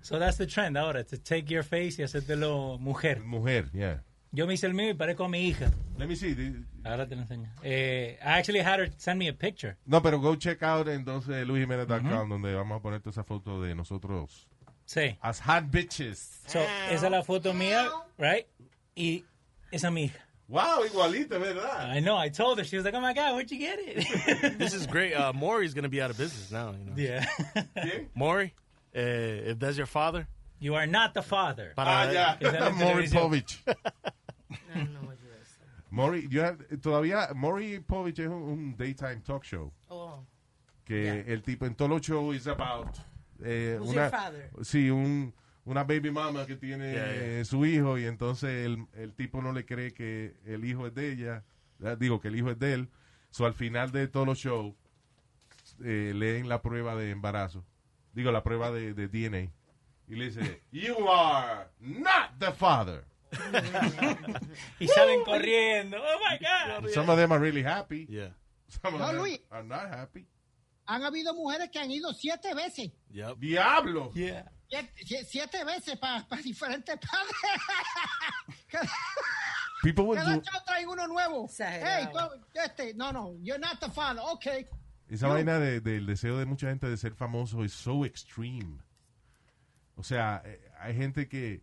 So 0.01 0.19
that's 0.19 0.37
the 0.37 0.47
trend 0.47 0.77
ahora, 0.77 1.03
to 1.03 1.17
take 1.17 1.49
your 1.49 1.63
face 1.63 1.97
y 1.99 2.03
hacértelo 2.03 2.79
mujer. 2.79 3.19
Mujer, 3.23 3.69
yeah. 3.73 4.01
Yo 4.31 4.45
me 4.45 4.53
hice 4.53 4.67
el 4.67 4.73
mío 4.73 4.89
y 4.89 4.93
parezco 4.93 5.25
a 5.25 5.29
mi 5.29 5.47
hija. 5.47 5.71
Let 5.97 6.07
me 6.07 6.15
see. 6.15 6.35
Ahora 6.83 7.07
te 7.07 7.15
lo 7.15 7.21
enseño. 7.23 7.49
Eh, 7.63 8.17
I 8.21 8.39
actually 8.39 8.59
had 8.61 8.79
her 8.79 8.89
send 8.97 9.19
me 9.19 9.27
a 9.29 9.33
picture. 9.33 9.77
No, 9.85 10.01
pero 10.01 10.19
go 10.19 10.35
check 10.35 10.61
out 10.63 10.87
entonces 10.87 11.47
luisjimenez.com 11.47 12.29
donde 12.29 12.53
vamos 12.53 12.79
a 12.79 12.81
poner 12.81 12.99
toda 13.01 13.11
esa 13.11 13.23
foto 13.23 13.61
de 13.61 13.73
nosotros 13.75 14.47
Sí. 14.85 15.17
as 15.21 15.41
hot 15.41 15.65
bitches. 15.71 16.41
So, 16.47 16.59
esa 16.89 17.05
es 17.07 17.11
la 17.11 17.23
foto 17.23 17.53
mía, 17.53 17.89
right? 18.17 18.45
Y 18.95 19.25
esa 19.71 19.87
es 19.87 19.93
mi 19.93 20.03
hija. 20.05 20.19
Wow, 20.49 20.83
igualito, 20.85 21.39
¿verdad? 21.41 21.89
I 21.89 21.99
know, 21.99 22.15
I 22.15 22.29
told 22.29 22.57
her. 22.59 22.63
She 22.63 22.77
was 22.77 22.85
like, 22.85 22.93
oh 22.93 23.01
my 23.01 23.13
God, 23.13 23.33
where'd 23.35 23.51
you 23.51 23.57
get 23.59 23.79
it? 23.81 24.57
This 24.57 24.73
is 24.73 24.87
great. 24.95 25.13
Uh, 25.13 25.33
Maury's 25.33 25.73
going 25.73 25.83
to 25.83 25.89
be 25.89 26.01
out 26.01 26.09
of 26.09 26.17
business 26.17 26.51
now. 26.51 26.71
You 26.71 26.85
know? 26.85 26.93
yeah. 26.95 27.99
Maury, 28.15 28.53
uh, 28.95 28.99
if 29.51 29.59
that's 29.59 29.75
your 29.77 29.87
father. 29.87 30.25
You 30.59 30.75
are 30.75 30.87
not 30.87 31.13
the 31.13 31.21
father. 31.21 31.73
Para, 31.75 31.89
Ah, 31.89 32.11
ya. 32.11 32.35
Esa 32.39 32.55
es 32.55 32.61
la 32.61 32.69
Maury 32.71 33.07
televisión. 33.07 33.21
Povich. 33.29 33.57
No, 33.67 34.83
no, 34.83 35.01
yo 35.01 35.29
eso. 35.41 35.59
Maury, 35.91 36.27
you 36.29 36.39
have- 36.41 36.59
todavía, 36.81 37.35
Maury 37.35 37.79
Povich 37.79 38.19
es 38.19 38.27
un, 38.27 38.41
un 38.43 38.75
daytime 38.77 39.21
talk 39.25 39.43
show. 39.43 39.71
Oh, 39.91 40.19
que 40.85 41.03
Yeah. 41.03 41.23
el 41.33 41.41
tipo 41.41 41.65
en 41.65 41.75
todos 41.75 41.91
los 41.91 42.01
shows 42.01 42.35
is 42.37 42.47
about 42.47 42.97
eh, 43.45 43.75
Who's 43.77 43.89
una, 43.89 43.93
your 44.03 44.09
father? 44.09 44.49
sí, 44.61 44.89
un, 44.89 45.33
una 45.67 45.83
baby 45.83 46.11
mama 46.11 46.45
que 46.45 46.55
tiene 46.55 46.93
Yeah, 46.93 47.13
yeah. 47.35 47.45
su 47.45 47.65
hijo 47.65 47.97
y 47.97 48.05
entonces 48.05 48.65
el, 48.65 48.85
el 48.93 49.13
tipo 49.13 49.41
no 49.41 49.51
le 49.53 49.65
cree 49.65 49.93
que 49.93 50.35
el 50.45 50.65
hijo 50.65 50.87
es 50.87 50.93
de 50.95 51.11
ella, 51.11 51.43
digo 51.99 52.19
que 52.19 52.29
el 52.29 52.35
hijo 52.37 52.49
es 52.51 52.57
de 52.59 52.73
él, 52.73 52.89
so 53.29 53.45
al 53.45 53.53
final 53.53 53.91
de 53.91 54.07
todos 54.07 54.25
los 54.25 54.37
shows 54.39 54.73
eh, 55.83 56.13
leen 56.15 56.47
la 56.49 56.61
prueba 56.61 56.95
de 56.95 57.11
embarazo, 57.11 57.65
digo 58.13 58.31
la 58.31 58.43
prueba 58.43 58.71
de, 58.71 58.93
de 58.93 59.07
DNA 59.07 59.51
y 60.07 60.15
le 60.15 60.25
dice, 60.25 60.61
you 60.71 60.95
are 61.09 61.67
not 61.79 62.31
the 62.39 62.51
father. 62.53 63.03
y 64.79 64.87
salen 64.87 65.23
corriendo. 65.25 65.97
Oh 65.97 66.19
my 66.31 66.37
God. 66.39 66.89
Some 66.93 67.09
of 67.11 67.17
them 67.17 67.31
are 67.33 67.39
really 67.41 67.61
happy. 67.61 68.05
Yeah. 68.09 68.29
Some 68.69 68.95
of 68.95 69.01
No, 69.01 69.07
them 69.07 69.17
Luis. 69.21 69.39
are 69.51 69.63
not 69.63 69.89
happy. 69.89 70.25
Han 70.87 71.03
habido 71.03 71.33
mujeres 71.33 71.69
que 71.69 71.79
han 71.79 71.91
ido 71.91 72.13
siete 72.13 72.53
veces. 72.53 72.91
Yep. 73.11 73.37
Diablo. 73.39 74.11
Yeah. 74.13 74.49
Siete, 74.69 74.91
sie- 75.05 75.23
siete 75.25 75.63
veces 75.63 75.97
para 75.97 76.25
diferentes 76.43 76.97
padres. 76.97 77.35
People 79.83 80.05
would 80.05 80.17
cada 80.17 80.35
do, 80.37 80.41
show 80.43 80.59
trae 80.65 80.85
uno 80.87 81.07
nuevo. 81.07 81.47
Hey, 81.59 82.07
tú- 82.11 82.59
este, 82.63 82.93
no, 82.95 83.11
no, 83.11 83.35
you're 83.41 83.59
not 83.59 83.79
the 83.79 83.89
father. 83.91 84.21
Okay. 84.33 84.65
esa 85.09 85.27
vaina 85.27 85.59
de- 85.59 85.79
del 85.79 86.05
deseo 86.05 86.37
de 86.37 86.45
mucha 86.45 86.67
gente 86.69 86.87
de 86.89 86.97
ser 86.97 87.13
famoso 87.13 87.63
es 87.63 87.73
so 87.73 88.03
extreme. 88.05 88.79
O 89.95 90.03
sea, 90.03 90.41
eh, 90.45 90.59
hay 90.79 90.95
gente 90.95 91.27
que, 91.29 91.61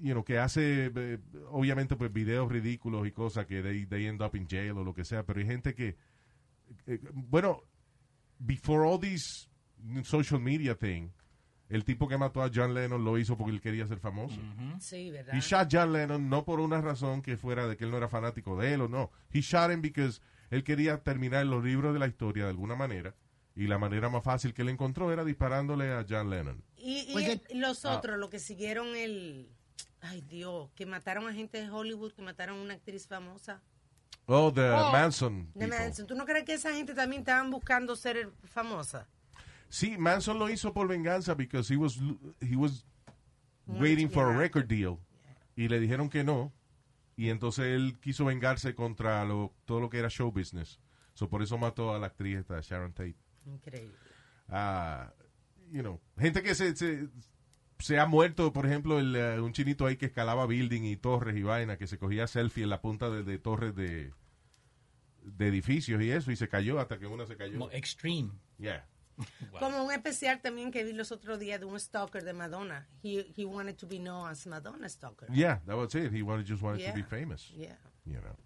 you 0.00 0.12
know, 0.12 0.24
que 0.24 0.38
hace, 0.38 0.90
eh, 0.94 1.18
obviamente, 1.50 1.96
pues 1.96 2.12
videos 2.12 2.50
ridículos 2.50 3.06
y 3.06 3.12
cosas 3.12 3.46
que 3.46 3.62
they, 3.62 3.84
they 3.86 4.06
end 4.06 4.22
up 4.22 4.34
in 4.36 4.46
jail 4.48 4.72
o 4.78 4.84
lo 4.84 4.94
que 4.94 5.04
sea, 5.04 5.24
pero 5.24 5.40
hay 5.40 5.46
gente 5.46 5.74
que, 5.74 5.96
eh, 6.86 6.98
bueno, 7.12 7.62
before 8.44 8.84
all 8.86 8.98
this 8.98 9.48
social 10.04 10.40
media 10.40 10.74
thing, 10.76 11.10
el 11.68 11.84
tipo 11.84 12.06
que 12.06 12.18
mató 12.18 12.42
a 12.42 12.50
John 12.54 12.74
Lennon 12.74 13.02
lo 13.04 13.16
hizo 13.18 13.36
porque 13.36 13.52
él 13.52 13.60
quería 13.60 13.86
ser 13.86 13.98
famoso. 13.98 14.38
Sí, 14.78 15.10
¿verdad? 15.10 15.34
He 15.34 15.40
shot 15.40 15.68
John 15.70 15.92
Lennon 15.92 16.28
no 16.28 16.44
por 16.44 16.60
una 16.60 16.80
razón 16.80 17.22
que 17.22 17.36
fuera 17.36 17.66
de 17.66 17.76
que 17.76 17.84
él 17.84 17.90
no 17.90 17.96
era 17.96 18.08
fanático 18.08 18.56
de 18.60 18.74
él 18.74 18.82
o 18.82 18.88
no. 18.88 19.10
He 19.32 19.40
shot 19.40 19.70
him 19.72 19.80
because 19.80 20.20
él 20.50 20.64
quería 20.64 21.02
terminar 21.02 21.46
los 21.46 21.64
libros 21.64 21.94
de 21.94 21.98
la 22.00 22.06
historia 22.08 22.44
de 22.44 22.50
alguna 22.50 22.74
manera 22.76 23.14
y 23.56 23.66
la 23.66 23.78
manera 23.78 24.08
más 24.10 24.22
fácil 24.22 24.52
que 24.54 24.62
él 24.62 24.68
encontró 24.68 25.12
era 25.12 25.24
disparándole 25.24 25.90
a 25.92 26.04
John 26.08 26.28
Lennon. 26.30 26.62
Y, 26.76 27.06
y 27.08 27.12
Pues 27.12 27.28
el- 27.28 27.42
el- 27.50 27.60
los 27.60 27.84
Ah. 27.86 27.96
otros, 27.96 28.18
los 28.18 28.28
que 28.30 28.38
siguieron 28.38 28.88
el... 28.96 29.48
Ay, 30.00 30.20
Dios, 30.22 30.68
que 30.74 30.84
mataron 30.84 31.28
a 31.28 31.32
gente 31.32 31.58
de 31.62 31.70
Hollywood, 31.70 32.12
que 32.12 32.22
mataron 32.22 32.58
a 32.58 32.62
una 32.62 32.74
actriz 32.74 33.06
famosa. 33.06 33.62
Oh, 34.26 34.52
the 34.52 34.70
Oh, 34.70 34.92
Manson. 34.92 35.50
De. 35.54 35.66
Manson. 35.66 36.06
¿Tú 36.06 36.14
no 36.14 36.24
crees 36.24 36.44
que 36.44 36.54
esa 36.54 36.72
gente 36.72 36.94
también 36.94 37.20
estaban 37.20 37.50
buscando 37.50 37.96
ser 37.96 38.30
famosa? 38.44 39.08
Sí, 39.68 39.96
Manson 39.98 40.38
lo 40.38 40.48
hizo 40.48 40.72
por 40.72 40.86
venganza 40.86 41.34
because 41.34 41.72
he 41.72 41.76
was 41.76 41.98
he 42.40 42.56
was 42.56 42.84
waiting 43.66 44.08
for 44.08 44.30
a 44.30 44.36
record 44.36 44.66
deal 44.66 44.98
y 45.56 45.68
le 45.68 45.80
dijeron 45.80 46.08
que 46.10 46.22
no 46.22 46.52
y 47.16 47.30
entonces 47.30 47.66
él 47.66 47.98
quiso 48.00 48.24
vengarse 48.24 48.74
contra 48.74 49.24
lo, 49.24 49.54
todo 49.64 49.80
lo 49.80 49.88
que 49.90 49.98
era 49.98 50.08
show 50.08 50.30
business. 50.30 50.78
So 51.14 51.28
por 51.28 51.42
eso 51.42 51.58
mató 51.58 51.94
a 51.94 51.98
la 51.98 52.06
actriz 52.06 52.38
esta 52.38 52.60
Sharon 52.60 52.92
Tate. 52.92 53.16
Increíble. 53.46 53.96
Ah, 54.48 55.12
you 55.70 55.82
know, 55.82 56.00
gente 56.18 56.42
que 56.42 56.54
se, 56.54 56.74
se, 56.76 57.08
se 57.82 57.98
ha 57.98 58.06
muerto, 58.06 58.52
por 58.52 58.66
ejemplo, 58.66 58.98
el, 58.98 59.14
eh, 59.16 59.40
un 59.40 59.52
chinito 59.52 59.86
ahí 59.86 59.96
que 59.96 60.06
escalaba 60.06 60.46
building 60.46 60.82
y 60.84 60.96
torres 60.96 61.36
y 61.36 61.42
vaina, 61.42 61.76
que 61.76 61.86
se 61.86 61.98
cogía 61.98 62.26
selfie 62.26 62.62
en 62.64 62.70
la 62.70 62.80
punta 62.80 63.10
de, 63.10 63.22
de 63.24 63.38
torres 63.38 63.74
de, 63.74 64.12
de 65.22 65.48
edificios 65.48 66.00
y 66.02 66.10
eso, 66.10 66.30
y 66.30 66.36
se 66.36 66.48
cayó 66.48 66.80
hasta 66.80 66.98
que 66.98 67.06
una 67.06 67.26
se 67.26 67.36
cayó. 67.36 67.52
Como 67.58 67.70
extreme. 67.70 68.30
Yeah. 68.58 68.86
Como 69.58 69.84
un 69.84 69.92
especial 69.92 70.40
también 70.40 70.70
que 70.72 70.84
vi 70.84 70.92
los 70.94 71.12
otros 71.12 71.38
días 71.38 71.60
de 71.60 71.66
un 71.66 71.78
stalker 71.78 72.24
de 72.24 72.32
Madonna. 72.32 72.88
He, 73.02 73.32
he 73.36 73.44
wanted 73.44 73.76
to 73.76 73.86
be 73.86 73.98
known 73.98 74.30
as 74.30 74.46
Madonna 74.46 74.88
stalker. 74.88 75.26
Yeah, 75.30 75.60
that 75.66 75.76
was 75.76 75.94
it. 75.94 76.12
He 76.12 76.22
wanted, 76.22 76.46
just 76.46 76.62
wanted 76.62 76.80
Yeah. 76.80 76.90
to 76.92 76.96
be 76.96 77.02
famous. 77.02 77.50
Yeah. 77.54 77.76
You 78.06 78.20
know. 78.20 78.36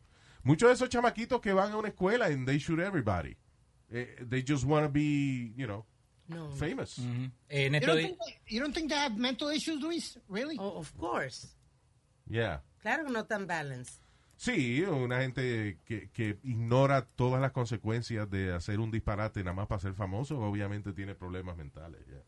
Muchos 0.43 0.69
de 0.69 0.75
esos 0.75 0.89
chamaquitos 0.89 1.41
que 1.41 1.53
van 1.53 1.73
a 1.73 1.77
una 1.77 1.89
escuela 1.89 2.27
and 2.27 2.47
they 2.47 2.59
shoot 2.59 2.79
everybody. 2.81 3.37
Eh, 3.91 4.17
they 4.29 4.43
just 4.43 4.65
want 4.65 4.85
to 4.85 4.89
be, 4.91 5.53
you 5.57 5.67
know, 5.67 5.87
No. 6.29 6.51
famous. 6.53 6.99
You 6.99 7.31
don't, 7.81 7.97
think 8.01 8.19
they, 8.19 8.39
you 8.49 8.61
don't 8.61 8.75
think 8.75 8.89
they 8.91 8.99
have 8.99 9.17
mental 9.17 9.51
issues, 9.51 9.81
Luis? 9.81 10.19
Really? 10.29 10.57
Oh, 10.59 10.79
of 10.79 10.93
course. 10.99 11.55
Yeah. 12.29 12.61
Claro 12.83 13.05
que 13.05 13.13
no 13.13 13.25
tan 13.25 13.47
balanced. 13.47 14.01
Sí, 14.37 14.83
una 14.83 15.21
gente 15.23 15.79
que, 15.87 16.11
que 16.11 16.39
ignora 16.43 17.07
todas 17.17 17.41
las 17.41 17.53
consecuencias 17.53 18.29
de 18.29 18.53
hacer 18.53 18.81
un 18.81 18.91
disparate 18.91 19.43
nada 19.43 19.55
más 19.55 19.67
para 19.67 19.81
ser 19.81 19.95
famoso, 19.95 20.39
obviamente 20.41 20.93
tiene 20.93 21.15
problemas 21.15 21.57
mentales. 21.57 22.01
yeah. 22.07 22.23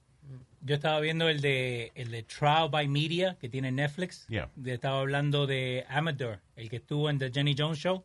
Yo 0.62 0.74
estaba 0.74 1.01
viendo 1.01 1.28
el 1.28 1.40
de 1.40 1.90
el 1.94 2.11
de 2.11 2.22
Trial 2.22 2.68
by 2.70 2.86
Media 2.88 3.36
que 3.40 3.49
tiene 3.49 3.72
Netflix. 3.72 4.26
Yeah. 4.28 4.51
De- 4.57 4.74
Estaba 4.74 5.01
hablando 5.01 5.46
de 5.46 5.84
Amador, 5.88 6.40
el 6.57 6.68
que 6.70 6.76
estuvo 6.76 7.09
en 7.11 7.18
The 7.18 7.30
Jenny 7.30 7.55
Jones 7.59 7.78
Show. 7.78 8.05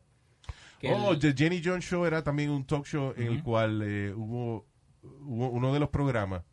Oh, 0.85 1.11
el- 1.13 1.19
The 1.19 1.33
Jenny 1.33 1.61
Jones 1.63 1.85
Show 1.85 2.05
era 2.05 2.21
también 2.23 2.49
un 2.49 2.65
talk 2.65 2.85
show 2.85 3.13
en 3.15 3.27
el 3.27 3.43
cual 3.43 3.81
eh, 3.83 4.13
hubo 4.13 4.65
uno 5.03 5.73
de 5.73 5.79
los 5.79 5.89
programas, 5.89 6.43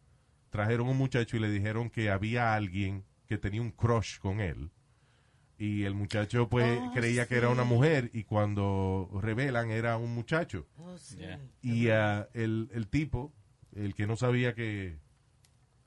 trajeron 0.51 0.89
un 0.89 0.97
muchacho 0.97 1.37
y 1.37 1.41
le 1.41 1.51
dijeron 1.51 1.91
que 1.91 2.11
había 2.11 2.55
alguien 2.55 3.05
que 3.27 3.39
tenía 3.39 3.63
un 3.63 3.71
crush 3.71 4.19
con 4.19 4.41
él. 4.41 4.71
Y 5.59 5.85
el 5.85 5.95
muchacho 5.95 6.49
pues 6.49 6.81
Oh, 6.81 6.93
creía 6.95 7.27
que 7.27 7.37
era 7.37 7.51
una 7.51 7.65
mujer 7.65 8.11
y 8.15 8.25
cuando 8.25 9.11
revelan 9.21 9.71
era 9.71 9.97
un 9.99 10.15
muchacho. 10.15 10.67
Oh, 10.79 10.97
sí. 10.97 11.19
Yeah. 11.19 11.41
Y 11.61 11.89
ah, 11.91 12.29
el, 12.33 12.71
el 12.73 12.89
tipo, 12.89 13.33
el 13.75 13.95
que 13.95 14.07
no 14.07 14.17
sabía 14.17 14.55
que, 14.55 14.99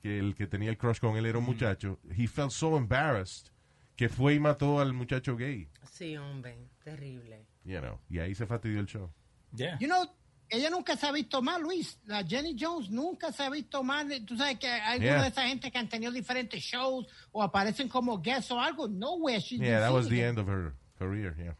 que 0.00 0.18
el 0.20 0.36
que 0.36 0.46
tenía 0.46 0.70
el 0.70 0.78
crush 0.78 1.00
con 1.00 1.16
él 1.16 1.26
era 1.26 1.38
un 1.38 1.44
muchacho, 1.44 1.98
he 2.16 2.28
felt 2.28 2.52
so 2.52 2.76
embarrassed 2.76 3.50
que 3.96 4.08
fue 4.08 4.34
y 4.34 4.40
mató 4.40 4.80
al 4.80 4.92
muchacho 4.92 5.36
gay. 5.36 5.68
Sí, 5.90 6.16
hombre. 6.16 6.56
Terrible. 6.84 7.44
You 7.64 7.80
know, 7.80 8.00
y 8.08 8.18
ahí 8.20 8.34
se 8.34 8.46
fastidió 8.46 8.78
el 8.80 8.86
show. 8.86 9.10
Yeah. 9.56 9.78
You 9.80 9.88
know, 9.88 10.06
ella 10.48 10.70
nunca 10.70 10.96
se 10.96 11.06
ha 11.06 11.12
visto 11.12 11.40
mal, 11.42 11.62
Luis. 11.62 11.98
La 12.06 12.22
Jenny 12.24 12.54
Jones 12.58 12.90
nunca 12.90 13.32
se 13.32 13.42
ha 13.42 13.50
visto 13.50 13.82
mal. 13.82 14.08
Tú 14.26 14.36
sabes 14.36 14.58
que 14.58 14.68
hay 14.68 15.00
Yeah. 15.00 15.12
alguna 15.14 15.22
de 15.22 15.28
esa 15.30 15.42
gente 15.48 15.70
que 15.70 15.78
han 15.78 15.88
tenido 15.88 16.12
diferentes 16.12 16.62
shows 16.62 17.06
o 17.32 17.42
aparecen 17.42 17.88
como 17.88 18.18
guests 18.20 18.50
o 18.50 18.60
algo. 18.60 18.86
Nowhere 18.88 19.40
she's 19.40 19.60
Yeah, 19.60 19.80
that 19.80 19.92
was 19.92 20.08
the 20.08 20.22
end 20.22 20.38
of 20.38 20.46
her 20.48 20.74
career, 20.98 21.34
yeah. 21.38 21.54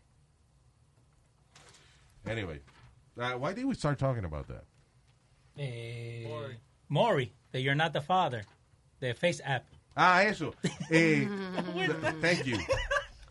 Anyway, 2.26 2.60
uh, 3.18 3.32
why 3.32 3.52
did 3.52 3.64
we 3.66 3.74
start 3.74 3.98
talking 3.98 4.24
about 4.24 4.46
that? 4.48 4.64
Eh, 5.58 6.26
Maury, 6.88 7.32
that 7.52 7.60
you're 7.60 7.74
not 7.76 7.92
the 7.92 8.00
father. 8.00 8.42
The 9.00 9.14
Face 9.14 9.40
app. 9.44 9.64
Ah, 9.96 10.22
eso. 10.22 10.54
Eh, 10.90 11.26
thank 12.20 12.46
you. 12.46 12.58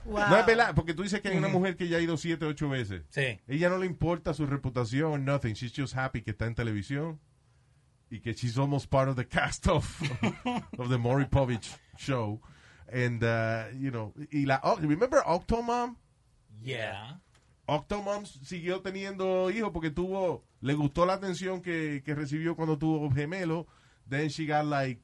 Wow. 0.06 0.30
No 0.30 0.38
es 0.38 0.45
verdad, 0.45 0.76
porque 0.76 0.93
tú 0.93 1.04
dices 1.04 1.22
que 1.22 1.30
hay 1.30 1.38
una 1.38 1.47
mujer 1.47 1.76
que 1.78 1.88
ya 1.88 1.97
ha 1.97 2.01
ido 2.01 2.18
siete, 2.18 2.45
ocho 2.45 2.70
veces. 2.70 3.04
Sí. 3.10 3.39
Ella 3.47 3.70
no 3.70 3.78
le 3.78 3.86
importa 3.86 4.34
su 4.34 4.45
reputación, 4.45 5.24
nothing. 5.24 5.54
She's 5.54 5.74
just 5.74 5.95
happy 5.95 6.22
que 6.22 6.32
está 6.32 6.45
en 6.45 6.56
televisión 6.56 7.20
y 8.10 8.20
que 8.20 8.34
she's 8.34 8.58
almost 8.58 8.89
part 8.89 9.10
of 9.10 9.16
the 9.16 9.26
cast 9.26 9.68
of, 9.68 10.01
of 10.78 10.89
the 10.89 10.97
Maury 10.97 11.26
Povich 11.26 11.78
show. 11.97 12.41
And, 12.91 13.24
uh, 13.24 13.66
you 13.76 13.91
know, 13.91 14.14
y 14.32 14.45
la, 14.45 14.60
oh, 14.64 14.76
remember 14.78 15.24
Octomom? 15.26 15.95
Yeah. 16.62 17.20
Octomom 17.68 18.26
siguió 18.26 18.82
teniendo 18.82 19.49
hijos 19.49 19.72
porque 19.72 19.89
tuvo, 19.89 20.43
le 20.62 20.74
gustó 20.74 21.06
la 21.06 21.14
atención 21.14 21.62
que, 21.62 22.04
que 22.06 22.14
recibió 22.14 22.56
cuando 22.56 22.78
tuvo 22.78 23.10
gemelo. 23.10 23.68
Then 24.08 24.30
she 24.30 24.45
got 24.45 24.66
like, 24.66 25.01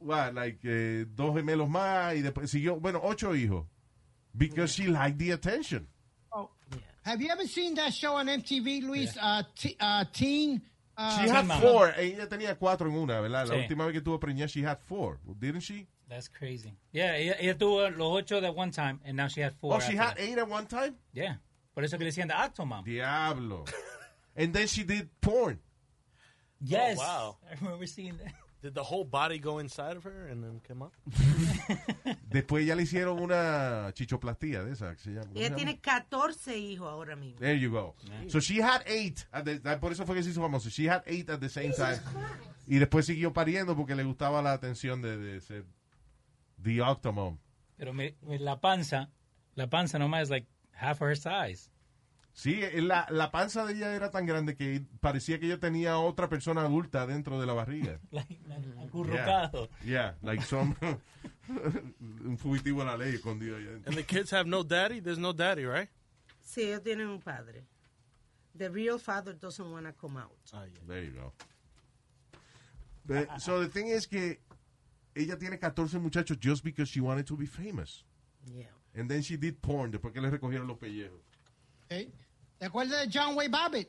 what, 0.00 0.34
like 0.34 0.58
eh, 0.64 1.06
dos 1.08 1.34
gemelos 1.34 1.68
más 1.68 2.16
y 2.16 2.22
después 2.22 2.50
siguió, 2.50 2.80
bueno, 2.80 3.00
ocho 3.02 3.34
hijos. 3.34 3.66
Because 4.36 4.72
she 4.74 4.86
liked 4.86 5.18
the 5.18 5.30
attention. 5.32 5.86
Oh. 6.32 6.50
yeah. 6.72 6.78
Have 7.02 7.20
you 7.20 7.28
ever 7.30 7.46
seen 7.46 7.74
that 7.74 7.92
show 7.94 8.14
on 8.16 8.26
MTV, 8.26 8.82
Luis? 8.82 9.16
Uh, 9.20 9.42
t- 9.56 9.76
uh, 9.78 10.04
teen. 10.12 10.62
Uh, 10.96 11.22
She 11.22 11.28
had 11.28 11.46
four. 11.60 11.92
Ella 11.96 12.26
tenía 12.28 12.56
cuatro 12.58 12.88
en 12.88 12.96
una, 12.96 13.20
¿verdad? 13.20 13.48
La 13.48 13.54
Sí. 13.54 13.60
última 13.68 13.84
vez 13.86 13.92
que 13.94 14.00
tuvo 14.00 14.18
preñada, 14.20 14.48
she 14.48 14.62
had 14.62 14.78
four. 14.88 15.18
Didn't 15.38 15.60
she? 15.62 15.86
That's 16.08 16.28
crazy. 16.28 16.72
Yeah, 16.92 17.14
ella, 17.16 17.34
ella 17.40 17.54
tuvo 17.54 17.88
los 17.96 18.22
ocho 18.22 18.38
at 18.44 18.54
one 18.54 18.70
time, 18.70 19.00
and 19.04 19.16
now 19.16 19.26
she 19.28 19.40
had 19.40 19.54
four. 19.60 19.74
Oh, 19.76 19.80
she 19.80 19.96
had 19.96 20.16
that. 20.16 20.20
eight 20.20 20.38
at 20.38 20.48
one 20.48 20.66
time? 20.66 20.94
Yeah. 21.12 21.36
Por 21.74 21.82
eso 21.84 21.96
que 21.98 22.04
le 22.04 22.10
decían 22.12 22.28
the 22.28 22.34
Octomom. 22.34 22.84
Diablo. 22.84 23.64
and 24.36 24.52
then 24.54 24.66
she 24.68 24.84
did 24.84 25.08
porn. 25.20 25.58
Yes. 26.60 26.98
wow. 26.98 27.36
I 27.50 27.54
remember 27.60 27.86
seeing 27.86 28.16
that. 28.18 28.32
Did 28.64 28.72
the 28.72 28.80
whole 28.82 29.04
body 29.04 29.38
go 29.38 29.58
inside 29.58 29.94
of 29.98 30.04
her 30.04 30.26
and 30.30 30.42
then 30.42 30.58
come 30.66 30.80
up? 30.82 30.94
Después 32.30 32.64
ya 32.66 32.74
le 32.74 32.84
hicieron 32.84 33.20
una 33.20 33.90
chichoplastía 33.92 34.64
de 34.64 34.72
esa 34.72 34.92
que 34.94 35.00
se 35.02 35.10
llama. 35.10 35.26
¿cómo 35.26 35.34
se 35.38 35.44
Ella 35.46 35.54
tiene 35.54 35.80
14 35.80 36.56
hijos 36.56 36.88
ahora 36.88 37.14
mismo. 37.14 37.38
There 37.40 37.58
you 37.60 37.70
go. 37.70 37.94
So 38.28 38.40
she 38.40 38.62
had 38.62 38.80
eight. 38.86 39.26
At 39.32 39.44
the- 39.44 39.60
por 39.78 39.92
eso 39.92 40.06
fue 40.06 40.14
que 40.16 40.22
se 40.22 40.30
hizo 40.30 40.40
famoso. 40.40 40.70
She 40.70 40.88
had 40.88 41.02
eight 41.04 41.28
at 41.28 41.40
the 41.40 41.50
same 41.50 41.72
time. 41.74 41.98
Y 42.66 42.78
después 42.78 43.04
siguió 43.04 43.34
pariendo 43.34 43.76
porque 43.76 43.94
le 43.94 44.02
gustaba 44.04 44.40
la 44.40 44.52
atención 44.54 45.02
de, 45.02 45.18
de 45.18 45.40
ser 45.42 45.66
the 46.62 46.80
octomom. 46.80 47.36
Pero 47.76 47.92
me- 47.92 48.16
me- 48.22 48.38
la 48.38 48.62
panza, 48.62 49.10
la 49.56 49.68
panza 49.68 49.98
nomás 49.98 50.22
es 50.22 50.30
like 50.30 50.48
half 50.72 51.02
her 51.02 51.14
size. 51.18 51.70
Sí, 52.34 52.60
eh, 52.62 52.82
la, 52.82 53.06
la 53.10 53.30
panza 53.30 53.64
de 53.64 53.74
ella 53.74 53.94
era 53.94 54.10
tan 54.10 54.26
grande 54.26 54.56
que 54.56 54.82
parecía 55.00 55.38
que 55.38 55.46
ella 55.46 55.60
tenía 55.60 55.98
otra 55.98 56.28
persona 56.28 56.62
adulta 56.62 57.06
dentro 57.06 57.40
de 57.40 57.46
la 57.46 57.52
barriga. 57.52 58.00
Like, 58.10 58.40
like, 58.48 58.68
acurrucado. 58.80 59.68
Yeah, 59.84 60.16
like 60.20 60.42
some 60.42 60.74
un 61.48 62.36
fugitivo 62.36 62.80
de 62.80 62.86
la 62.86 62.96
ley 62.96 63.14
escondido 63.14 63.56
allá. 63.56 63.80
And 63.86 63.94
the 63.94 64.02
kids 64.02 64.32
have 64.32 64.46
no 64.46 64.64
daddy? 64.64 65.00
There's 65.00 65.18
no 65.18 65.32
daddy, 65.32 65.64
right? 65.64 65.88
Sí, 66.42 66.62
ellos 66.62 66.82
tienen 66.82 67.08
un 67.08 67.20
padre. 67.20 67.64
The 68.56 68.68
real 68.68 68.98
father 68.98 69.32
doesn't 69.32 69.70
want 69.70 69.86
to 69.86 69.92
come 69.92 70.16
out. 70.16 70.36
There 70.86 71.04
you 71.04 71.12
go. 71.12 71.32
But, 73.06 73.40
so 73.40 73.60
the 73.60 73.68
thing 73.68 73.88
is 73.88 74.06
que 74.06 74.38
ella 75.14 75.36
tiene 75.36 75.58
14 75.58 76.00
muchachos 76.00 76.38
just 76.40 76.64
because 76.64 76.88
she 76.88 77.00
wanted 77.00 77.26
to 77.26 77.36
be 77.36 77.46
famous. 77.46 78.04
And 78.94 79.08
then 79.08 79.22
she 79.22 79.36
did 79.36 79.60
porn 79.60 79.92
después 79.92 80.12
que 80.12 80.20
le 80.20 80.30
recogieron 80.30 80.66
los 80.66 80.78
pellejos. 80.78 81.20
¿Eh? 81.90 82.08
¿Te 82.64 82.68
acuerdas 82.68 83.06
de 83.06 83.10
John 83.12 83.36
Wayne 83.36 83.52
Babbitt? 83.52 83.88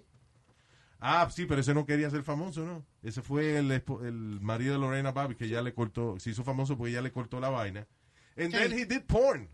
Ah, 0.99 1.29
sí, 1.31 1.45
pero 1.45 1.61
ese 1.61 1.73
no 1.73 1.85
quería 1.85 2.09
ser 2.09 2.23
famoso, 2.23 2.65
¿no? 2.65 2.85
Ese 3.03 3.21
fue 3.21 3.57
el, 3.57 3.71
el 3.71 4.41
marido 4.41 4.73
de 4.73 4.79
Lorena 4.79 5.13
Bobbitt 5.13 5.37
que 5.37 5.47
ya 5.47 5.61
le 5.61 5.73
cortó, 5.73 6.19
se 6.19 6.31
hizo 6.31 6.43
famoso 6.43 6.75
porque 6.77 6.91
ya 6.91 7.01
le 7.01 7.13
cortó 7.13 7.39
la 7.39 7.47
vaina. 7.47 7.87
And 8.35 8.51
Sí. 8.51 8.57
then 8.57 8.73
he 8.77 8.83
did 8.85 9.03
porn. 9.07 9.47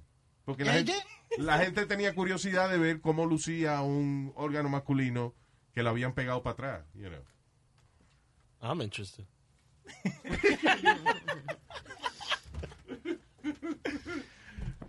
Porque 0.43 0.65
la 0.65 0.73
gente, 0.73 0.93
la 1.37 1.59
gente 1.59 1.85
tenía 1.85 2.15
curiosidad 2.15 2.67
de 2.71 2.79
ver 2.79 2.99
cómo 2.99 3.27
lucía 3.27 3.79
un 3.83 4.33
órgano 4.35 4.69
masculino 4.69 5.35
que 5.71 5.83
lo 5.83 5.91
habían 5.91 6.15
pegado 6.15 6.41
para 6.41 6.53
atrás, 6.53 6.85
you 6.95 7.07
know. 7.07 7.23
I'm 8.59 8.81
interested. 8.81 9.27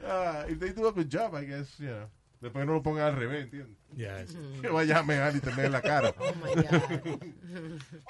Ah, 0.04 0.44
if 0.48 0.58
they 0.58 0.72
do 0.72 0.86
a 0.86 0.92
good 0.92 1.08
job, 1.08 1.34
I 1.34 1.44
guess, 1.44 1.78
you 1.78 1.86
know. 1.86 2.08
Después 2.42 2.66
no 2.66 2.72
lo 2.74 2.82
pongan 2.82 3.04
al 3.06 3.16
revés, 3.16 3.44
¿entiendes? 3.44 3.78
Yeah. 3.96 4.24
Que 4.60 4.68
vaya 4.68 4.98
a 4.98 5.02
mear 5.02 5.34
y 5.34 5.40
te 5.40 5.50
mea 5.52 5.66
en 5.66 5.72
la 5.72 5.80
cara. 5.80 6.12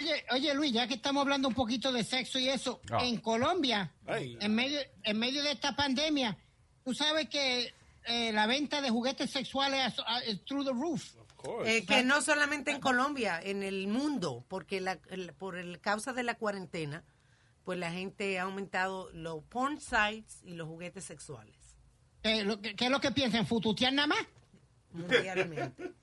Oye, 0.00 0.24
oye, 0.30 0.54
Luis, 0.54 0.72
ya 0.72 0.86
que 0.88 0.94
estamos 0.94 1.22
hablando 1.22 1.48
un 1.48 1.54
poquito 1.54 1.92
de 1.92 2.04
sexo 2.04 2.38
y 2.38 2.48
eso, 2.48 2.80
Ah. 2.90 3.00
en 3.04 3.18
Colombia, 3.18 3.92
Ay. 4.06 4.36
en 4.40 4.54
medio, 4.54 4.80
en 5.04 5.18
medio 5.18 5.42
de 5.42 5.52
esta 5.52 5.74
pandemia, 5.76 6.36
tú 6.84 6.94
sabes 6.94 7.28
que 7.28 7.72
eh, 8.06 8.32
la 8.32 8.46
venta 8.46 8.80
de 8.80 8.90
juguetes 8.90 9.30
sexuales 9.30 9.92
es, 9.94 10.04
es 10.26 10.44
through 10.44 10.64
the 10.66 10.72
roof. 10.72 11.04
Eh, 11.64 11.84
que 11.84 12.04
no 12.04 12.20
solamente 12.22 12.70
en 12.70 12.80
Colombia, 12.80 13.40
en 13.42 13.62
el 13.64 13.88
mundo, 13.88 14.44
porque 14.48 14.80
la, 14.80 14.98
el- 15.10 15.32
por 15.34 15.56
el 15.58 15.80
causa 15.80 16.12
de 16.12 16.22
la 16.22 16.36
cuarentena, 16.36 17.02
pues 17.64 17.78
la 17.78 17.90
gente 17.90 18.38
ha 18.38 18.44
aumentado 18.44 19.10
los 19.12 19.42
porn 19.44 19.80
sites 19.80 20.40
y 20.44 20.54
los 20.54 20.68
juguetes 20.68 21.04
sexuales 21.04 21.56
Eh, 22.22 22.44
lo 22.44 22.60
¿Qué 22.60 22.74
es 22.78 22.90
lo 22.90 23.00
que 23.00 23.10
piensan? 23.10 23.46
¿Fututear 23.46 23.92
nada 23.92 24.08
más? 24.08 24.26
mundialmente. 24.92 25.94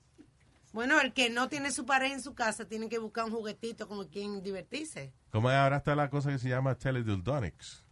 bueno, 0.72 1.00
el 1.00 1.12
que 1.12 1.30
no 1.30 1.48
tiene 1.48 1.70
su 1.70 1.86
pareja 1.86 2.14
en 2.14 2.22
su 2.22 2.34
casa 2.34 2.66
tiene 2.66 2.88
que 2.88 2.98
buscar 2.98 3.24
un 3.24 3.30
juguetito 3.30 3.88
con 3.88 4.06
quien 4.08 4.42
divertirse. 4.42 5.12
Como 5.30 5.48
ahora 5.48 5.78
está 5.78 5.94
la 5.94 6.10
cosa 6.10 6.30
que 6.30 6.38
se 6.38 6.48
llama 6.48 6.74
teledildonics. 6.74 7.84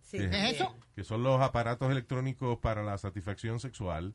Sí, 0.00 0.18
que, 0.18 0.30
¿Qué 0.30 0.48
es 0.48 0.54
eso? 0.54 0.76
Que 0.94 1.04
son 1.04 1.22
los 1.22 1.40
aparatos 1.40 1.90
electrónicos 1.90 2.58
para 2.58 2.82
la 2.82 2.98
satisfacción 2.98 3.60
sexual 3.60 4.14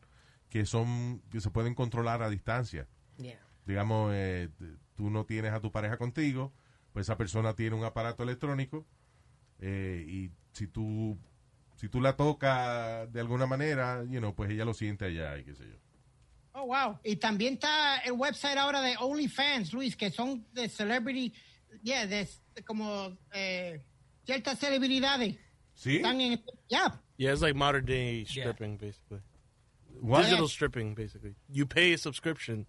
que 0.49 0.65
son 0.65 1.21
que 1.29 1.41
se 1.41 1.49
pueden 1.49 1.75
controlar 1.75 2.23
a 2.23 2.29
distancia. 2.29 2.87
Yeah. 3.17 3.39
Digamos, 3.65 4.11
eh, 4.13 4.49
tú 4.95 5.09
no 5.09 5.25
tienes 5.25 5.53
a 5.53 5.59
tu 5.59 5.71
pareja 5.71 5.97
contigo, 5.97 6.53
pues 6.93 7.07
esa 7.07 7.17
persona 7.17 7.53
tiene 7.53 7.75
un 7.75 7.83
aparato 7.83 8.23
electrónico 8.23 8.85
eh, 9.59 10.05
y 10.07 10.31
si 10.53 10.67
tú 10.67 11.17
si 11.77 11.87
tú 11.89 12.01
la 12.01 12.15
tocas 12.15 13.11
de 13.13 13.19
alguna 13.21 13.45
manera, 13.45 14.03
you 14.09 14.19
know, 14.19 14.33
pues 14.35 14.49
ella 14.51 14.65
lo 14.65 14.73
siente 14.73 15.05
allá 15.05 15.37
y 15.37 15.45
qué 15.45 15.55
sé 15.55 15.63
yo. 15.63 15.77
Oh, 16.53 16.65
wow. 16.65 16.99
Y 17.03 17.15
también 17.17 17.53
está 17.53 17.99
el 17.99 18.13
website 18.13 18.57
ahora 18.57 18.81
de 18.81 18.95
OnlyFans, 18.99 19.73
Luis, 19.73 19.95
que 19.95 20.09
son 20.09 20.43
de 20.53 20.67
celebrity, 20.67 21.31
yeah, 21.83 22.07
de, 22.07 22.27
de 22.55 22.63
como 22.63 23.15
eh, 23.31 23.79
ciertas 24.25 24.57
celebridades. 24.59 25.37
¿Sí? 25.75 25.97
Están 25.97 26.19
en, 26.19 26.43
yeah. 26.67 26.99
Yeah, 27.17 27.31
it's 27.31 27.41
like 27.41 27.55
modern 27.55 27.85
day 27.85 28.25
stripping, 28.25 28.77
basically. 28.77 29.21
What? 30.01 30.23
Digital 30.23 30.45
Yes. 30.45 30.51
stripping, 30.51 30.95
basically. 30.95 31.35
You 31.49 31.65
pay 31.67 31.93
a 31.93 31.97
subscription. 31.97 32.65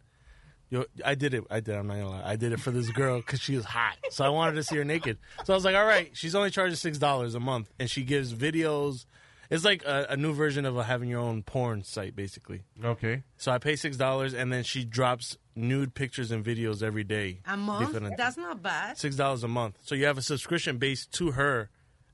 Yo, 0.71 0.85
I 1.05 1.15
did 1.15 1.33
it. 1.35 1.45
I 1.51 1.61
did. 1.61 1.75
I'm 1.77 1.87
not 1.87 1.95
gonna 1.95 2.11
lie. 2.11 2.23
I 2.25 2.37
did 2.37 2.53
it 2.53 2.61
for 2.61 2.71
this 2.71 2.91
girl 2.91 3.19
because 3.19 3.41
she 3.41 3.57
was 3.57 3.65
hot, 3.65 3.97
so 4.11 4.25
I 4.25 4.29
wanted 4.29 4.55
to 4.57 4.63
see 4.63 4.77
her 4.77 4.85
naked. 4.85 5.17
So 5.45 5.55
I 5.55 5.57
was 5.57 5.65
like, 5.65 5.75
all 5.75 5.87
right. 5.87 6.11
She's 6.13 6.35
only 6.35 6.51
charging 6.51 6.77
six 6.77 6.99
dollars 6.99 7.35
a 7.35 7.41
month, 7.41 7.71
and 7.79 7.91
she 7.91 8.03
gives 8.05 8.35
videos. 8.35 9.07
It's 9.51 9.65
like 9.65 9.83
a, 9.87 10.09
a 10.11 10.17
new 10.19 10.35
version 10.35 10.67
of 10.67 10.77
a 10.77 10.85
having 10.85 11.09
your 11.09 11.21
own 11.21 11.43
porn 11.43 11.83
site, 11.83 12.15
basically. 12.15 12.65
Okay. 12.85 13.23
So 13.39 13.51
I 13.51 13.57
pay 13.57 13.77
six 13.77 13.97
dollars, 13.97 14.35
and 14.35 14.53
then 14.53 14.63
she 14.63 14.85
drops 14.85 15.39
nude 15.57 15.95
pictures 15.95 16.31
and 16.31 16.45
videos 16.45 16.83
every 16.83 17.03
day. 17.05 17.41
A 17.47 17.57
month? 17.57 17.91
Different- 17.93 18.19
That's 18.19 18.37
not 18.37 18.63
bad. 18.63 18.99
six 18.99 19.17
dollars 19.17 19.43
a 19.45 19.49
month. 19.49 19.79
So 19.85 19.95
you 19.95 20.05
have 20.05 20.19
a 20.19 20.23
subscription 20.23 20.77
based 20.77 21.13
to 21.13 21.31
her, 21.31 21.71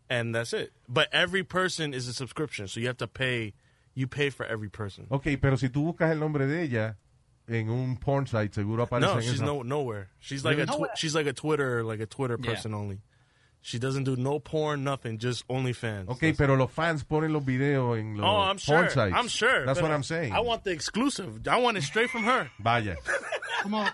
and 0.09 0.33
that's 0.33 0.53
it. 0.53 0.73
But 0.89 1.09
every 1.13 1.43
person 1.43 1.93
is 1.93 2.07
a 2.07 2.13
subscription, 2.13 2.69
so 2.69 2.79
you 2.79 2.87
have 2.87 2.99
to 2.99 3.09
pay. 3.09 3.55
You 3.97 4.07
pay 4.07 4.31
for 4.31 4.45
every 4.47 4.69
person. 4.69 5.07
Ok, 5.11 5.27
pero 5.41 5.57
si 5.57 5.69
tú 5.69 5.93
buscas 5.93 6.11
el 6.13 6.19
nombre 6.19 6.47
de 6.47 6.63
ella 6.63 6.97
en 7.49 7.69
un 7.71 7.97
porn 7.97 8.27
site, 8.27 8.55
seguro 8.55 8.85
aparece 8.87 9.07
No, 9.13 9.19
en 9.19 9.23
she's 9.23 9.35
esa- 9.35 9.45
no 9.45 9.63
nowhere. 9.63 10.09
She's 10.21 10.45
like 10.45 10.59
a 10.59 10.65
Really? 10.67 10.77
twi- 10.79 10.89
she's 10.97 11.15
like 11.15 11.27
a 11.29 11.33
Twitter 11.33 11.83
like 11.85 12.01
a 12.01 12.07
Twitter 12.07 12.39
Yeah. 12.41 12.51
person 12.55 12.75
only. 12.75 13.01
She 13.61 13.79
doesn't 13.79 14.05
do 14.05 14.15
no 14.17 14.39
porn, 14.41 14.85
nothing, 14.85 15.17
just 15.19 15.47
OnlyFans. 15.49 16.09
Ok, 16.11 16.35
pero 16.37 16.55
los 16.55 16.71
fans 16.71 17.03
ponen 17.03 17.33
los 17.33 17.43
videos 17.45 17.99
en 17.99 18.17
los 18.19 18.27
oh, 18.27 18.41
I'm 18.43 18.59
porn 18.59 18.59
sure. 18.59 18.91
sites. 18.91 19.15
I'm 19.17 19.29
sure. 19.29 19.65
That's 19.65 19.81
what 19.81 19.91
I'm 19.91 20.03
saying. 20.03 20.35
I 20.35 20.41
want 20.41 20.65
the 20.65 20.71
exclusive. 20.73 21.47
I 21.49 21.59
want 21.59 21.79
it 21.79 21.83
straight 21.83 22.11
from 22.11 22.25
her. 22.25 22.51
Vaya. 22.59 22.97
Como, 23.63 23.87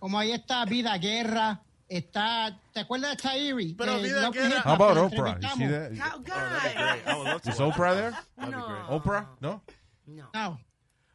como 0.00 0.18
ahí 0.18 0.32
está 0.32 0.64
Vida 0.68 0.98
Guerra, 0.98 1.60
está, 1.88 2.58
¿te 2.74 2.80
acuerdas 2.80 3.16
de 3.16 3.22
Tairi? 3.22 3.74
Pero 3.78 3.96
De 3.98 4.02
Vida 4.08 4.22
Love 4.22 4.34
Guerra- 4.34 4.62
How 4.64 4.74
about 4.74 4.96
Oprah? 4.96 5.40
You 5.40 5.48
see 5.50 5.64
entrevistamos. 5.64 5.98
that? 5.98 6.12
Oh, 6.12 6.18
God. 6.18 7.06
I 7.06 7.16
would 7.16 7.24
love 7.28 7.42
to 7.42 7.50
Is 7.50 7.58
Oprah 7.60 7.94
there? 7.94 8.10
That'd 8.36 8.54
be 8.54 8.60
great. 8.60 8.86
Oprah? 8.90 9.26
No? 9.40 9.60
No. 10.08 10.58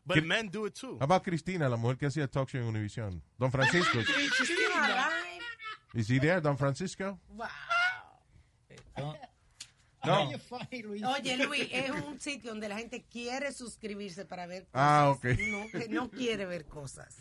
But 0.05 0.23
men 0.23 0.47
do 0.49 0.65
it 0.65 0.73
too. 0.75 0.97
How 0.99 1.05
about 1.05 1.23
Cristina, 1.23 1.69
la 1.69 1.77
mujer 1.77 1.97
que 1.97 2.07
hacía 2.07 2.27
talk 2.29 2.49
show 2.49 2.59
en 2.59 2.65
Univision? 2.67 3.21
Don 3.37 3.51
Francisco. 3.51 3.99
Is 5.93 6.07
he 6.09 6.19
there, 6.19 6.41
Don 6.41 6.57
Francisco? 6.57 7.19
Wow. 7.35 7.47
No. 10.03 10.29
You're 10.29 10.39
funny, 10.39 10.81
Luis. 10.81 11.03
Oye, 11.03 11.37
Luis, 11.45 11.69
es 11.71 11.91
un 11.91 12.19
sitio 12.19 12.49
donde 12.51 12.67
la 12.67 12.77
gente 12.77 13.03
quiere 13.03 13.51
suscribirse 13.51 14.25
para 14.25 14.47
ver 14.47 14.63
cosas. 14.63 14.73
Ah, 14.73 15.09
ok. 15.11 15.23
No, 15.25 15.67
que 15.69 15.87
no 15.89 16.09
quiere 16.09 16.45
ver 16.47 16.65
cosas. 16.65 17.15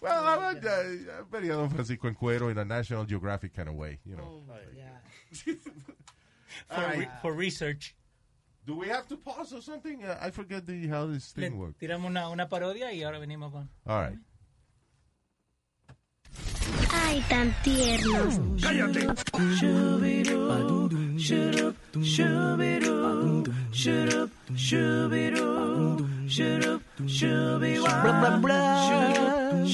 Well, 0.00 0.22
I 0.22 0.36
would, 0.36 0.64
uh, 0.64 1.20
I 1.20 1.24
vería 1.30 1.54
a 1.54 1.56
Don 1.56 1.70
Francisco 1.70 2.06
en 2.08 2.14
cuero 2.14 2.50
in 2.50 2.58
a 2.58 2.64
National 2.64 3.06
Geographic 3.06 3.52
kind 3.54 3.68
of 3.68 3.74
way, 3.74 3.98
you 4.04 4.14
know. 4.16 4.44
For, 6.68 6.88
re- 6.96 7.08
for 7.22 7.32
research. 7.34 7.96
Do 8.66 8.74
we 8.76 8.88
have 8.88 9.06
to 9.08 9.16
pause 9.16 9.52
or 9.52 9.60
something? 9.60 10.02
Uh, 10.04 10.16
I 10.20 10.30
forget 10.30 10.66
the, 10.66 10.86
how 10.88 11.06
this 11.06 11.36
Le 11.36 11.48
thing 11.48 11.58
works. 11.58 11.78
tiramos 11.78 12.08
una, 12.10 12.28
una 12.30 12.48
parodia 12.48 12.92
y 12.92 13.02
ahora 13.02 13.18
venimos 13.18 13.52
con... 13.52 13.68
All 13.86 14.00
right. 14.00 14.18
Ay, 16.90 17.22
tan 17.28 17.54
tiernos. 17.62 18.40
Cállate. 18.62 19.06
Blah, 26.84 28.20
blah, 28.20 28.38
blah. 28.38 29.64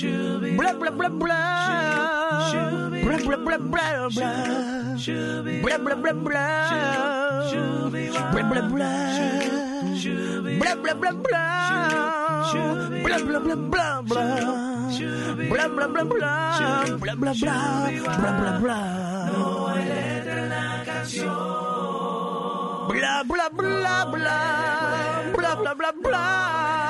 Blah, 0.56 0.72
blah, 0.74 0.90
blah, 0.90 1.08
blah. 1.08 2.89
No 19.32 19.68
hay 19.68 19.84
letra 19.84 20.42
en 20.42 20.48
la 20.48 20.82
canción. 20.84 21.28
Blah, 25.36 25.54
blah, 25.56 25.74
blah, 25.92 26.89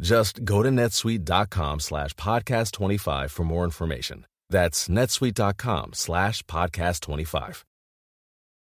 Just 0.00 0.44
go 0.44 0.62
to 0.62 0.70
netsuite.com 0.70 1.80
slash 1.80 2.14
podcast 2.14 2.72
25 2.72 3.30
for 3.30 3.44
more 3.44 3.64
information. 3.64 4.26
That's 4.50 4.88
netsuite.com 4.88 5.90
slash 5.94 6.42
podcast 6.44 7.00
25. 7.02 7.64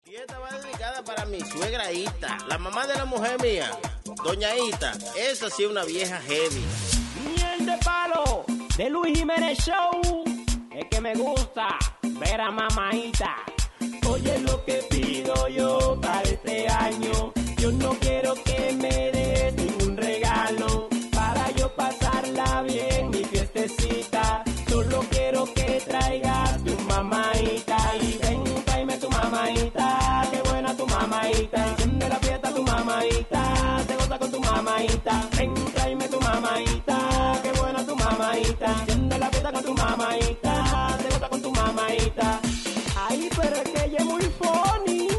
Y 0.06 0.16
esta 0.16 0.38
va 0.38 0.50
dedicada 0.50 1.02
para 1.02 1.24
mi 1.26 1.40
suegra 1.40 1.90
Ita, 1.90 2.38
la 2.48 2.58
mamá 2.58 2.86
de 2.86 2.94
la 2.94 3.04
mujer 3.06 3.40
mía, 3.40 3.70
doña 4.22 4.54
Ita. 4.54 4.92
Esa 5.16 5.48
sí 5.50 5.64
una 5.64 5.84
vieja 5.84 6.20
heavy. 6.20 6.64
Miel 7.24 7.66
de 7.66 7.78
palo 7.84 8.44
de 8.76 8.90
Luis 8.90 9.18
Jiménez 9.18 9.58
Show. 9.58 10.24
Es 10.70 10.84
que 10.90 11.00
me 11.00 11.14
gusta 11.14 11.78
ver 12.20 12.40
a 12.40 12.50
mamaita. 12.50 13.34
Oye 14.08 14.38
lo 14.40 14.64
que 14.64 14.84
pido 14.90 15.48
yo 15.48 15.98
para 16.00 16.22
este 16.22 16.68
año. 16.68 17.32
Yo 17.58 17.72
no 17.72 17.90
quiero 17.98 18.34
que 18.44 18.76
me 18.78 19.10
des 19.10 19.53
bien, 22.62 23.10
mi 23.10 23.24
fiestecita. 23.24 24.42
Solo 24.68 25.00
quiero 25.10 25.44
que 25.54 25.82
traigas 25.86 26.62
tu 26.64 26.76
mamaita. 26.88 27.76
Y 28.00 28.18
ven, 28.18 28.44
tráeme 28.64 28.96
tu 28.98 29.08
mamaita. 29.10 30.28
Qué 30.30 30.40
buena 30.48 30.76
tu 30.76 30.86
mamaita. 30.86 31.66
Enciende 31.66 32.08
la 32.08 32.16
fiesta 32.16 32.50
tu 32.54 32.62
mamaita. 32.62 33.42
Te 33.86 33.94
goza 33.96 34.18
con 34.18 34.30
tu 34.30 34.40
mamaita. 34.40 35.28
Ven, 35.36 35.54
tráeme 35.74 36.08
tu 36.08 36.20
mamaita. 36.20 36.98
Qué 37.42 37.52
buena 37.60 37.86
tu 37.86 37.96
mamaita. 37.96 38.66
Enciende 38.80 39.18
la 39.18 39.28
fiesta 39.30 39.52
con 39.52 39.64
tu 39.64 39.74
mamaita. 39.74 40.98
Te 41.02 41.08
goza 41.14 41.28
con 41.28 41.42
tu 41.42 41.50
mamaita. 41.50 42.40
Ay, 43.08 43.28
pero 43.36 43.56
es 43.56 43.70
que 43.70 43.84
ella 43.84 43.98
es 43.98 44.04
muy 44.04 44.22
funny. 44.40 45.13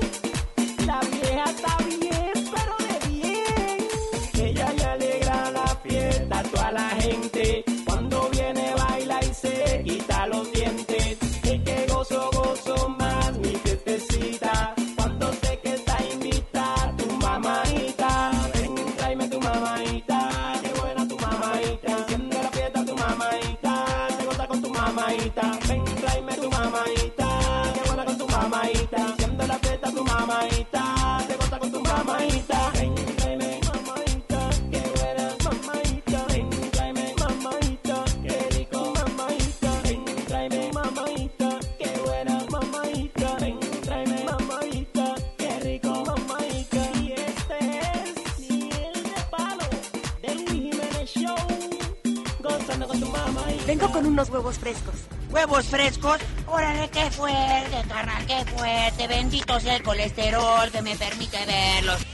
El 59.68 59.82
colesterol 59.84 60.72
que 60.72 60.82
me 60.82 60.96
permite 60.96 61.38
verlos. 61.46 62.06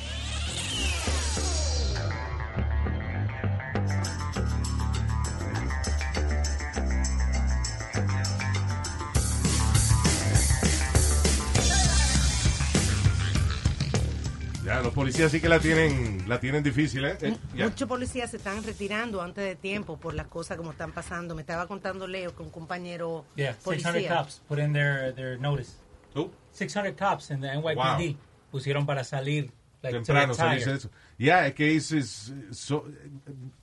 Ya, 14.64 14.80
los 14.82 14.94
policías 14.94 15.32
sí 15.32 15.42
que 15.42 15.50
la 15.50 15.60
tienen, 15.60 16.24
la 16.30 16.40
tienen 16.40 16.64
difícil, 16.64 17.04
¿eh? 17.04 17.18
Eh. 17.22 17.36
Muchos 17.56 17.88
policías 17.88 18.30
se 18.30 18.38
están 18.38 18.64
retirando 18.64 19.22
antes 19.22 19.44
de 19.44 19.56
tiempo 19.56 19.98
por 19.98 20.14
las 20.14 20.28
cosas 20.28 20.56
como 20.56 20.72
están 20.72 20.92
pasando. 20.92 21.34
Me 21.34 21.42
estaba 21.42 21.68
contando 21.68 22.08
Leo 22.08 22.36
que 22.36 22.44
un 22.44 22.52
compañero 22.52 23.26
Yeah, 23.36 23.54
600 23.54 23.92
policía. 23.92 24.16
cops 24.16 24.42
put 24.48 24.60
in 24.60 24.72
their, 24.72 25.14
their 25.16 25.40
notice. 25.40 25.72
Who? 26.16 26.32
600 26.52 26.96
cops 26.98 27.32
in 27.32 27.42
the 27.42 27.48
NYPD 27.48 27.76
Wow. 27.76 28.18
pusieron 28.52 28.86
para 28.86 29.04
salir. 29.04 29.52
Like, 29.84 29.98
temprano 29.98 30.34
retire. 30.34 30.36
salirse 30.48 30.70
de 30.70 30.76
eso. 30.78 30.92
Ya, 31.18 31.48
es 31.48 31.56
que 31.56 31.76
es, 31.76 31.92
es- 31.92 32.34
so- 32.52 32.86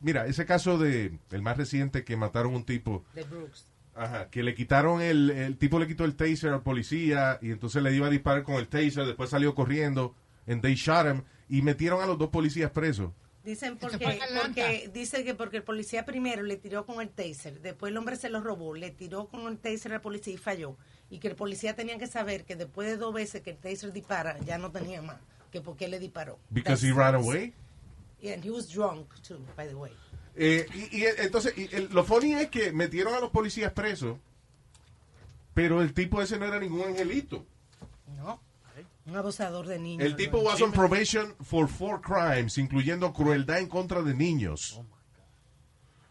mira, 0.01 0.26
ese 0.26 0.44
caso 0.46 0.76
de 0.76 1.16
el 1.30 1.42
más 1.42 1.57
reciente 1.57 2.05
que 2.05 2.16
mataron 2.16 2.55
un 2.55 2.64
tipo, 2.64 3.05
De 3.14 3.22
Brooks. 3.22 3.66
ajá, 3.94 4.28
que 4.28 4.42
le 4.42 4.53
quitaron 4.55 5.01
el, 5.01 5.30
el 5.30 5.57
tipo 5.59 5.78
le 5.78 5.86
quitó 5.86 6.05
el 6.05 6.16
taser 6.16 6.51
al 6.53 6.62
policía 6.62 7.38
y 7.40 7.51
entonces 7.53 7.80
le 7.84 7.94
iba 7.94 8.09
a 8.09 8.11
disparar 8.11 8.42
con 8.42 8.57
el 8.57 8.66
taser, 8.66 9.07
después 9.07 9.30
salió 9.30 9.55
corriendo, 9.55 10.14
and 10.49 10.61
they 10.61 10.74
shot 10.74 11.07
him 11.07 11.22
y 11.49 11.62
metieron 11.62 12.03
a 12.03 12.07
los 12.07 12.18
dos 12.18 12.30
policías 12.30 12.70
presos. 12.72 13.12
Dicen 13.44 13.78
porque, 13.78 14.05
en 14.05 14.18
porque 14.42 14.90
dice 14.92 15.24
que 15.24 15.34
porque 15.34 15.59
el 15.59 15.62
policía 15.62 16.05
primero 16.05 16.42
le 16.42 16.57
tiró 16.57 16.84
con 16.84 17.01
el 17.01 17.09
taser, 17.11 17.61
después 17.62 17.90
el 17.92 17.96
hombre 17.96 18.16
se 18.16 18.28
lo 18.28 18.40
robó, 18.42 18.74
le 18.74 18.90
tiró 18.90 19.28
con 19.28 19.46
el 19.46 19.59
taser 19.59 19.92
al 19.92 20.01
policía 20.01 20.34
y 20.34 20.36
falló. 20.36 20.76
Y 21.11 21.19
que 21.19 21.29
el 21.29 21.37
policía 21.37 21.75
tenía 21.75 21.99
que 21.99 22.07
saber 22.07 22.45
que 22.45 22.55
después 22.57 22.89
de 22.89 22.97
dos 22.97 23.15
veces 23.15 23.43
que 23.43 23.51
el 23.51 23.57
taser 23.57 23.93
dispara, 23.93 24.39
ya 24.41 24.59
no 24.59 24.71
tenía 24.71 25.01
más. 25.03 25.17
Que 25.51 25.61
por 25.63 25.77
qué 25.77 25.89
le 25.89 25.99
disparó. 25.99 26.39
Because 26.51 26.87
he 26.87 26.93
ran 26.93 27.15
away. 27.15 27.55
Yeah, 28.21 28.35
and 28.35 28.45
he 28.45 28.51
was 28.51 28.69
drunk 28.69 29.07
too, 29.27 29.39
by 29.57 29.67
the 29.69 29.75
way. 29.75 29.93
Eh, 30.37 30.67
y, 30.75 30.99
y 30.99 31.07
entonces, 31.07 31.57
y 31.57 31.75
el- 31.75 31.89
lo 31.93 32.05
funny 32.05 32.35
es 32.35 32.49
que 32.49 32.73
metieron 32.73 33.15
a 33.15 33.21
los 33.21 33.31
policías 33.31 33.73
presos, 33.73 34.19
pero 35.55 35.81
el 35.83 35.95
tipo 35.95 36.21
ese 36.21 36.39
no 36.39 36.45
era 36.47 36.59
ningún 36.61 36.83
angelito. 36.83 37.45
No. 38.17 38.41
Un 39.07 39.17
abusador 39.17 39.67
de 39.67 39.79
niños. 39.79 40.05
El 40.07 40.17
tipo 40.17 40.39
was 40.41 40.61
on 40.61 40.71
probation 40.71 41.35
for 41.43 41.67
four 41.69 42.01
crimes, 42.03 42.59
incluyendo 42.59 43.13
crueldad 43.15 43.59
en 43.61 43.69
contra 43.69 44.03
de 44.03 44.13
niños. 44.15 44.79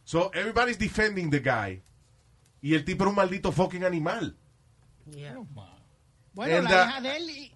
So 0.04 0.32
everybody's 0.34 0.80
defending 0.80 1.30
the 1.30 1.39
guy. 1.39 1.84
Y 2.62 2.74
el 2.74 2.84
tipo 2.84 3.04
era 3.04 3.10
un 3.12 3.16
maldito 3.16 3.52
fucking 3.52 3.84
animal. 3.84 4.36
Bueno, 6.34 6.58
And, 6.58 6.70
la 6.70 6.86
hija 6.86 7.01
de 7.01 7.18
él 7.18 7.30
y, 7.30 7.51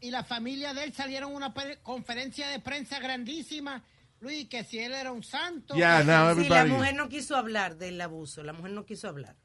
y 0.00 0.10
la 0.10 0.22
familia 0.24 0.74
de 0.74 0.84
él 0.84 0.92
salieron 0.92 1.32
a 1.32 1.36
una 1.36 1.54
conferencia 1.82 2.48
de 2.48 2.60
prensa 2.60 2.98
grandísima, 3.00 3.82
Luis, 4.20 4.48
que 4.48 4.62
si 4.64 4.78
él 4.78 4.92
era 4.92 5.10
un 5.12 5.22
santo. 5.24 5.74
Yeah, 5.74 6.02
Sí, 6.36 6.48
la 6.48 6.64
mujer 6.66 6.94
no 6.94 7.08
quiso 7.08 7.36
hablar 7.36 7.76
del 7.76 8.00
abuso, 8.00 8.42
la 8.42 8.52
mujer 8.52 8.70
no 8.72 8.84
quiso 8.84 9.08
hablar. 9.08 9.36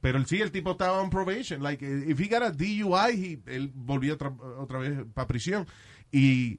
Pero 0.00 0.24
sí, 0.24 0.40
el 0.40 0.50
tipo 0.50 0.72
estaba 0.72 1.00
on 1.02 1.10
probation. 1.10 1.62
Like, 1.62 1.84
if 1.84 2.18
he 2.18 2.26
got 2.26 2.42
a 2.42 2.50
DUI, 2.50 3.12
he- 3.46 3.54
él 3.54 3.70
volvía 3.74 4.14
otra, 4.14 4.30
otra 4.58 4.78
vez 4.78 4.98
para 5.12 5.26
prisión. 5.28 5.66
Y 6.10 6.58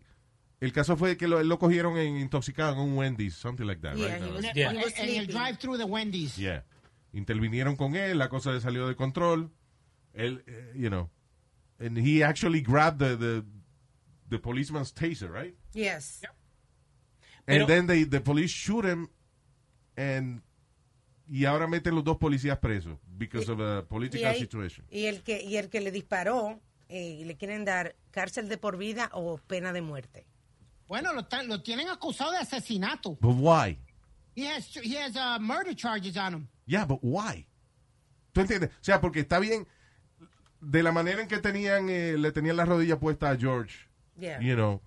el 0.60 0.72
caso 0.72 0.96
fue 0.96 1.18
que 1.18 1.28
lo, 1.28 1.40
él 1.40 1.50
lo 1.50 1.58
cogieron 1.58 1.98
en, 1.98 2.18
intoxicado 2.18 2.74
en 2.74 2.80
un 2.80 2.94
Wendy's, 2.98 3.34
something 3.34 3.66
like 3.66 3.82
that, 3.82 3.96
Yeah, 3.96 4.08
right? 4.18 4.24
he 4.24 4.32
was- 4.32 4.56
Yeah. 4.56 4.70
en- 4.72 5.10
en 5.10 5.16
el 5.22 5.28
drive-thru 5.28 5.76
de 5.76 5.84
Wendy's. 5.86 6.36
Yeah. 6.38 6.64
Intervinieron 7.14 7.76
con 7.76 7.96
él, 7.96 8.18
la 8.18 8.30
cosa 8.30 8.60
salió 8.62 8.88
de 8.88 8.96
control. 8.96 9.52
Él, 10.14 10.44
eh, 10.48 10.74
you 10.76 10.90
know, 10.90 11.10
and 11.80 11.98
he 11.98 12.24
actually 12.24 12.62
grabbed 12.62 13.00
the, 13.00 13.16
the, 13.18 13.44
the 14.30 14.40
policeman's 14.40 14.94
taser, 14.94 15.30
right? 15.32 15.56
Yes. 15.74 16.22
And 17.48 17.60
Pero- 17.62 17.68
then 17.68 17.88
they, 17.88 18.04
the 18.06 18.22
police 18.22 18.52
shoot 18.52 18.86
him 18.86 19.10
and 19.98 20.42
y 21.28 21.46
ahora 21.46 21.66
meten 21.68 21.96
los 21.96 22.04
dos 22.04 22.18
policías 22.18 22.58
presos 22.60 22.98
because 23.18 23.50
of 23.50 23.60
a 23.62 23.80
Y, 23.80 23.86
political 23.88 24.34
ahí- 24.34 24.40
situation. 24.40 24.86
y 24.90 25.06
el 25.06 25.22
que 25.24 25.42
y 25.44 25.56
el 25.58 25.70
que 25.70 25.80
le 25.80 25.92
disparó 25.92 26.60
eh, 26.90 27.24
le 27.26 27.36
quieren 27.38 27.64
dar 27.66 27.96
cárcel 28.12 28.50
de 28.50 28.58
por 28.58 28.78
vida 28.78 29.10
o 29.14 29.38
pena 29.38 29.72
de 29.72 29.82
muerte. 29.82 30.26
Bueno, 30.88 31.14
lo, 31.14 31.26
lo 31.48 31.62
tienen 31.62 31.88
acusado 31.88 32.32
de 32.32 32.38
asesinato. 32.40 33.18
But 33.22 33.36
why? 33.38 33.78
He 34.36 34.46
has, 34.46 34.68
he 34.76 34.98
has 34.98 35.16
uh, 35.16 35.40
murder 35.40 35.74
charges 35.74 36.18
on 36.18 36.34
him. 36.34 36.48
Yeah, 36.72 36.86
but 36.86 37.00
why? 37.02 37.46
¿Tú 38.32 38.40
entiendes? 38.42 38.70
O 38.70 38.84
sea, 38.84 39.02
porque 39.02 39.20
está 39.20 39.40
bien 39.40 39.68
de 40.62 40.84
la 40.84 40.92
manera 40.94 41.22
en 41.22 41.28
que 41.28 41.40
tenían 41.40 41.90
eh, 41.90 42.16
le 42.18 42.32
tenían 42.32 42.56
la 42.56 42.64
rodilla 42.66 42.98
puesta 42.98 43.30
a 43.30 43.36
George, 43.38 43.90
Yeah. 44.18 44.40
you 44.40 44.56
know, 44.56 44.82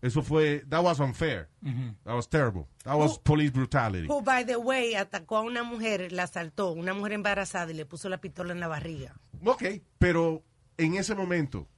Eso 0.00 0.20
fue, 0.22 0.64
that 0.68 0.82
was 0.82 0.98
unfair. 0.98 1.48
Ujú. 1.62 1.94
That 2.02 2.14
was 2.16 2.28
terrible. 2.28 2.66
That 2.82 2.96
was 2.96 3.20
police 3.20 3.52
brutality. 3.52 4.08
Who, 4.08 4.20
by 4.20 4.44
the 4.44 4.56
way, 4.56 4.94
atacó 4.96 5.36
a 5.36 5.42
una 5.42 5.62
mujer, 5.62 6.10
la 6.10 6.24
asaltó, 6.24 6.72
una 6.72 6.92
mujer 6.92 7.12
embarazada 7.12 7.70
y 7.70 7.74
le 7.74 7.86
puso 7.86 8.08
la 8.08 8.18
pistola 8.20 8.52
en 8.52 8.58
la 8.58 8.66
barriga. 8.66 9.14
Ok, 9.44 9.62
pero 9.98 10.42
en 10.76 10.94
ese 10.96 11.14
momento, 11.14 11.68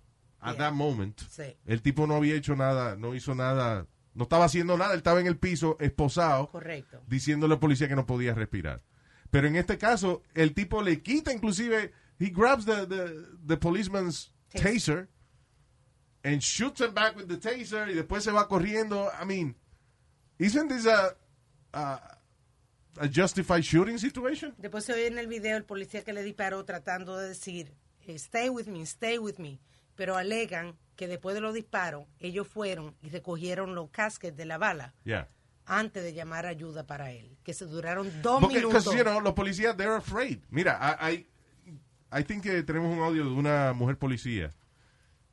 at 0.40 0.56
that 0.56 0.72
moment, 0.72 1.20
Sí. 1.28 1.54
el 1.66 1.82
tipo 1.82 2.06
no 2.06 2.14
había 2.16 2.34
hecho 2.34 2.56
nada, 2.56 2.96
no 2.96 3.14
hizo 3.14 3.34
nada, 3.34 3.86
no 4.14 4.22
estaba 4.22 4.46
haciendo 4.46 4.78
nada, 4.78 4.92
él 4.92 4.98
estaba 4.98 5.20
en 5.20 5.26
el 5.26 5.36
piso, 5.36 5.76
esposado, 5.78 6.48
Correcto. 6.48 7.02
diciéndole 7.06 7.52
al 7.54 7.60
policía 7.60 7.88
que 7.88 7.96
no 7.96 8.06
podía 8.06 8.32
respirar. 8.32 8.80
Pero 9.34 9.48
en 9.48 9.56
este 9.56 9.78
caso, 9.78 10.22
el 10.32 10.54
tipo 10.54 10.80
le 10.80 11.02
quita 11.02 11.32
inclusive, 11.32 11.90
he 12.20 12.30
grabs 12.30 12.64
the, 12.66 12.86
the, 12.86 13.26
the 13.44 13.56
policeman's 13.56 14.30
taser 14.52 15.08
and 16.22 16.40
shoots 16.40 16.80
him 16.80 16.94
back 16.94 17.16
with 17.16 17.26
the 17.26 17.36
taser 17.36 17.90
y 17.90 17.94
después 17.94 18.22
se 18.22 18.30
va 18.30 18.46
corriendo. 18.46 19.10
I 19.20 19.24
mean, 19.24 19.56
isn't 20.38 20.68
this 20.68 20.86
a, 20.86 21.16
a, 21.72 22.16
a 23.00 23.08
justified 23.08 23.64
shooting 23.64 23.98
situation? 23.98 24.54
Después 24.56 24.84
se 24.84 24.92
oye 24.92 25.08
en 25.08 25.18
el 25.18 25.26
video 25.26 25.56
el 25.56 25.64
policía 25.64 26.04
que 26.04 26.12
le 26.12 26.22
disparó 26.22 26.64
tratando 26.64 27.16
de 27.16 27.30
decir, 27.30 27.74
stay 28.06 28.48
with 28.48 28.68
me, 28.68 28.82
stay 28.82 29.18
with 29.18 29.38
me. 29.38 29.58
Pero 29.96 30.14
alegan 30.16 30.78
que 30.94 31.08
después 31.08 31.34
de 31.34 31.40
los 31.40 31.54
disparos, 31.54 32.06
ellos 32.20 32.46
fueron 32.46 32.94
y 33.02 33.08
recogieron 33.08 33.74
los 33.74 33.90
casquets 33.90 34.36
de 34.36 34.44
la 34.44 34.58
bala 34.58 34.94
Yeah. 35.04 35.26
Antes 35.66 36.02
de 36.02 36.12
llamar 36.14 36.46
ayuda 36.46 36.86
para 36.86 37.10
él. 37.12 37.36
Que 37.42 37.54
se 37.54 37.64
duraron 37.66 38.10
dos 38.22 38.40
Porque, 38.40 38.56
minutos. 38.56 38.84
you 38.84 39.02
know, 39.02 39.20
los 39.20 39.32
policías, 39.34 39.76
they're 39.76 39.94
afraid. 39.96 40.38
Mira, 40.50 40.78
I, 41.00 41.26
I, 42.12 42.18
I 42.20 42.24
think 42.24 42.42
que 42.42 42.62
tenemos 42.62 42.94
un 42.96 43.02
audio 43.02 43.24
de 43.24 43.30
una 43.30 43.72
mujer 43.72 43.96
policía 43.98 44.50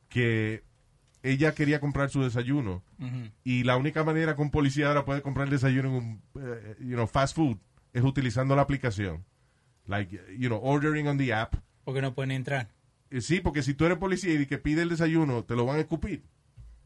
que 0.09 0.63
ella 1.23 1.53
quería 1.53 1.79
comprar 1.79 2.09
su 2.09 2.23
desayuno 2.23 2.83
Ujú. 2.99 3.29
y 3.43 3.63
la 3.63 3.77
única 3.77 4.03
manera 4.03 4.35
que 4.35 4.41
un 4.41 4.49
policía 4.51 4.87
ahora 4.87 5.05
puede 5.05 5.21
comprar 5.21 5.45
el 5.45 5.51
desayuno 5.51 5.89
en 5.89 5.95
un, 5.95 6.21
eh, 6.41 6.75
you 6.79 6.95
know, 6.95 7.07
fast 7.07 7.35
food 7.35 7.57
es 7.93 8.03
utilizando 8.03 8.55
la 8.55 8.63
aplicación. 8.63 9.23
Like, 9.85 10.19
you 10.37 10.47
know, 10.47 10.59
ordering 10.63 11.07
on 11.07 11.17
the 11.17 11.33
app. 11.33 11.55
Porque 11.83 12.01
no 12.01 12.13
pueden 12.13 12.31
entrar. 12.31 12.69
Eh, 13.09 13.21
Sí, 13.21 13.41
porque 13.41 13.61
si 13.61 13.73
tú 13.73 13.85
eres 13.85 13.97
policía 13.97 14.33
y 14.33 14.45
que 14.45 14.57
pide 14.57 14.81
el 14.83 14.89
desayuno, 14.89 15.43
te 15.43 15.55
lo 15.55 15.65
van 15.65 15.77
a 15.77 15.81
escupir. 15.81 16.23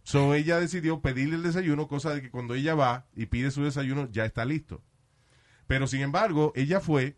So 0.05 0.35
ella 0.35 0.59
decidió 0.59 1.01
pedirle 1.01 1.35
el 1.35 1.41
desayuno, 1.41 1.87
cosa 1.87 2.13
de 2.13 2.21
que 2.21 2.29
cuando 2.29 2.53
ella 2.53 2.75
va 2.75 3.07
y 3.15 3.25
pide 3.25 3.49
su 3.49 3.63
desayuno, 3.63 4.07
ya 4.11 4.23
está 4.23 4.45
listo. 4.45 4.83
Pero 5.65 5.87
sin 5.87 6.01
embargo, 6.01 6.53
ella 6.55 6.79
fue 6.79 7.17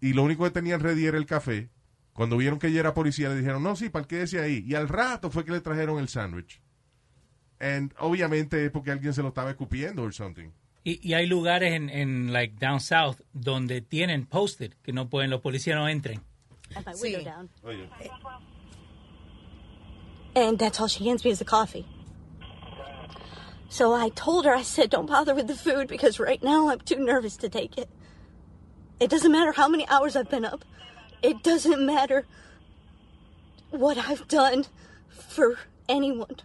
y 0.00 0.12
lo 0.12 0.22
único 0.22 0.44
que 0.44 0.50
tenían 0.50 0.78
ready 0.78 1.04
era 1.04 1.18
el 1.18 1.26
café. 1.26 1.68
Cuando 2.12 2.36
vieron 2.36 2.60
que 2.60 2.68
ella 2.68 2.78
era 2.78 2.94
policía, 2.94 3.28
le 3.28 3.34
dijeron, 3.34 3.60
no, 3.60 3.74
sí, 3.74 3.88
parquédese 3.88 4.40
ahí. 4.40 4.64
Y 4.64 4.76
al 4.76 4.88
rato 4.88 5.32
fue 5.32 5.44
que 5.44 5.50
le 5.50 5.60
trajeron 5.60 5.98
el 5.98 6.08
sándwich. 6.08 6.62
And 7.58 7.92
obviamente 7.98 8.64
es 8.64 8.70
porque 8.70 8.92
alguien 8.92 9.12
se 9.12 9.22
lo 9.22 9.28
estaba 9.28 9.50
escupiendo 9.50 10.04
or 10.04 10.14
something. 10.14 10.50
Y, 10.84 11.00
y 11.02 11.14
hay 11.14 11.26
lugares 11.26 11.74
en, 11.74 11.90
en, 11.90 12.32
like, 12.32 12.54
down 12.64 12.80
south 12.80 13.16
donde 13.32 13.80
tienen 13.80 14.26
posted 14.26 14.74
que 14.84 14.92
no 14.92 15.10
pueden, 15.10 15.30
los 15.30 15.40
policías 15.40 15.76
no 15.76 15.88
entren. 15.88 16.22
Oye. 17.64 17.88
And 20.36 20.56
that's 20.56 20.80
all 20.80 20.86
she 20.86 21.08
hands 21.10 21.24
me 21.24 21.32
is 21.32 21.40
the 21.40 21.44
coffee. 21.44 21.84
So 23.76 23.92
I 23.92 24.08
told 24.08 24.46
her, 24.46 24.54
I 24.54 24.62
said, 24.62 24.88
don't 24.88 25.04
bother 25.04 25.34
with 25.34 25.48
the 25.48 25.54
food 25.54 25.86
because 25.86 26.18
right 26.18 26.42
now 26.42 26.70
I'm 26.70 26.80
too 26.80 26.96
nervous 26.96 27.36
to 27.36 27.50
take 27.50 27.76
it. 27.76 27.90
It 29.00 29.10
doesn't 29.10 29.30
matter 29.30 29.52
how 29.52 29.68
many 29.68 29.86
hours 29.88 30.16
I've 30.16 30.30
been 30.30 30.46
up. 30.46 30.64
It 31.22 31.42
doesn't 31.42 31.84
matter 31.84 32.24
what 33.68 33.98
I've 33.98 34.26
done 34.28 34.64
for 35.10 35.58
anyone. 35.90 36.36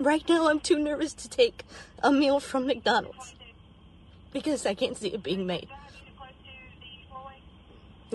Right 0.00 0.26
now 0.26 0.48
I'm 0.48 0.58
too 0.58 0.78
nervous 0.78 1.12
to 1.12 1.28
take 1.28 1.64
a 2.02 2.10
meal 2.10 2.40
from 2.40 2.66
McDonald's 2.66 3.34
because 4.32 4.64
I 4.64 4.72
can't 4.72 4.96
see 4.96 5.08
it 5.08 5.22
being 5.22 5.46
made. 5.46 5.68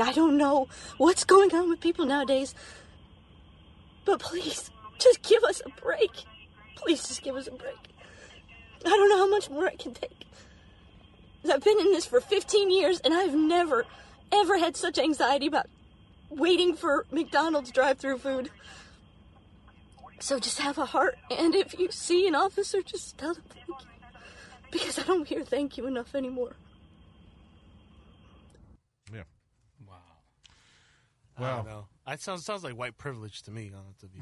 I 0.01 0.11
don't 0.11 0.37
know 0.37 0.69
what's 0.97 1.23
going 1.23 1.53
on 1.53 1.69
with 1.69 1.81
people 1.81 2.07
nowadays. 2.07 2.55
But 4.05 4.19
please, 4.21 4.71
just 4.97 5.21
give 5.21 5.43
us 5.43 5.61
a 5.63 5.69
break. 5.79 6.25
Please, 6.81 7.07
just 7.07 7.21
give 7.21 7.35
us 7.35 7.47
a 7.47 7.51
break. 7.51 7.75
I 8.85 8.89
don't 8.89 9.09
know 9.09 9.17
how 9.17 9.29
much 9.29 9.49
more 9.49 9.67
I 9.67 9.75
can 9.75 9.93
take. 9.93 10.25
I've 11.49 11.63
been 11.63 11.79
in 11.79 11.91
this 11.91 12.05
for 12.05 12.19
15 12.19 12.71
years 12.71 12.99
and 12.99 13.13
I've 13.13 13.35
never, 13.35 13.85
ever 14.31 14.57
had 14.57 14.75
such 14.75 14.97
anxiety 14.97 15.47
about 15.47 15.67
waiting 16.29 16.75
for 16.75 17.05
McDonald's 17.11 17.71
drive 17.71 17.97
through 17.97 18.19
food. 18.19 18.49
So 20.19 20.39
just 20.39 20.59
have 20.59 20.77
a 20.77 20.85
heart. 20.85 21.17
And 21.35 21.55
if 21.55 21.77
you 21.79 21.91
see 21.91 22.27
an 22.27 22.35
officer, 22.35 22.81
just 22.81 23.17
tell 23.17 23.33
them 23.33 23.43
thank 23.49 23.67
you. 23.67 23.75
Because 24.71 24.99
I 24.99 25.03
don't 25.03 25.27
hear 25.27 25.43
thank 25.43 25.77
you 25.77 25.87
enough 25.87 26.15
anymore. 26.15 26.53
Yeah. 29.13 29.23
Wow. 29.87 29.95
I 31.37 31.41
Wow. 31.41 31.87
Don't. 32.05 32.11
That 32.13 32.21
sounds 32.21 32.45
sounds 32.45 32.63
like 32.63 32.73
white 32.73 32.97
privilege 32.97 33.41
to 33.43 33.51
me. 33.51 33.71
to 33.99 34.05
be 34.07 34.19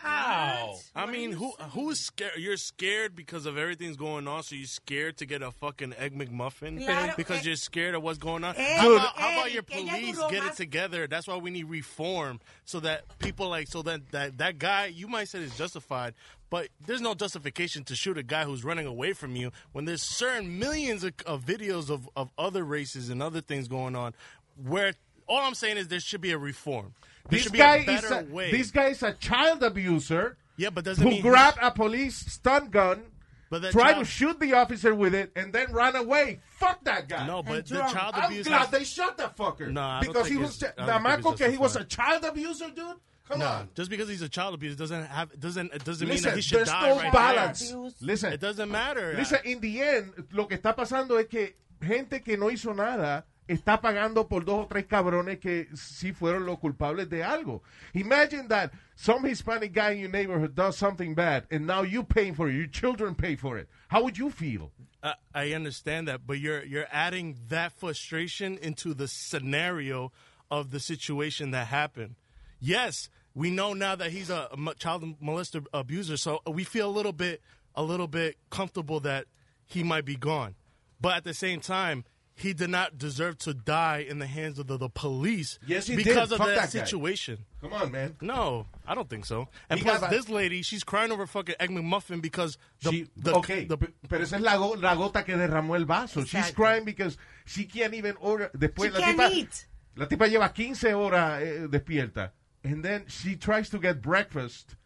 How? 0.00 0.76
I 0.94 1.06
mean, 1.06 1.32
who 1.32 1.52
who's 1.70 2.00
scared? 2.00 2.32
You're 2.36 2.56
scared 2.56 3.14
because 3.14 3.46
of 3.46 3.56
everything's 3.56 3.96
going 3.96 4.26
on, 4.26 4.42
so 4.42 4.54
you're 4.56 4.66
scared 4.66 5.16
to 5.18 5.26
get 5.26 5.42
a 5.42 5.50
fucking 5.50 5.94
egg 5.98 6.18
McMuffin 6.18 6.84
Claro, 6.84 7.14
because 7.16 7.40
eh, 7.40 7.42
you're 7.44 7.56
scared 7.56 7.94
of 7.94 8.02
what's 8.02 8.18
going 8.18 8.42
on. 8.44 8.54
eh, 8.56 8.76
how, 8.78 8.88
Dude. 8.88 8.98
about, 8.98 9.16
how 9.16 9.32
about 9.32 9.52
your 9.52 9.62
police 9.62 10.18
get 10.30 10.44
it 10.44 10.54
together? 10.56 11.06
That's 11.06 11.26
why 11.28 11.36
we 11.36 11.50
need 11.50 11.64
reform, 11.64 12.40
so 12.64 12.80
that 12.80 13.04
people 13.20 13.48
like 13.48 13.68
so 13.68 13.82
that 13.82 14.10
that 14.10 14.38
that 14.38 14.58
guy 14.58 14.86
you 14.86 15.06
might 15.06 15.28
say 15.28 15.38
is 15.38 15.56
justified, 15.56 16.14
but 16.50 16.68
there's 16.84 17.00
no 17.00 17.14
justification 17.14 17.84
to 17.84 17.94
shoot 17.94 18.18
a 18.18 18.22
guy 18.22 18.44
who's 18.44 18.64
running 18.64 18.86
away 18.86 19.12
from 19.12 19.36
you 19.36 19.52
when 19.72 19.84
there's 19.84 20.02
certain 20.02 20.58
millions 20.58 21.04
of, 21.04 21.14
of 21.26 21.44
videos 21.44 21.90
of 21.90 22.08
of 22.16 22.30
other 22.36 22.64
races 22.64 23.08
and 23.08 23.22
other 23.22 23.40
things 23.40 23.68
going 23.68 23.94
on 23.96 24.14
where. 24.56 24.94
All 25.28 25.38
I'm 25.40 25.54
saying 25.54 25.76
is 25.78 25.88
there 25.88 26.00
should 26.00 26.20
be 26.20 26.32
a 26.32 26.36
reform. 26.36 26.94
There 27.28 27.36
This 27.38 27.42
should 27.42 27.52
be 27.52 27.58
guy, 27.58 27.76
a 27.86 27.90
is 27.92 28.10
a, 28.10 28.24
way. 28.30 28.50
this 28.50 28.70
guy 28.70 28.86
is 28.88 29.02
a 29.02 29.12
child 29.12 29.62
abuser 29.62 30.36
Yeah, 30.56 30.70
but 30.70 30.84
doesn't 30.84 31.02
who 31.02 31.10
mean 31.10 31.22
grabbed 31.22 31.58
a 31.62 31.70
police 31.70 32.16
stun 32.16 32.68
gun, 32.68 33.02
But 33.50 33.62
that 33.62 33.72
tried 33.72 33.92
child- 33.92 34.04
to 34.06 34.10
shoot 34.10 34.40
the 34.40 34.52
officer 34.54 34.94
with 34.94 35.14
it, 35.14 35.30
and 35.36 35.52
then 35.52 35.72
ran 35.72 35.94
away. 35.96 36.40
Fuck 36.58 36.84
that 36.84 37.08
guy. 37.08 37.26
No, 37.26 37.42
but 37.42 37.66
the 37.66 37.74
drunk. 37.76 37.92
child 37.92 38.14
I'm 38.16 38.24
abuse 38.24 38.46
glad 38.46 38.58
has- 38.62 38.70
they 38.70 38.84
shot 38.84 39.16
that 39.18 39.36
fucker. 39.36 39.70
No, 39.70 39.80
I 39.82 40.00
don't 40.02 40.08
because 40.12 40.26
think 40.28 40.36
he 40.38 40.42
was 40.42 40.56
it's- 40.56 40.72
I 40.76 40.80
the 40.86 40.92
don't 40.92 41.02
think 41.02 41.18
it's 41.18 41.24
Marco 41.24 41.50
he 41.50 41.58
was 41.58 41.76
a 41.76 41.84
child 41.84 42.24
abuser, 42.24 42.70
dude. 42.70 42.96
Come 43.28 43.38
no, 43.38 43.46
on. 43.46 43.68
just 43.74 43.88
because 43.88 44.08
he's 44.08 44.20
a 44.22 44.28
child 44.28 44.52
abuser 44.54 44.76
doesn't 44.76 45.06
have 45.06 45.38
doesn't 45.38 45.72
it 45.72 45.84
doesn't 45.84 46.08
mean 46.08 46.20
that 46.22 46.34
he 46.34 46.42
should 46.42 46.58
there's 46.58 46.68
die 46.68 46.88
no 46.88 46.96
right 46.96 47.12
balance. 47.12 47.70
there. 47.70 47.90
Listen, 48.00 48.32
it 48.32 48.40
doesn't 48.40 48.68
matter. 48.70 49.14
Listen, 49.16 49.38
in 49.44 49.60
the 49.60 49.80
end, 49.80 50.12
lo 50.32 50.44
que 50.46 50.58
está 50.58 50.74
pasando 50.74 51.18
es 51.18 51.28
que 51.28 51.54
gente 51.80 52.20
que 52.20 52.36
no 52.36 52.46
hizo 52.50 52.74
nada 52.74 53.24
está 53.52 53.80
pagando 53.80 54.28
por 54.28 54.44
dos 54.44 54.64
o 54.64 54.66
tres 54.66 54.86
cabrones 54.86 55.38
que 55.38 55.68
sí 55.74 56.12
fueron 56.12 56.46
los 56.46 56.58
culpables 56.58 57.08
de 57.08 57.22
algo. 57.22 57.62
Imagine 57.94 58.48
that 58.48 58.72
some 58.96 59.24
Hispanic 59.24 59.72
guy 59.72 59.92
in 59.92 59.98
your 60.00 60.10
neighborhood 60.10 60.54
does 60.54 60.76
something 60.76 61.14
bad, 61.14 61.44
and 61.50 61.66
now 61.66 61.82
you 61.82 62.02
paying 62.02 62.34
for 62.34 62.48
it. 62.48 62.54
Your 62.54 62.66
children 62.66 63.14
pay 63.14 63.36
for 63.36 63.58
it. 63.58 63.68
How 63.88 64.02
would 64.02 64.18
you 64.18 64.30
feel? 64.30 64.70
I, 65.02 65.14
I 65.34 65.52
understand 65.52 66.08
that, 66.08 66.26
but 66.26 66.38
you're 66.38 66.64
you're 66.64 66.86
adding 66.90 67.36
that 67.48 67.72
frustration 67.72 68.58
into 68.58 68.94
the 68.94 69.08
scenario 69.08 70.12
of 70.50 70.70
the 70.70 70.80
situation 70.80 71.50
that 71.52 71.68
happened. 71.68 72.14
Yes, 72.60 73.08
we 73.34 73.50
know 73.50 73.72
now 73.72 73.96
that 73.96 74.10
he's 74.10 74.30
a 74.30 74.48
child 74.78 75.20
molester 75.20 75.64
abuser, 75.72 76.16
so 76.16 76.40
we 76.46 76.64
feel 76.64 76.88
a 76.88 76.92
little 76.92 77.12
bit 77.12 77.42
a 77.74 77.82
little 77.82 78.06
bit 78.06 78.36
comfortable 78.50 79.00
that 79.00 79.26
he 79.66 79.82
might 79.82 80.04
be 80.04 80.16
gone. 80.16 80.54
But 81.00 81.16
at 81.16 81.24
the 81.24 81.34
same 81.34 81.60
time, 81.60 82.04
he 82.42 82.52
did 82.52 82.70
not 82.70 82.98
deserve 82.98 83.38
to 83.38 83.54
die 83.54 84.04
in 84.08 84.18
the 84.18 84.26
hands 84.26 84.58
of 84.58 84.66
the, 84.66 84.76
the 84.76 84.88
police 84.88 85.58
Yes, 85.66 85.86
he 85.86 85.96
because 85.96 86.28
did. 86.28 86.32
of 86.32 86.38
Fuck 86.38 86.48
that, 86.48 86.54
that 86.56 86.72
guy. 86.72 86.84
situation. 86.84 87.38
Come 87.60 87.72
on, 87.72 87.90
man. 87.92 88.16
No, 88.20 88.66
I 88.86 88.94
don't 88.94 89.08
think 89.08 89.24
so. 89.24 89.48
And 89.70 89.78
He 89.78 89.84
plus, 89.84 90.00
got- 90.00 90.10
this 90.10 90.28
lady, 90.28 90.62
she's 90.62 90.84
crying 90.84 91.12
over 91.12 91.26
fucking 91.26 91.54
Egg 91.60 91.70
McMuffin 91.70 92.20
because 92.20 92.58
the, 92.82 92.90
She- 92.90 93.06
the 93.16 93.34
okay, 93.36 93.64
the, 93.64 93.76
pe- 93.78 93.92
pero 94.08 94.22
esa 94.22 94.36
es 94.36 94.42
la, 94.42 94.56
go- 94.56 94.74
la 94.78 94.94
gota 94.94 95.24
que 95.24 95.34
derramó 95.36 95.76
el 95.76 95.84
vaso. 95.86 96.24
She's 96.24 96.50
crying 96.50 96.84
because 96.84 97.16
she 97.46 97.64
can't 97.64 97.94
even 97.94 98.16
order. 98.20 98.50
Después 98.56 98.86
She 98.86 98.90
la 98.90 99.00
can't 99.00 99.18
tipa, 99.20 99.30
eat. 99.32 99.66
la 99.96 100.06
tipa 100.06 100.26
lleva 100.28 100.52
15 100.52 100.94
horas 100.94 101.40
eh, 101.42 101.66
despierta. 101.70 102.32
And 102.64 102.84
then 102.84 103.04
she 103.08 103.36
tries 103.36 103.68
to 103.70 103.78
get 103.78 104.00
breakfast. 104.02 104.76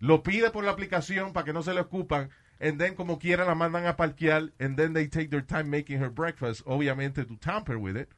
Lo 0.00 0.18
pide 0.22 0.50
por 0.52 0.64
la 0.64 0.72
aplicación 0.74 1.32
para 1.32 1.44
que 1.44 1.52
no 1.52 1.62
se 1.62 1.72
le 1.74 1.80
ocupan. 1.82 2.30
And 2.60 2.78
then 2.78 2.94
como 2.94 3.16
quiera 3.18 3.44
la 3.46 3.54
mandan 3.54 3.86
a 3.86 3.94
parquear. 3.94 4.50
And 4.60 4.76
then 4.76 4.92
they 4.92 5.06
take 5.06 5.30
their 5.30 5.40
time 5.40 5.70
making 5.70 5.98
her 5.98 6.10
breakfast. 6.10 6.62
Obviamente 6.66 7.26
to 7.26 7.36
tamper 7.36 7.78
with 7.78 7.96
it. 7.96 8.08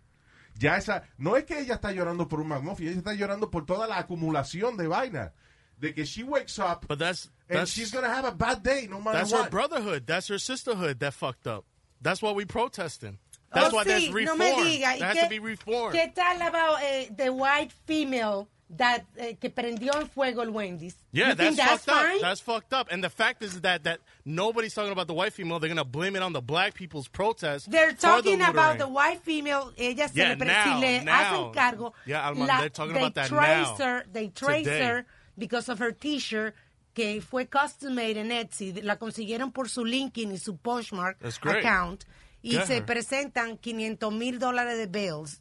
Ya 0.59 0.75
esa, 0.77 1.03
no 1.19 1.35
es 1.37 1.45
que 1.45 1.57
ella 1.59 1.77
está 1.77 1.93
llorando 1.95 2.29
por 2.29 2.41
un 2.41 2.49
McMuffin, 2.49 2.89
ella 2.89 3.01
está 3.01 3.15
llorando 3.17 3.51
por 3.51 3.65
toda 3.65 3.87
la 3.87 3.97
acumulación 4.03 4.77
de 4.77 4.87
vaina. 4.87 5.33
De 5.81 5.93
que 5.95 6.05
she 6.05 6.23
wakes 6.23 6.59
up 6.59 6.87
but 6.87 6.99
that's 6.99 7.31
and 7.49 7.59
that's 7.61 7.73
she's 7.73 7.91
gonna 7.91 8.09
have 8.09 8.25
a 8.27 8.31
bad 8.33 8.63
day 8.63 8.87
no 8.89 9.01
matter 9.01 9.19
That's 9.19 9.33
what. 9.33 9.45
her 9.45 9.51
brotherhood. 9.51 10.07
That's 10.07 10.29
her 10.29 10.39
sisterhood 10.39 11.01
that 11.01 11.15
fucked 11.15 11.47
up. 11.47 11.65
That's 12.03 12.21
why 12.21 12.33
we 12.33 12.45
protesting. 12.45 13.19
That's 13.53 13.73
Oh, 13.73 13.77
why 13.77 13.85
sí, 13.85 13.87
there's 13.87 14.11
reform. 14.13 14.39
no 14.39 14.45
me 14.45 14.79
diga. 14.79 14.93
¿Y 14.95 14.99
There 14.99 15.09
has 15.09 15.17
qué- 15.17 15.23
to 15.25 15.29
be 15.31 15.39
reform. 15.39 15.93
¿Qué 15.95 16.15
tal 16.15 16.37
about 16.43 16.83
eh, 16.83 17.09
the 17.17 17.33
white 17.33 17.73
female 17.87 18.49
that, 18.77 19.05
eh, 19.17 19.37
que 19.39 19.51
prendió 19.51 19.93
en 20.01 20.09
fuego 20.09 20.43
el 20.43 20.51
Wendy's. 20.51 20.97
Yeah, 21.13 21.29
You 21.31 21.35
think 21.37 21.57
that's, 21.57 21.85
fucked 21.85 21.91
fine? 21.91 22.17
up. 22.17 22.21
That's 22.23 22.41
fucked 22.41 22.73
up. 22.73 22.89
And 22.91 23.03
the 23.05 23.11
fact 23.11 23.43
is 23.43 23.61
that 23.61 23.83
that 23.85 24.01
nobody's 24.25 24.73
talking 24.75 24.93
about 24.93 25.07
the 25.09 25.15
white 25.15 25.33
female. 25.33 25.59
They're 25.61 25.69
gonna 25.69 25.85
blame 25.85 26.17
it 26.17 26.23
on 26.23 26.33
the 26.33 26.41
black 26.41 26.75
people's 26.75 27.07
protest. 27.09 27.71
They're 27.71 27.91
for 27.91 27.97
the 27.97 28.01
talking 28.01 28.41
about 28.43 28.79
the 28.79 28.89
white 28.89 29.23
female. 29.23 29.73
Ella 29.79 30.09
se 30.09 30.13
Yeah, 30.15 30.31
le, 30.39 30.45
now, 30.45 30.65
si 30.65 30.81
le 30.81 31.05
now. 31.05 31.13
hacen 31.13 31.53
cargo. 31.55 31.93
Yeah, 32.07 32.27
Alma, 32.27 32.47
la- 32.47 32.61
they're 32.61 32.69
talking 32.71 32.95
they 32.95 33.01
about 33.01 33.15
that 33.15 33.29
trace 33.29 33.79
now, 33.79 33.85
Her, 33.85 34.05
they 34.13 34.29
trace 34.29 34.65
today. 34.65 34.85
her 34.87 35.07
because 35.37 35.69
of 35.69 35.79
her 35.79 35.93
T-shirt 35.93 36.55
que 36.95 37.21
fue 37.23 37.47
custom 37.47 37.95
made 37.95 38.17
en 38.19 38.31
Etsy. 38.31 38.83
La 38.83 38.97
consiguieron 38.97 39.53
por 39.53 39.69
su 39.69 39.85
LinkedIn 39.85 40.33
y 40.33 40.39
su 40.39 40.57
Poshmark 40.57 41.19
That's 41.21 41.39
account. 41.43 42.05
Y 42.43 42.53
Get 42.53 42.67
se 42.67 42.77
her. 42.79 42.85
presentan 42.87 43.57
500 43.59 44.13
mil 44.13 44.39
dólares 44.39 44.77
de 44.79 44.87
bills 44.87 45.41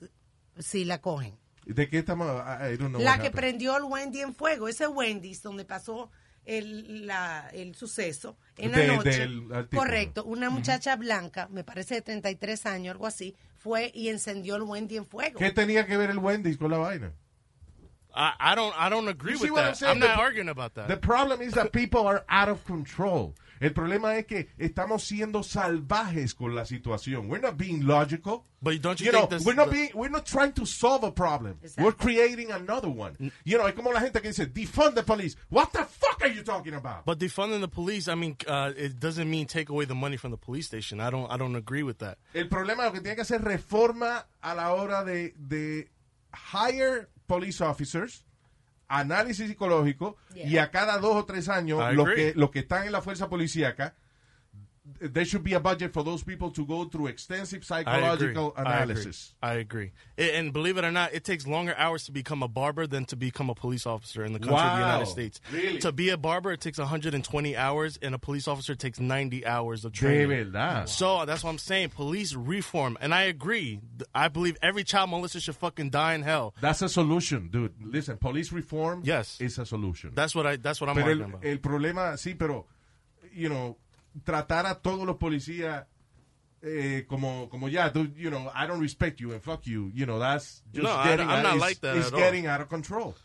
si 0.59 0.85
la 0.85 0.99
cogen. 0.99 1.37
¿De 1.73 1.89
qué 1.89 1.99
estamos? 1.99 2.27
I, 2.27 2.73
I 2.73 2.77
don't 2.77 2.89
know 2.91 3.01
La 3.01 3.13
que 3.19 3.27
happened. 3.27 3.35
prendió 3.35 3.77
el 3.77 3.83
Wendy 3.83 4.21
en 4.21 4.33
fuego, 4.35 4.67
ese 4.67 4.87
Wendy's 4.87 5.41
donde 5.41 5.65
pasó 5.65 6.11
el, 6.45 7.05
la- 7.07 7.49
el 7.53 7.75
suceso 7.75 8.37
en 8.57 8.71
De- 8.71 8.87
la 8.87 8.95
noche. 8.95 9.29
Correcto, 9.75 10.23
una 10.23 10.49
muchacha 10.49 10.95
blanca, 10.95 11.47
me 11.51 11.63
parece 11.63 11.95
de 11.95 12.01
33 12.01 12.65
años, 12.65 12.91
algo 12.93 13.07
así, 13.07 13.35
fue 13.57 13.91
y 13.93 14.09
encendió 14.09 14.55
el 14.55 14.63
Wendy 14.63 14.97
en 14.97 15.05
fuego. 15.05 15.37
¿Qué 15.39 15.51
tenía 15.51 15.85
que 15.85 15.97
ver 15.97 16.09
el 16.09 16.17
Wendy's 16.17 16.57
con 16.57 16.71
la 16.71 16.77
vaina? 16.79 17.13
I, 18.13 18.31
I 18.39 18.55
don't. 18.55 18.73
I 18.77 18.89
don't 18.89 19.07
agree 19.07 19.35
with 19.35 19.51
I'm 19.51 19.55
that. 19.55 19.81
I'm 19.83 19.99
not 19.99 20.15
The- 20.15 20.21
arguing 20.21 20.49
about 20.49 20.73
that. 20.73 20.87
The 20.89 20.97
problem 20.97 21.41
is 21.41 21.53
that 21.53 21.71
people 21.71 22.01
are 22.07 22.25
out 22.27 22.49
of 22.49 22.63
control. 22.65 23.33
El 23.61 23.71
problema 23.73 24.17
es 24.17 24.25
que 24.25 24.49
estamos 24.57 25.03
siendo 25.03 25.43
salvajes 25.43 26.33
con 26.33 26.55
la 26.55 26.65
situación. 26.65 27.29
We're 27.29 27.41
not 27.41 27.57
being 27.57 27.85
logical. 27.85 28.43
But 28.63 28.81
don't 28.81 28.99
you 28.99 29.05
You 29.05 29.11
think 29.11 29.29
know, 29.29 29.37
this- 29.37 29.45
we're 29.45 29.55
not 29.55 29.69
being, 29.71 29.91
we're 29.93 30.09
not 30.11 30.25
trying 30.25 30.51
to 30.53 30.65
solve 30.65 31.03
a 31.03 31.11
problem. 31.11 31.57
We're 31.77 31.95
creating 31.95 32.51
another 32.51 32.89
one. 32.89 33.31
You 33.45 33.57
know, 33.57 33.67
es 33.67 33.73
como 33.75 33.91
la 33.91 33.99
gente 34.01 34.19
que 34.19 34.29
dice, 34.31 34.47
defund 34.47 34.95
the 34.95 35.03
police. 35.03 35.35
What 35.49 35.71
the 35.73 35.85
fuck 35.85 36.21
are 36.21 36.27
you 36.33 36.43
talking 36.43 36.73
about? 36.73 37.05
But 37.05 37.19
defunding 37.19 37.61
the 37.61 37.67
police, 37.67 38.07
I 38.07 38.15
mean, 38.15 38.35
uh, 38.47 38.71
it 38.75 38.99
doesn't 38.99 39.29
mean 39.29 39.45
take 39.47 39.69
away 39.69 39.85
the 39.85 39.95
money 39.95 40.17
from 40.17 40.31
the 40.31 40.37
police 40.37 40.65
station. 40.67 40.99
I 40.99 41.09
don't. 41.09 41.31
I 41.31 41.37
don't 41.37 41.55
agree 41.55 41.83
with 41.83 41.99
that. 41.99 42.17
El 42.33 42.49
problema 42.49 42.87
es 42.87 42.91
que 42.93 43.01
tiene 43.01 43.15
que 43.15 43.21
hacer 43.23 43.41
reforma 43.43 44.25
a 44.41 44.53
la 44.55 44.73
hora 44.73 45.03
de, 45.03 45.33
de 45.37 45.89
hire 46.33 47.09
police 47.27 47.61
officers, 47.61 48.25
análisis 48.91 49.47
psicológico, 49.47 50.17
y 50.35 50.57
a 50.57 50.69
cada 50.71 50.97
dos 50.97 51.15
o 51.15 51.25
tres 51.25 51.49
años, 51.49 51.81
los 51.93 52.09
que, 52.13 52.33
los 52.35 52.51
que 52.51 52.59
están 52.59 52.85
en 52.85 52.91
la 52.91 53.01
fuerza 53.01 53.29
policíaca, 53.29 53.95
there 54.99 55.25
should 55.25 55.43
be 55.43 55.53
a 55.53 55.59
budget 55.59 55.93
for 55.93 56.03
those 56.03 56.23
people 56.23 56.49
to 56.49 56.65
go 56.65 56.85
through 56.85 57.05
extensive 57.07 57.63
psychological 57.63 58.51
I 58.57 58.61
analysis. 58.61 59.33
I 59.41 59.53
agree. 59.55 59.91
I- 60.17 60.23
And 60.33 60.51
believe 60.51 60.77
it 60.77 60.83
or 60.83 60.91
not, 60.91 61.13
it 61.13 61.23
takes 61.23 61.45
longer 61.45 61.75
hours 61.77 62.05
to 62.05 62.11
become 62.11 62.41
a 62.41 62.47
barber 62.47 62.87
than 62.87 63.05
to 63.05 63.15
become 63.15 63.49
a 63.51 63.53
police 63.55 63.85
officer 63.85 64.25
in 64.25 64.33
the 64.33 64.39
country 64.39 64.57
of 64.57 64.73
the 64.73 64.79
United 64.79 65.05
States. 65.05 65.39
Really? 65.51 65.77
To 65.79 65.91
be 65.91 66.09
a 66.09 66.17
barber, 66.17 66.51
it 66.51 66.61
takes 66.61 66.79
120 66.79 67.55
hours, 67.55 67.99
and 68.01 68.15
a 68.15 68.19
police 68.19 68.47
officer 68.47 68.73
takes 68.73 68.99
90 68.99 69.45
hours 69.45 69.85
of 69.85 69.91
training. 69.93 70.29
verdad. 70.29 70.89
So 70.89 71.25
that's 71.25 71.43
what 71.43 71.51
I'm 71.51 71.59
saying. 71.59 71.89
Police 71.89 72.33
reform, 72.33 72.97
and 73.01 73.13
I 73.13 73.23
agree. 73.23 73.81
I 74.15 74.29
believe 74.29 74.57
every 74.63 74.83
child 74.83 75.11
molester 75.11 75.41
should 75.41 75.55
fucking 75.57 75.91
die 75.91 76.15
in 76.15 76.23
hell. 76.23 76.55
That's 76.59 76.81
a 76.81 76.89
solution, 76.89 77.49
dude. 77.49 77.73
Listen, 77.83 78.17
police 78.17 78.51
reform 78.51 79.01
Yes. 79.05 79.39
is 79.39 79.59
a 79.59 79.65
solution. 79.65 80.11
That's 80.15 80.33
what 80.33 80.47
I. 80.47 80.55
That's 80.57 80.81
what 80.81 80.89
I'm 80.89 80.95
pero 80.95 81.11
el, 81.11 81.21
about. 81.21 81.45
el 81.45 81.57
problema, 81.59 82.13
sí, 82.17 82.33
pero, 82.37 82.65
you 83.33 83.47
know, 83.49 83.77
tratar 84.23 84.65
a 84.65 84.75
todos 84.75 85.05
los 85.05 85.17
policías 85.17 85.85
eh, 86.63 87.05
como, 87.07 87.49
como 87.49 87.69
ya, 87.69 87.89
dude, 87.89 88.13
you 88.15 88.29
know, 88.29 88.51
I 88.53 88.67
don't 88.67 88.79
respect 88.81 89.19
you 89.19 89.31
and 89.31 89.41
fuck 89.41 89.65
you, 89.65 89.91
you 89.95 90.05
know, 90.05 90.19
that's 90.19 90.61
just 90.71 90.83
No, 90.83 90.91
I- 90.91 91.07
getting, 91.09 91.27
I'm 91.27 91.37
out, 91.39 91.43
not 91.43 91.55
it's- 91.55 91.61
like 91.69 91.79
that 91.81 91.97
it's 91.97 92.11
all. 92.11 92.19
getting 92.19 92.45
out 92.47 92.61
of 92.61 92.69
control. 92.69 93.15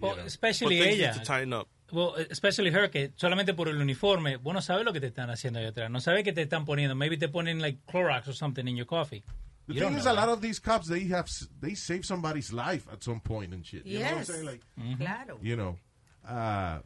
Well, 0.00 0.18
especially 0.20 0.80
ella. 0.80 1.12
need 1.12 1.18
to 1.18 1.24
tighten 1.24 1.52
up. 1.52 1.66
Well, 1.90 2.14
especially 2.30 2.70
her, 2.70 2.88
que 2.90 3.12
solamente 3.16 3.54
por 3.54 3.68
el 3.68 3.80
uniforme, 3.80 4.36
vos 4.36 4.52
no 4.52 4.60
sabes 4.60 4.84
lo 4.84 4.92
que 4.92 5.00
te 5.00 5.06
están 5.08 5.30
haciendo 5.30 5.58
ahí 5.58 5.64
atrás. 5.66 5.90
No 5.90 6.00
sabes 6.00 6.22
qué 6.22 6.32
te 6.34 6.42
están 6.42 6.66
poniendo. 6.66 6.94
Maybe 6.94 7.16
te 7.16 7.28
ponen 7.28 7.60
like 7.62 7.78
Clorox 7.86 8.28
or 8.28 8.34
something 8.34 8.68
in 8.68 8.76
your 8.76 8.86
coffee. 8.86 9.24
The 9.66 9.72
You 9.74 9.80
thing 9.80 9.88
don't 9.90 9.98
is, 9.98 10.04
know 10.04 10.12
a 10.12 10.14
lot 10.14 10.28
of 10.28 10.40
these 10.42 10.60
cops, 10.60 10.86
they 10.88 11.08
have, 11.08 11.28
they 11.60 11.74
save 11.74 12.04
somebody's 12.04 12.52
life 12.52 12.86
at 12.92 13.02
some 13.02 13.20
point 13.20 13.54
and 13.54 13.64
shit. 13.64 13.86
You 13.86 14.00
know 14.00 14.04
what 14.04 14.10
I'm 14.12 14.18
Yes. 14.18 14.26
saying? 14.28 14.44
Like, 14.44 14.60
Claro. 14.98 15.38
you 15.42 15.56
know, 15.56 15.78
ah, 16.26 16.80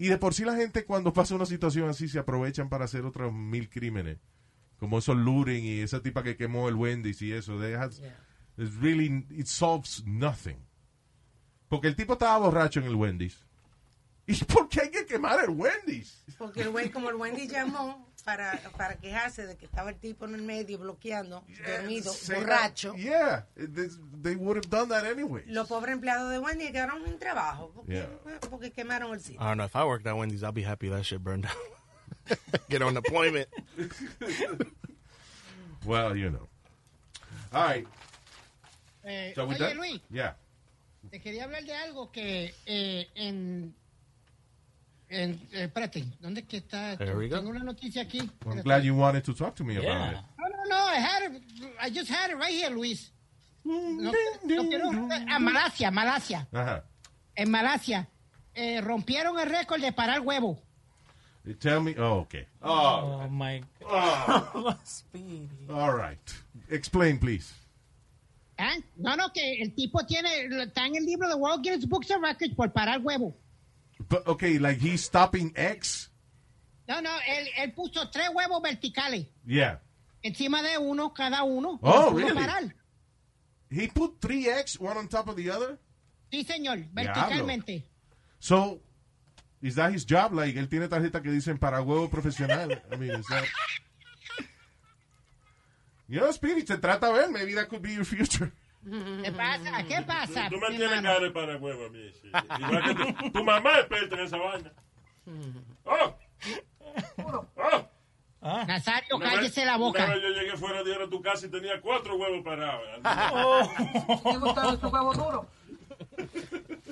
y 0.00 0.08
de 0.08 0.16
por 0.16 0.32
sí 0.32 0.46
la 0.46 0.56
gente 0.56 0.86
cuando 0.86 1.12
pasa 1.12 1.34
una 1.34 1.44
situación 1.44 1.90
así 1.90 2.08
se 2.08 2.18
aprovechan 2.18 2.70
para 2.70 2.86
hacer 2.86 3.04
otros 3.04 3.34
mil 3.34 3.68
crímenes. 3.68 4.16
Como 4.78 4.96
esos 4.96 5.14
looting 5.14 5.62
y 5.62 5.80
esa 5.80 6.00
tipa 6.00 6.22
que 6.22 6.38
quemó 6.38 6.70
el 6.70 6.74
Wendy's 6.74 7.20
y 7.20 7.32
eso. 7.34 7.62
It's 8.56 8.74
really, 8.76 9.26
it 9.28 9.44
solves 9.44 10.02
nothing. 10.06 10.56
Porque 11.68 11.86
el 11.86 11.96
tipo 11.96 12.14
estaba 12.14 12.38
borracho 12.38 12.80
en 12.80 12.86
el 12.86 12.94
Wendy's. 12.94 13.44
¿Y 14.26 14.42
por 14.44 14.70
qué 14.70 14.80
hay 14.80 14.90
que 14.90 15.04
quemar 15.04 15.44
el 15.44 15.50
Wendy's? 15.50 16.24
Porque 16.38 16.62
el 16.62 16.70
güey, 16.70 16.90
como 16.90 17.10
el 17.10 17.16
Wendy 17.16 17.46
llamó 17.46 18.09
para, 18.30 18.58
para 18.76 18.94
quejarse 18.96 19.44
de 19.46 19.56
que 19.56 19.66
estaba 19.66 19.90
el 19.90 19.96
tipo 19.96 20.24
en 20.24 20.34
el 20.36 20.42
medio 20.42 20.78
bloqueando, 20.78 21.42
dormido, 21.66 22.12
Say 22.12 22.36
that- 22.36 22.42
borracho. 22.46 22.94
Yeah, 22.96 23.44
they, 23.56 23.88
they 24.22 24.36
would 24.36 24.56
have 24.56 24.68
done 24.70 24.88
that 24.90 25.04
anyway. 25.04 25.42
Los 25.46 25.66
pobres 25.68 25.92
empleados 25.92 26.30
de 26.30 26.38
Wendy 26.38 26.70
quedaron 26.70 27.04
sin 27.04 27.18
trabajo 27.18 27.72
porque, 27.74 27.92
Yeah. 27.94 28.06
porque 28.48 28.70
quemaron 28.70 29.12
el 29.14 29.20
sitio. 29.20 29.40
I 29.40 29.44
don't 29.48 29.56
know. 29.56 29.64
If 29.64 29.74
I 29.74 29.84
worked 29.84 30.06
at 30.06 30.16
Wendy's, 30.16 30.42
I'll 30.44 30.52
be 30.52 30.62
happy 30.62 30.88
that 30.90 31.04
shit 31.04 31.22
burned 31.24 31.42
down. 31.44 32.38
Get 32.68 32.82
on 32.82 32.94
deployment. 32.94 33.48
Well, 35.86 36.14
you 36.14 36.30
know. 36.30 36.46
All 37.52 37.64
right. 37.64 37.86
Eh, 39.04 39.32
So 39.34 39.46
we 39.46 39.54
oye, 39.54 39.58
done? 39.58 39.76
Luis, 39.78 40.00
Yeah. 40.10 40.34
te 41.10 41.18
quería 41.20 41.44
hablar 41.44 41.64
de 41.64 41.72
algo 41.74 42.12
que 42.12 42.52
eh, 42.66 43.08
en... 43.14 43.74
en 45.10 45.32
eh, 45.52 45.64
espérate, 45.64 46.04
¿dónde 46.20 46.40
es 46.40 46.46
que 46.46 46.56
está? 46.58 46.92
esto? 46.92 47.04
There 47.04 47.16
we 47.16 47.28
go. 47.28 47.36
Tengo 47.36 47.50
una 47.50 47.64
noticia 47.64 48.02
aquí. 48.02 48.18
I'm 48.18 48.28
Espérate. 48.30 48.62
glad 48.62 48.82
you 48.84 48.94
wanted 48.96 49.24
to 49.24 49.34
talk 49.34 49.54
to 49.56 49.64
me 49.64 49.76
about 49.76 49.84
Yeah. 49.84 50.10
it. 50.12 50.24
No, 50.38 50.46
no, 50.48 50.64
no, 50.68 50.86
I 50.86 50.96
had 51.00 51.22
it. 51.32 51.42
I 51.80 51.90
just 51.90 52.10
had 52.10 52.30
it 52.30 52.36
right 52.36 52.52
here, 52.54 52.70
Luis. 52.70 53.10
No, 53.64 54.10
no 54.44 54.68
quiero... 54.68 54.88
A 55.28 55.38
Malasia, 55.38 55.90
Malasia. 55.90 56.46
Ajá. 56.52 56.82
En 57.36 57.50
Malasia 57.50 58.08
eh, 58.54 58.80
rompieron 58.80 59.38
el 59.38 59.48
récord 59.50 59.80
de 59.80 59.92
parar 59.92 60.20
huevo. 60.20 60.58
Tell 61.58 61.80
me. 61.80 61.94
Oh, 61.98 62.20
okay. 62.20 62.46
Oh, 62.62 63.22
Oh, 63.24 63.28
my 63.28 63.62
Oh. 63.82 64.76
Speedy. 64.84 65.48
all 65.68 65.92
right. 65.94 66.18
Explain, 66.70 67.18
please. 67.18 67.52
¿Ah? 68.58 68.76
No, 68.96 69.16
no, 69.16 69.30
que 69.32 69.60
el 69.62 69.74
tipo 69.74 70.04
tiene... 70.06 70.28
Está 70.62 70.86
en 70.86 70.96
el 70.96 71.04
libro 71.04 71.28
de 71.28 71.34
World 71.34 71.62
Guinness 71.62 71.86
Books 71.88 72.10
of 72.10 72.22
Records 72.22 72.54
por 72.54 72.70
parar 72.72 73.00
huevo. 73.02 73.34
But, 74.10 74.26
okay, 74.26 74.58
like 74.58 74.78
he's 74.78 75.04
stopping 75.04 75.52
X? 75.54 76.10
No, 76.88 77.00
no, 77.00 77.10
él, 77.28 77.48
él 77.56 77.72
puso 77.72 78.10
tres 78.10 78.28
huevos 78.34 78.60
verticales. 78.60 79.28
Yeah. 79.46 79.78
Encima 80.22 80.62
de 80.62 80.76
uno, 80.78 81.14
cada 81.14 81.44
uno. 81.44 81.78
Oh, 81.80 82.10
really? 82.10 82.34
parar. 82.34 82.74
He 83.70 83.86
put 83.86 84.20
three 84.20 84.48
X, 84.48 84.78
one 84.80 84.96
on 84.98 85.06
top 85.06 85.28
of 85.28 85.36
the 85.36 85.48
other? 85.48 85.78
Sí, 86.32 86.44
señor, 86.44 86.84
verticalmente. 86.92 87.84
So, 88.40 88.80
is 89.62 89.76
that 89.76 89.92
his 89.92 90.04
job? 90.04 90.34
Like, 90.34 90.56
él 90.56 90.68
tiene 90.68 90.88
tarjeta 90.88 91.22
que 91.22 91.30
dicen 91.30 91.58
para 91.58 91.80
huevo 91.80 92.10
profesional. 92.10 92.82
I 92.92 92.96
mean, 92.96 93.12
is 93.12 93.26
that... 93.28 93.44
You 96.08 96.18
know, 96.18 96.32
Spirit, 96.32 96.66
se 96.66 96.76
trata 96.78 97.06
a 97.06 97.12
ver. 97.12 97.30
Maybe 97.30 97.54
that 97.54 97.68
could 97.68 97.82
be 97.82 97.92
your 97.92 98.04
future. 98.04 98.52
¿Qué 98.82 99.32
pasa? 99.32 99.82
¿Qué 99.86 100.02
pasa? 100.06 100.48
Tú 100.48 100.56
me 100.58 100.70
mi 100.70 100.76
tienes 100.78 101.00
cara 101.02 101.20
de 101.20 101.30
para 101.30 101.56
huevo 101.56 101.86
a 101.86 101.88
mí. 101.90 102.10
sí. 102.20 102.28
Igual 102.60 102.82
que 102.84 102.94
tu, 103.24 103.30
tu 103.32 103.44
mamá 103.44 103.72
es 103.72 103.78
experta 103.80 104.14
en 104.16 104.20
esa 104.22 104.36
vaina. 104.38 104.72
¡Oh! 105.84 106.16
¡Oh! 107.18 107.86
Nazario, 108.66 109.16
Una 109.16 109.26
vez- 109.26 109.34
cállese 109.36 109.64
la 109.66 109.76
boca. 109.76 110.04
Una 110.06 110.14
vez 110.14 110.22
yo 110.22 110.28
llegué 110.30 110.56
fuera 110.56 110.82
de 110.82 111.08
tu 111.08 111.20
casa 111.20 111.46
y 111.46 111.50
tenía 111.50 111.78
cuatro 111.80 112.16
huevos 112.16 112.42
parados. 112.42 112.82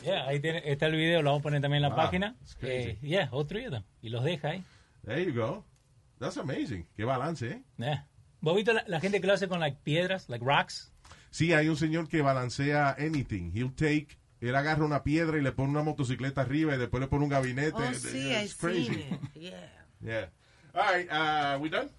Yeah, 0.02 0.26
ahí 0.26 0.40
tiene, 0.40 0.62
está 0.64 0.86
el 0.86 0.96
video, 0.96 1.22
lo 1.22 1.30
vamos 1.30 1.40
a 1.40 1.42
poner 1.44 1.60
también 1.62 1.82
en 1.84 1.88
la 1.90 1.94
Wow, 1.94 2.04
página. 2.04 2.36
Eh, 2.62 2.98
yeah, 3.02 3.28
of 3.32 3.48
them. 3.48 3.82
Y 4.02 4.10
los 4.10 4.24
deja 4.24 4.48
ahí. 4.50 4.64
There 5.04 5.24
you 5.24 5.32
go. 5.34 5.64
That's 6.18 6.36
amazing. 6.36 6.86
Qué 6.96 7.04
balance, 7.04 7.46
¿eh? 7.46 7.62
Yeah. 7.78 8.06
¿Vos 8.40 8.54
viste 8.54 8.72
la, 8.74 8.84
la 8.86 9.00
gente 9.00 9.20
que 9.20 9.26
lo 9.26 9.32
hace 9.32 9.48
con 9.48 9.60
like 9.60 9.78
piedras, 9.82 10.28
like 10.28 10.44
rocks? 10.44 10.92
Sí, 11.30 11.52
hay 11.52 11.68
un 11.68 11.76
señor 11.76 12.08
que 12.08 12.22
balancea 12.22 12.96
anything. 12.98 13.50
He'll 13.54 13.74
take, 13.74 14.08
él 14.40 14.54
agarra 14.56 14.84
una 14.84 15.02
piedra 15.02 15.38
y 15.38 15.42
le 15.42 15.52
pone 15.52 15.70
una 15.70 15.82
motocicleta 15.82 16.40
arriba 16.42 16.74
y 16.74 16.78
después 16.78 17.00
le 17.00 17.06
pone 17.08 17.24
un 17.24 17.30
gabinete. 17.30 17.72
Oh, 17.76 17.94
sí, 17.94 18.30
It's 18.32 18.54
seen 18.54 18.58
crazy. 18.58 18.92
it. 19.00 19.20
Yeah. 19.34 19.72
Yeah. 20.00 20.28
All 20.74 20.82
right, 20.94 21.08
uh, 21.10 21.58
we 21.60 21.68
done? 21.68 21.90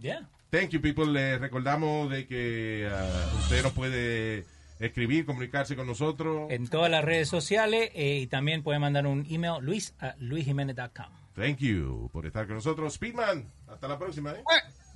Yeah. 0.00 0.20
Thank 0.50 0.70
you, 0.70 0.80
people. 0.80 1.06
Les 1.06 1.40
recordamos 1.40 2.10
de 2.10 2.26
que 2.26 2.88
uh, 2.90 3.36
usted 3.38 3.62
nos 3.62 3.72
puede 3.72 4.44
escribir, 4.80 5.24
comunicarse 5.24 5.76
con 5.76 5.86
nosotros. 5.86 6.50
En 6.50 6.66
todas 6.68 6.90
las 6.90 7.04
redes 7.04 7.28
sociales 7.28 7.90
eh, 7.94 8.18
y 8.22 8.26
también 8.26 8.62
puede 8.62 8.78
mandar 8.78 9.06
un 9.06 9.24
email 9.30 9.62
luis 9.64 9.94
a 10.00 10.14
luisjimenez.com. 10.18 11.06
Thank 11.34 11.58
you 11.58 12.10
por 12.12 12.26
estar 12.26 12.46
con 12.46 12.56
nosotros. 12.56 12.94
Speedman, 12.94 13.50
hasta 13.68 13.88
la 13.88 13.98
próxima, 13.98 14.32
¿eh? 14.32 14.42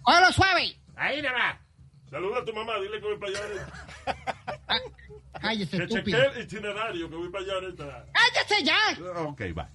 ¡Hola, 0.02 0.30
suave! 0.32 0.76
Ahí 0.96 1.22
nada 1.22 1.38
más. 1.38 1.56
Saluda 2.10 2.38
a 2.38 2.44
tu 2.44 2.52
mamá, 2.52 2.78
dile 2.78 3.00
que 3.00 3.06
voy 3.06 3.18
para 3.18 3.32
allá. 3.32 3.40
¿eh? 4.06 4.92
Cállese, 5.40 5.76
Que 5.76 5.84
estúpido. 5.84 6.18
chequee 6.18 6.36
el 6.38 6.42
itinerario 6.44 7.08
que 7.10 7.16
voy 7.16 7.28
para 7.30 7.44
allá 7.44 7.52
ahorita. 7.54 8.06
¡Cállese 8.12 8.64
ya! 8.64 9.22
Ok, 9.28 9.40
bye. 9.54 9.66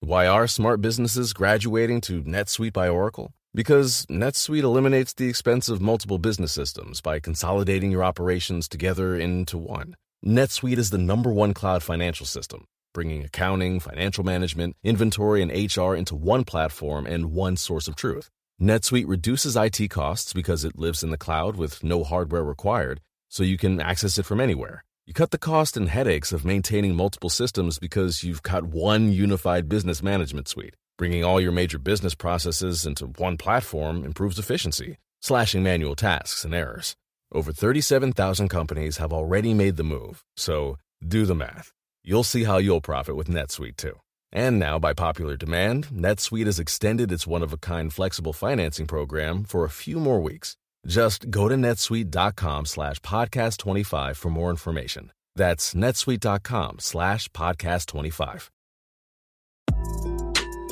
Why 0.00 0.26
are 0.26 0.46
smart 0.46 0.80
businesses 0.82 1.32
graduating 1.32 2.00
to 2.02 2.22
NetSuite 2.22 2.72
by 2.74 2.88
Oracle? 2.88 3.32
Because 3.54 4.04
NetSuite 4.10 4.62
eliminates 4.62 5.14
the 5.14 5.28
expense 5.28 5.68
of 5.68 5.80
multiple 5.80 6.18
business 6.18 6.52
systems 6.52 7.00
by 7.00 7.20
consolidating 7.20 7.90
your 7.90 8.04
operations 8.04 8.68
together 8.68 9.14
into 9.18 9.56
one. 9.56 9.94
NetSuite 10.26 10.78
is 10.78 10.90
the 10.90 10.98
number 10.98 11.30
one 11.32 11.54
cloud 11.54 11.82
financial 11.82 12.26
system, 12.26 12.66
bringing 12.94 13.22
accounting, 13.22 13.78
financial 13.80 14.24
management, 14.24 14.76
inventory, 14.82 15.42
and 15.42 15.50
HR 15.50 15.94
into 15.94 16.14
one 16.14 16.44
platform 16.44 17.04
and 17.04 17.32
one 17.32 17.58
source 17.58 17.88
of 17.88 17.96
truth. 17.96 18.30
NetSuite 18.58 19.08
reduces 19.08 19.56
IT 19.56 19.90
costs 19.90 20.32
because 20.32 20.64
it 20.64 20.78
lives 20.78 21.02
in 21.02 21.10
the 21.10 21.18
cloud 21.18 21.56
with 21.56 21.84
no 21.84 22.04
hardware 22.04 22.44
required, 22.44 23.02
so 23.28 23.42
you 23.42 23.58
can 23.58 23.80
access 23.80 24.16
it 24.16 24.24
from 24.24 24.40
anywhere. 24.40 24.84
You 25.06 25.12
cut 25.12 25.32
the 25.32 25.38
cost 25.38 25.76
and 25.76 25.90
headaches 25.90 26.32
of 26.32 26.46
maintaining 26.46 26.94
multiple 26.94 27.28
systems 27.28 27.78
because 27.78 28.24
you've 28.24 28.42
got 28.42 28.64
one 28.64 29.12
unified 29.12 29.68
business 29.68 30.02
management 30.02 30.48
suite. 30.48 30.76
Bringing 30.96 31.24
all 31.24 31.40
your 31.40 31.52
major 31.52 31.78
business 31.78 32.14
processes 32.14 32.86
into 32.86 33.06
one 33.06 33.36
platform 33.36 34.04
improves 34.04 34.38
efficiency, 34.38 34.96
slashing 35.20 35.62
manual 35.62 35.94
tasks 35.94 36.44
and 36.44 36.54
errors. 36.54 36.96
Over 37.32 37.52
37,000 37.52 38.48
companies 38.48 38.96
have 38.98 39.12
already 39.12 39.52
made 39.52 39.76
the 39.76 39.82
move, 39.82 40.24
so 40.36 40.78
do 41.06 41.26
the 41.26 41.34
math. 41.34 41.73
You'll 42.06 42.24
see 42.24 42.44
how 42.44 42.58
you'll 42.58 42.82
profit 42.82 43.16
with 43.16 43.28
NetSuite 43.28 43.76
too. 43.76 43.98
And 44.30 44.58
now, 44.58 44.78
by 44.78 44.92
popular 44.94 45.36
demand, 45.36 45.88
NetSuite 45.88 46.46
has 46.46 46.58
extended 46.58 47.10
its 47.10 47.26
one 47.26 47.42
of 47.42 47.52
a 47.52 47.56
kind 47.56 47.92
flexible 47.92 48.32
financing 48.32 48.86
program 48.86 49.44
for 49.44 49.64
a 49.64 49.70
few 49.70 49.98
more 49.98 50.20
weeks. 50.20 50.56
Just 50.86 51.30
go 51.30 51.48
to 51.48 51.54
netsuite.com 51.54 52.66
slash 52.66 52.98
podcast 53.00 53.58
25 53.58 54.18
for 54.18 54.28
more 54.28 54.50
information. 54.50 55.12
That's 55.34 55.72
netsuite.com 55.72 56.80
slash 56.80 57.28
podcast 57.30 57.86
25. 57.86 58.50